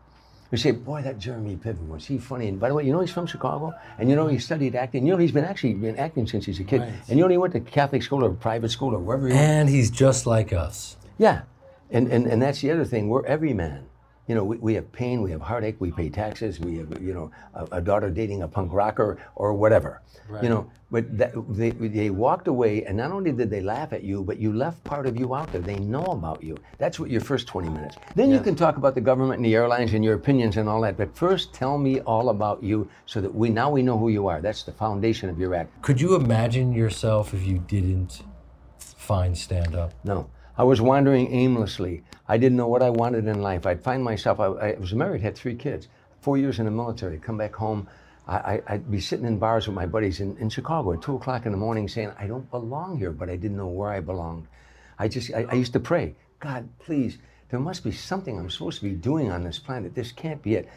you 0.52 0.58
say, 0.58 0.70
boy, 0.70 1.02
that 1.02 1.18
Jeremy 1.18 1.56
Piven, 1.56 1.88
was 1.88 2.06
he 2.06 2.18
funny? 2.18 2.48
And 2.48 2.58
by 2.58 2.68
the 2.68 2.74
way, 2.74 2.84
you 2.84 2.92
know 2.92 3.00
he's 3.00 3.12
from 3.12 3.26
Chicago? 3.26 3.72
And 3.98 4.08
you 4.08 4.16
know 4.16 4.26
he 4.26 4.38
studied 4.38 4.74
acting. 4.74 5.04
You 5.04 5.12
know 5.12 5.18
he's 5.18 5.32
been 5.32 5.44
actually 5.44 5.74
been 5.74 5.96
acting 5.96 6.26
since 6.26 6.46
he's 6.46 6.58
a 6.58 6.64
kid. 6.64 6.80
Right. 6.80 6.92
And 7.08 7.18
you 7.18 7.24
know 7.24 7.28
he 7.28 7.36
went 7.36 7.52
to 7.52 7.60
Catholic 7.60 8.02
school 8.02 8.24
or 8.24 8.30
private 8.30 8.70
school 8.70 8.94
or 8.94 8.98
wherever 8.98 9.28
he 9.28 9.34
And 9.34 9.68
he's 9.68 9.90
just 9.90 10.26
like 10.26 10.52
us. 10.52 10.96
Yeah. 11.18 11.42
And, 11.90 12.08
and, 12.08 12.26
and 12.26 12.40
that's 12.40 12.60
the 12.60 12.70
other 12.70 12.84
thing. 12.84 13.08
We're 13.08 13.26
every 13.26 13.52
man. 13.52 13.86
You 14.30 14.36
know, 14.36 14.44
we, 14.44 14.58
we 14.58 14.74
have 14.74 14.92
pain, 14.92 15.22
we 15.22 15.32
have 15.32 15.40
heartache, 15.40 15.74
we 15.80 15.90
pay 15.90 16.08
taxes, 16.08 16.60
we 16.60 16.76
have, 16.76 17.02
you 17.02 17.12
know, 17.12 17.32
a, 17.52 17.78
a 17.78 17.80
daughter 17.80 18.10
dating 18.10 18.42
a 18.42 18.46
punk 18.46 18.72
rocker 18.72 19.18
or 19.34 19.54
whatever. 19.54 20.02
Right. 20.28 20.44
You 20.44 20.48
know, 20.50 20.70
but 20.92 21.18
that, 21.18 21.32
they, 21.48 21.70
they 21.70 22.10
walked 22.10 22.46
away, 22.46 22.84
and 22.84 22.96
not 22.96 23.10
only 23.10 23.32
did 23.32 23.50
they 23.50 23.60
laugh 23.60 23.92
at 23.92 24.04
you, 24.04 24.22
but 24.22 24.38
you 24.38 24.52
left 24.52 24.84
part 24.84 25.08
of 25.08 25.18
you 25.18 25.34
out 25.34 25.50
there. 25.50 25.60
They 25.60 25.80
know 25.80 26.04
about 26.04 26.44
you. 26.44 26.56
That's 26.78 27.00
what 27.00 27.10
your 27.10 27.20
first 27.20 27.48
20 27.48 27.70
minutes. 27.70 27.96
Then 28.14 28.30
you 28.30 28.38
can 28.38 28.54
talk 28.54 28.76
about 28.76 28.94
the 28.94 29.00
government 29.00 29.38
and 29.38 29.44
the 29.44 29.56
airlines 29.56 29.94
and 29.94 30.04
your 30.04 30.14
opinions 30.14 30.58
and 30.58 30.68
all 30.68 30.80
that. 30.82 30.96
But 30.96 31.16
first, 31.16 31.52
tell 31.52 31.76
me 31.76 31.98
all 32.02 32.28
about 32.28 32.62
you 32.62 32.88
so 33.06 33.20
that 33.20 33.34
we 33.34 33.48
now 33.48 33.68
we 33.68 33.82
know 33.82 33.98
who 33.98 34.10
you 34.10 34.28
are. 34.28 34.40
That's 34.40 34.62
the 34.62 34.70
foundation 34.70 35.28
of 35.28 35.40
your 35.40 35.56
act. 35.56 35.82
Could 35.82 36.00
you 36.00 36.14
imagine 36.14 36.72
yourself 36.72 37.34
if 37.34 37.44
you 37.44 37.58
didn't 37.58 38.22
find 38.78 39.36
stand 39.36 39.74
up? 39.74 39.92
No. 40.04 40.30
I 40.60 40.62
was 40.62 40.82
wandering 40.82 41.32
aimlessly. 41.32 42.04
I 42.28 42.36
didn't 42.36 42.58
know 42.58 42.68
what 42.68 42.82
I 42.82 42.90
wanted 42.90 43.26
in 43.26 43.40
life. 43.40 43.64
I'd 43.64 43.82
find 43.82 44.04
myself, 44.04 44.40
I, 44.40 44.44
I 44.44 44.76
was 44.78 44.92
married, 44.92 45.22
had 45.22 45.34
three 45.34 45.54
kids, 45.54 45.88
four 46.20 46.36
years 46.36 46.58
in 46.58 46.66
the 46.66 46.70
military, 46.70 47.16
come 47.16 47.38
back 47.38 47.54
home. 47.54 47.88
I, 48.28 48.60
I'd 48.66 48.90
be 48.90 49.00
sitting 49.00 49.24
in 49.24 49.38
bars 49.38 49.66
with 49.66 49.74
my 49.74 49.86
buddies 49.86 50.20
in, 50.20 50.36
in 50.36 50.50
Chicago 50.50 50.92
at 50.92 51.00
two 51.00 51.16
o'clock 51.16 51.46
in 51.46 51.52
the 51.52 51.56
morning 51.56 51.88
saying, 51.88 52.12
I 52.18 52.26
don't 52.26 52.48
belong 52.50 52.98
here, 52.98 53.10
but 53.10 53.30
I 53.30 53.36
didn't 53.36 53.56
know 53.56 53.68
where 53.68 53.88
I 53.88 54.00
belonged. 54.00 54.48
I 54.98 55.08
just, 55.08 55.32
I, 55.32 55.46
I 55.48 55.54
used 55.54 55.72
to 55.72 55.80
pray, 55.80 56.14
God, 56.40 56.68
please, 56.78 57.16
there 57.48 57.58
must 57.58 57.82
be 57.82 57.90
something 57.90 58.38
I'm 58.38 58.50
supposed 58.50 58.80
to 58.80 58.84
be 58.84 58.94
doing 58.94 59.32
on 59.32 59.42
this 59.42 59.58
planet. 59.58 59.94
This 59.94 60.12
can't 60.12 60.42
be 60.42 60.56
it. 60.56 60.68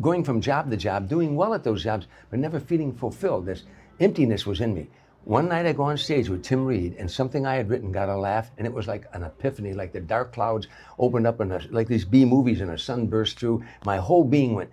Going 0.00 0.24
from 0.24 0.40
job 0.40 0.70
to 0.70 0.78
job, 0.78 1.10
doing 1.10 1.36
well 1.36 1.52
at 1.52 1.62
those 1.62 1.84
jobs, 1.84 2.06
but 2.30 2.38
never 2.38 2.58
feeling 2.58 2.94
fulfilled. 2.94 3.44
This 3.44 3.64
emptiness 4.00 4.46
was 4.46 4.62
in 4.62 4.72
me. 4.72 4.88
One 5.24 5.48
night 5.48 5.64
I 5.64 5.72
go 5.72 5.84
on 5.84 5.96
stage 5.96 6.28
with 6.28 6.42
Tim 6.42 6.66
Reid, 6.66 6.96
and 6.98 7.10
something 7.10 7.46
I 7.46 7.54
had 7.54 7.70
written 7.70 7.90
got 7.90 8.10
a 8.10 8.16
laugh, 8.16 8.50
and 8.58 8.66
it 8.66 8.72
was 8.72 8.86
like 8.86 9.06
an 9.14 9.22
epiphany, 9.22 9.72
like 9.72 9.90
the 9.90 10.00
dark 10.00 10.34
clouds 10.34 10.66
opened 10.98 11.26
up, 11.26 11.40
and 11.40 11.72
like 11.72 11.88
these 11.88 12.04
B 12.04 12.26
movies, 12.26 12.60
and 12.60 12.70
a 12.70 12.76
sun 12.76 13.06
burst 13.06 13.38
through. 13.38 13.64
My 13.86 13.96
whole 13.96 14.24
being 14.24 14.54
went, 14.54 14.68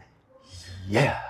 yeah, 0.90 1.22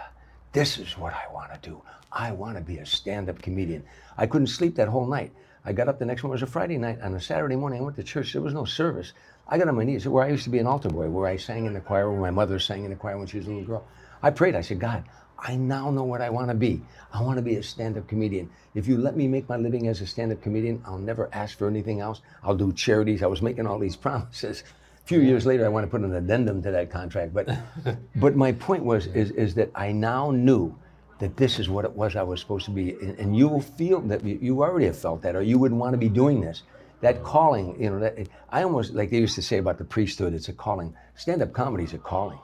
this 0.54 0.80
is 0.80 0.98
what 0.98 1.14
I 1.14 1.32
want 1.32 1.54
to 1.54 1.70
do. 1.70 1.84
I 2.12 2.32
want 2.32 2.58
to 2.58 2.64
be 2.64 2.80
a 2.80 2.86
stand-up 2.86 3.44
comedian. 3.44 3.84
I 4.18 4.26
couldn't 4.26 4.48
sleep 4.48 4.76
that 4.78 4.88
whole 4.88 5.06
night. 5.06 5.32
I 5.64 5.72
got 5.72 5.88
up 5.88 6.00
the 6.00 6.06
next 6.06 6.24
morning. 6.24 6.40
It 6.40 6.42
was 6.42 6.50
a 6.50 6.52
Friday 6.52 6.80
night. 6.80 7.00
On 7.02 7.14
a 7.14 7.22
Saturday 7.22 7.56
morning, 7.56 7.80
I 7.80 7.84
went 7.84 7.98
to 7.98 8.04
church. 8.04 8.34
There 8.34 8.42
was 8.42 8.56
no 8.56 8.66
service. 8.66 9.14
I 9.52 9.58
got 9.58 9.68
on 9.68 9.76
my 9.76 9.84
knees 9.84 10.08
where 10.08 10.24
I 10.24 10.30
used 10.30 10.46
to 10.46 10.50
be 10.50 10.60
an 10.60 10.66
altar 10.66 10.88
boy, 10.88 11.10
where 11.10 11.28
I 11.28 11.36
sang 11.36 11.66
in 11.66 11.74
the 11.74 11.82
choir, 11.82 12.10
where 12.10 12.22
my 12.22 12.32
mother 12.32 12.58
sang 12.58 12.86
in 12.86 12.90
the 12.90 12.96
choir 12.96 13.18
when 13.18 13.28
she 13.28 13.38
was 13.38 13.48
a 13.48 13.50
little 13.50 13.66
girl. 13.66 13.88
I 14.24 14.30
prayed. 14.30 14.56
I 14.56 14.62
said, 14.62 14.80
God, 14.80 15.04
I 15.38 15.58
now 15.58 15.92
know 15.92 16.04
what 16.04 16.22
I 16.22 16.30
want 16.30 16.48
to 16.48 16.54
be. 16.54 16.82
I 17.12 17.22
want 17.22 17.36
to 17.36 17.42
be 17.42 17.56
a 17.56 17.64
stand-up 17.64 18.08
comedian. 18.08 18.50
If 18.76 18.88
you 18.88 18.98
let 18.98 19.18
me 19.18 19.28
make 19.28 19.50
my 19.50 19.58
living 19.58 19.90
as 19.90 20.00
a 20.00 20.08
stand-up 20.08 20.42
comedian, 20.42 20.82
I'll 20.86 20.98
never 20.98 21.30
ask 21.34 21.58
for 21.58 21.68
anything 21.68 22.00
else. 22.00 22.22
I'll 22.44 22.56
do 22.56 22.72
charities. 22.72 23.24
I 23.24 23.28
was 23.28 23.42
making 23.42 23.68
all 23.68 23.78
these 23.78 23.96
promises. 24.08 24.64
A 25.04 25.08
few 25.08 25.20
years 25.20 25.46
later, 25.46 25.66
I 25.66 25.70
want 25.70 25.86
to 25.86 25.92
put 25.92 26.00
an 26.00 26.16
addendum 26.16 26.62
to 26.62 26.72
that 26.72 26.90
contract. 26.90 27.34
But, 27.34 27.50
but 28.16 28.38
my 28.38 28.54
point 28.54 28.86
was 28.86 29.08
is, 29.08 29.32
is 29.32 29.54
that 29.56 29.70
I 29.76 29.92
now 29.92 30.32
knew 30.32 30.74
that 31.20 31.36
this 31.36 31.60
is 31.60 31.68
what 31.68 31.84
it 31.84 31.92
was 31.92 32.16
I 32.16 32.24
was 32.24 32.40
supposed 32.40 32.66
to 32.66 32.72
be. 32.72 32.92
And, 32.94 33.20
and 33.20 33.36
you 33.36 33.50
will 33.50 33.62
feel 33.62 34.00
that 34.02 34.24
you, 34.24 34.40
you 34.42 34.64
already 34.64 34.86
have 34.86 34.98
felt 34.98 35.22
that, 35.24 35.36
or 35.36 35.42
you 35.42 35.60
wouldn't 35.60 35.80
want 35.80 35.94
to 35.94 35.98
be 35.98 36.10
doing 36.10 36.40
this. 36.40 36.64
That 37.02 37.24
calling, 37.24 37.82
you 37.82 37.90
know, 37.90 38.00
that 38.00 38.28
I 38.50 38.64
almost 38.64 38.94
like 38.94 39.10
they 39.10 39.18
used 39.18 39.36
to 39.36 39.42
say 39.42 39.58
about 39.58 39.78
the 39.78 39.84
priesthood, 39.84 40.34
it's 40.34 40.50
a 40.50 40.54
calling. 40.54 40.94
Stand-up 41.16 41.52
comedy 41.54 41.84
is 41.84 41.94
a 41.94 41.98
calling. 41.98 42.40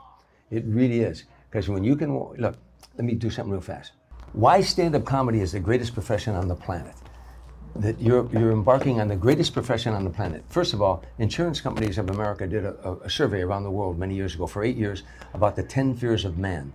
It 0.49 0.63
really 0.65 1.01
is. 1.01 1.25
Because 1.49 1.69
when 1.69 1.83
you 1.83 1.95
can 1.95 2.17
look, 2.17 2.55
let 2.97 3.05
me 3.05 3.13
do 3.13 3.29
something 3.29 3.51
real 3.51 3.61
fast. 3.61 3.91
Why 4.33 4.61
stand-up 4.61 5.05
comedy 5.05 5.41
is 5.41 5.51
the 5.51 5.59
greatest 5.59 5.93
profession 5.93 6.35
on 6.35 6.47
the 6.47 6.55
planet? 6.55 6.95
That 7.75 8.01
you're 8.01 8.27
you're 8.33 8.51
embarking 8.51 8.99
on 8.99 9.07
the 9.07 9.15
greatest 9.15 9.53
profession 9.53 9.93
on 9.93 10.03
the 10.03 10.09
planet. 10.09 10.43
First 10.49 10.73
of 10.73 10.81
all, 10.81 11.03
insurance 11.19 11.61
companies 11.61 11.99
of 11.99 12.09
America 12.09 12.47
did 12.47 12.65
a, 12.65 12.73
a- 12.83 12.97
a 13.05 13.09
survey 13.09 13.41
around 13.41 13.63
the 13.63 13.71
world 13.71 13.99
many 13.99 14.15
years 14.15 14.33
ago, 14.33 14.47
for 14.47 14.63
eight 14.63 14.75
years, 14.77 15.03
about 15.33 15.55
the 15.55 15.63
ten 15.63 15.95
fears 15.95 16.25
of 16.25 16.37
man. 16.39 16.73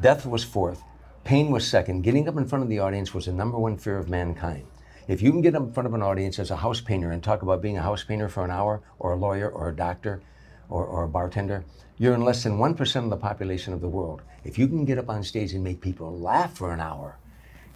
Death 0.00 0.26
was 0.26 0.44
fourth, 0.44 0.82
pain 1.24 1.50
was 1.50 1.66
second, 1.66 2.02
getting 2.02 2.28
up 2.28 2.36
in 2.36 2.46
front 2.46 2.62
of 2.64 2.68
the 2.68 2.80
audience 2.80 3.14
was 3.14 3.24
the 3.26 3.32
number 3.32 3.58
one 3.58 3.78
fear 3.78 3.96
of 3.96 4.10
mankind. 4.10 4.66
If 5.08 5.20
you 5.20 5.32
can 5.32 5.40
get 5.40 5.56
up 5.56 5.62
in 5.62 5.72
front 5.72 5.86
of 5.86 5.94
an 5.94 6.02
audience 6.02 6.38
as 6.38 6.50
a 6.50 6.56
house 6.56 6.80
painter 6.80 7.10
and 7.10 7.22
talk 7.22 7.42
about 7.42 7.60
being 7.60 7.76
a 7.76 7.82
house 7.82 8.04
painter 8.04 8.28
for 8.28 8.44
an 8.44 8.50
hour, 8.50 8.80
or 8.98 9.12
a 9.12 9.16
lawyer, 9.16 9.48
or 9.48 9.68
a 9.68 9.74
doctor, 9.74 10.22
or, 10.68 10.84
or 10.84 11.04
a 11.04 11.08
bartender, 11.08 11.64
you're 11.98 12.14
in 12.14 12.22
less 12.24 12.42
than 12.42 12.58
1% 12.58 13.04
of 13.04 13.10
the 13.10 13.16
population 13.16 13.72
of 13.72 13.80
the 13.80 13.88
world. 13.88 14.22
If 14.44 14.58
you 14.58 14.68
can 14.68 14.84
get 14.84 14.98
up 14.98 15.10
on 15.10 15.24
stage 15.24 15.54
and 15.54 15.64
make 15.64 15.80
people 15.80 16.16
laugh 16.18 16.56
for 16.56 16.72
an 16.72 16.80
hour, 16.80 17.18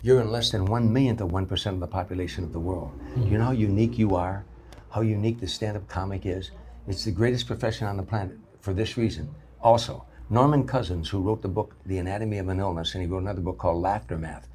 you're 0.02 0.20
in 0.20 0.30
less 0.30 0.50
than 0.50 0.66
one 0.66 0.92
millionth 0.92 1.20
of 1.20 1.30
1% 1.30 1.66
of 1.66 1.80
the 1.80 1.86
population 1.86 2.44
of 2.44 2.52
the 2.52 2.60
world. 2.60 2.92
Hmm. 3.14 3.26
You 3.26 3.38
know 3.38 3.46
how 3.46 3.50
unique 3.52 3.98
you 3.98 4.14
are? 4.14 4.44
How 4.90 5.00
unique 5.00 5.40
the 5.40 5.48
stand 5.48 5.76
up 5.76 5.88
comic 5.88 6.26
is? 6.26 6.52
It's 6.86 7.04
the 7.04 7.10
greatest 7.10 7.46
profession 7.46 7.88
on 7.88 7.96
the 7.96 8.02
planet 8.02 8.38
for 8.60 8.72
this 8.72 8.96
reason. 8.96 9.34
Also, 9.60 10.04
Norman 10.30 10.66
Cousins, 10.66 11.08
who 11.08 11.20
wrote 11.20 11.42
the 11.42 11.48
book 11.48 11.74
The 11.86 11.98
Anatomy 11.98 12.38
of 12.38 12.48
an 12.48 12.60
Illness, 12.60 12.94
and 12.94 13.02
he 13.02 13.08
wrote 13.08 13.22
another 13.22 13.40
book 13.40 13.58
called 13.58 13.82
Laughter 13.82 14.16
Math, 14.16 14.48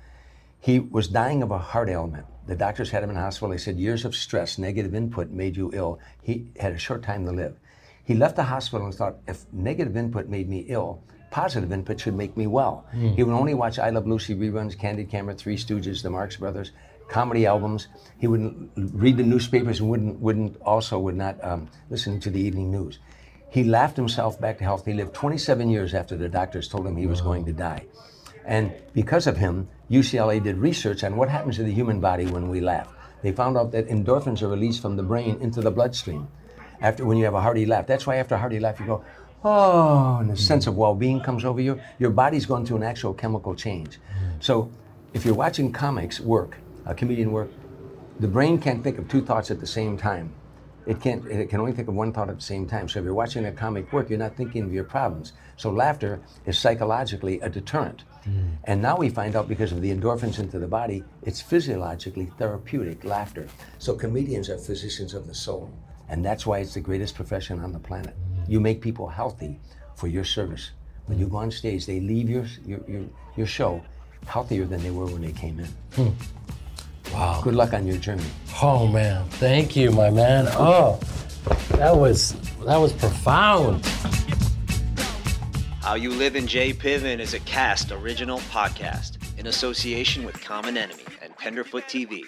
he 0.61 0.79
was 0.79 1.07
dying 1.07 1.41
of 1.43 1.51
a 1.51 1.57
heart 1.57 1.89
ailment. 1.89 2.25
The 2.47 2.55
doctors 2.55 2.91
had 2.91 3.03
him 3.03 3.09
in 3.09 3.15
the 3.15 3.21
hospital. 3.21 3.49
They 3.49 3.57
said 3.57 3.77
years 3.77 4.05
of 4.05 4.15
stress, 4.15 4.57
negative 4.57 4.93
input 4.93 5.31
made 5.31 5.57
you 5.57 5.71
ill. 5.73 5.99
He 6.21 6.47
had 6.59 6.71
a 6.71 6.77
short 6.77 7.03
time 7.03 7.25
to 7.25 7.31
live. 7.31 7.57
He 8.03 8.13
left 8.13 8.35
the 8.35 8.43
hospital 8.43 8.85
and 8.85 8.95
thought, 8.95 9.17
if 9.27 9.45
negative 9.51 9.97
input 9.97 10.27
made 10.27 10.47
me 10.47 10.65
ill, 10.67 11.03
positive 11.31 11.71
input 11.71 11.99
should 11.99 12.15
make 12.15 12.37
me 12.37 12.45
well. 12.45 12.85
He 13.15 13.23
would 13.23 13.33
only 13.33 13.53
watch 13.53 13.79
I 13.79 13.89
Love 13.89 14.07
Lucy 14.07 14.35
reruns, 14.35 14.77
Candid 14.77 15.09
Camera, 15.09 15.33
Three 15.33 15.57
Stooges, 15.57 16.03
The 16.03 16.09
Marx 16.09 16.35
Brothers, 16.35 16.71
comedy 17.09 17.45
albums. 17.45 17.87
He 18.19 18.27
wouldn't 18.27 18.71
read 18.75 19.17
the 19.17 19.23
newspapers 19.23 19.79
and 19.79 19.89
wouldn't, 19.89 20.19
wouldn't 20.19 20.61
also 20.61 20.99
would 20.99 21.15
not 21.15 21.43
um, 21.43 21.69
listen 21.89 22.19
to 22.19 22.29
the 22.29 22.39
evening 22.39 22.71
news. 22.71 22.99
He 23.49 23.63
laughed 23.63 23.97
himself 23.97 24.39
back 24.39 24.59
to 24.59 24.63
health. 24.63 24.85
He 24.85 24.93
lived 24.93 25.13
27 25.13 25.69
years 25.69 25.93
after 25.93 26.15
the 26.15 26.29
doctors 26.29 26.67
told 26.67 26.85
him 26.85 26.95
he 26.95 27.07
was 27.07 27.21
going 27.21 27.45
to 27.45 27.53
die. 27.53 27.85
And 28.45 28.73
because 28.93 29.27
of 29.27 29.37
him, 29.37 29.67
UCLA 29.89 30.41
did 30.41 30.57
research 30.57 31.03
on 31.03 31.15
what 31.15 31.29
happens 31.29 31.57
to 31.57 31.63
the 31.63 31.73
human 31.73 31.99
body 31.99 32.25
when 32.25 32.49
we 32.49 32.61
laugh. 32.61 32.87
They 33.21 33.31
found 33.31 33.57
out 33.57 33.71
that 33.71 33.87
endorphins 33.87 34.41
are 34.41 34.47
released 34.47 34.81
from 34.81 34.95
the 34.95 35.03
brain 35.03 35.37
into 35.41 35.61
the 35.61 35.71
bloodstream 35.71 36.27
after 36.81 37.05
when 37.05 37.17
you 37.17 37.25
have 37.25 37.35
a 37.35 37.41
hearty 37.41 37.65
laugh. 37.65 37.87
That's 37.87 38.07
why 38.07 38.15
after 38.15 38.35
a 38.35 38.39
hearty 38.39 38.59
laugh 38.59 38.79
you 38.79 38.85
go, 38.85 39.03
oh, 39.43 40.17
and 40.17 40.29
a 40.29 40.33
mm-hmm. 40.33 40.39
sense 40.41 40.67
of 40.67 40.75
well-being 40.75 41.21
comes 41.21 41.45
over 41.45 41.61
you. 41.61 41.79
Your 41.99 42.09
body's 42.09 42.45
going 42.45 42.65
through 42.65 42.77
an 42.77 42.83
actual 42.83 43.13
chemical 43.13 43.55
change. 43.55 43.97
Mm-hmm. 43.97 44.37
So 44.39 44.71
if 45.13 45.25
you're 45.25 45.35
watching 45.35 45.71
comics 45.71 46.19
work, 46.19 46.57
a 46.85 46.95
comedian 46.95 47.31
work, 47.31 47.49
the 48.19 48.27
brain 48.27 48.59
can't 48.59 48.83
think 48.83 48.97
of 48.97 49.07
two 49.07 49.21
thoughts 49.21 49.51
at 49.51 49.59
the 49.59 49.67
same 49.67 49.97
time. 49.97 50.33
It 50.85 50.99
can't. 51.01 51.25
It 51.27 51.49
can 51.49 51.59
only 51.59 51.73
think 51.73 51.87
of 51.87 51.95
one 51.95 52.11
thought 52.11 52.29
at 52.29 52.35
the 52.35 52.41
same 52.41 52.67
time. 52.67 52.89
So 52.89 52.99
if 52.99 53.05
you're 53.05 53.13
watching 53.13 53.45
a 53.45 53.51
comic 53.51 53.91
work, 53.93 54.09
you're 54.09 54.19
not 54.19 54.35
thinking 54.35 54.63
of 54.63 54.73
your 54.73 54.83
problems. 54.83 55.33
So 55.57 55.69
laughter 55.69 56.21
is 56.45 56.57
psychologically 56.57 57.39
a 57.41 57.49
deterrent. 57.49 58.03
Hmm. 58.23 58.49
And 58.63 58.81
now 58.81 58.97
we 58.97 59.09
find 59.09 59.35
out 59.35 59.47
because 59.47 59.71
of 59.71 59.81
the 59.81 59.93
endorphins 59.93 60.39
into 60.39 60.59
the 60.59 60.67
body, 60.67 61.03
it's 61.23 61.41
physiologically 61.41 62.27
therapeutic. 62.37 63.03
Laughter. 63.03 63.47
So 63.77 63.95
comedians 63.95 64.49
are 64.49 64.57
physicians 64.57 65.13
of 65.13 65.27
the 65.27 65.35
soul, 65.35 65.71
and 66.09 66.25
that's 66.25 66.45
why 66.45 66.59
it's 66.59 66.73
the 66.73 66.81
greatest 66.81 67.15
profession 67.15 67.59
on 67.59 67.73
the 67.73 67.79
planet. 67.79 68.15
You 68.47 68.59
make 68.59 68.81
people 68.81 69.07
healthy 69.07 69.59
for 69.95 70.07
your 70.07 70.23
service. 70.23 70.71
When 71.05 71.19
you 71.19 71.27
go 71.27 71.37
on 71.37 71.51
stage, 71.51 71.85
they 71.85 71.99
leave 71.99 72.29
your 72.29 72.45
your 72.65 72.81
your, 72.87 73.03
your 73.35 73.47
show 73.47 73.83
healthier 74.25 74.65
than 74.65 74.81
they 74.83 74.91
were 74.91 75.05
when 75.05 75.21
they 75.21 75.31
came 75.31 75.59
in. 75.59 75.67
Hmm. 75.95 76.09
Wow. 77.13 77.41
Good 77.43 77.55
luck 77.55 77.73
on 77.73 77.85
your 77.85 77.97
journey. 77.97 78.23
Oh 78.61 78.87
man, 78.87 79.25
thank 79.31 79.75
you, 79.75 79.91
my 79.91 80.09
man. 80.09 80.47
Oh, 80.51 80.99
that 81.71 81.95
was 81.95 82.33
that 82.65 82.77
was 82.77 82.93
profound. 82.93 83.85
How 85.81 85.95
You 85.95 86.11
Live 86.11 86.35
in 86.35 86.47
Jay 86.47 86.71
Piven 86.73 87.19
is 87.19 87.33
a 87.33 87.39
Kast 87.39 87.91
original 87.91 88.39
podcast 88.39 89.17
in 89.37 89.47
association 89.47 90.25
with 90.25 90.39
Common 90.39 90.77
Enemy 90.77 91.03
and 91.21 91.35
Tenderfoot 91.37 91.85
TV. 91.85 92.23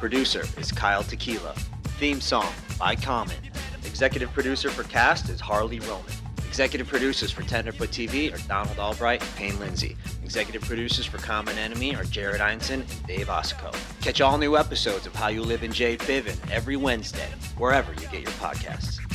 Producer 0.00 0.44
is 0.58 0.72
Kyle 0.72 1.02
Tequila. 1.04 1.54
Theme 1.98 2.20
song 2.20 2.52
by 2.78 2.96
Common. 2.96 3.36
Executive 3.84 4.30
producer 4.32 4.70
for 4.70 4.82
Kast 4.82 5.30
is 5.30 5.40
Harley 5.40 5.78
Roman. 5.80 6.12
Executive 6.56 6.88
producers 6.88 7.30
for 7.30 7.42
Tenderfoot 7.42 7.90
TV 7.90 8.32
are 8.32 8.48
Donald 8.48 8.78
Albright 8.78 9.20
and 9.20 9.36
Payne 9.36 9.60
Lindsay. 9.60 9.94
Executive 10.24 10.62
producers 10.62 11.04
for 11.04 11.18
Common 11.18 11.58
Enemy 11.58 11.94
are 11.96 12.04
Jared 12.04 12.40
Einson 12.40 12.80
and 12.80 13.06
Dave 13.06 13.26
Osico. 13.26 13.76
Catch 14.00 14.22
all 14.22 14.38
new 14.38 14.56
episodes 14.56 15.04
of 15.06 15.14
How 15.14 15.28
You 15.28 15.42
Live 15.42 15.62
in 15.62 15.70
Jay 15.70 15.98
Piven 15.98 16.38
every 16.50 16.76
Wednesday, 16.76 17.28
wherever 17.58 17.92
you 17.92 18.08
get 18.08 18.22
your 18.22 18.32
podcasts. 18.40 19.05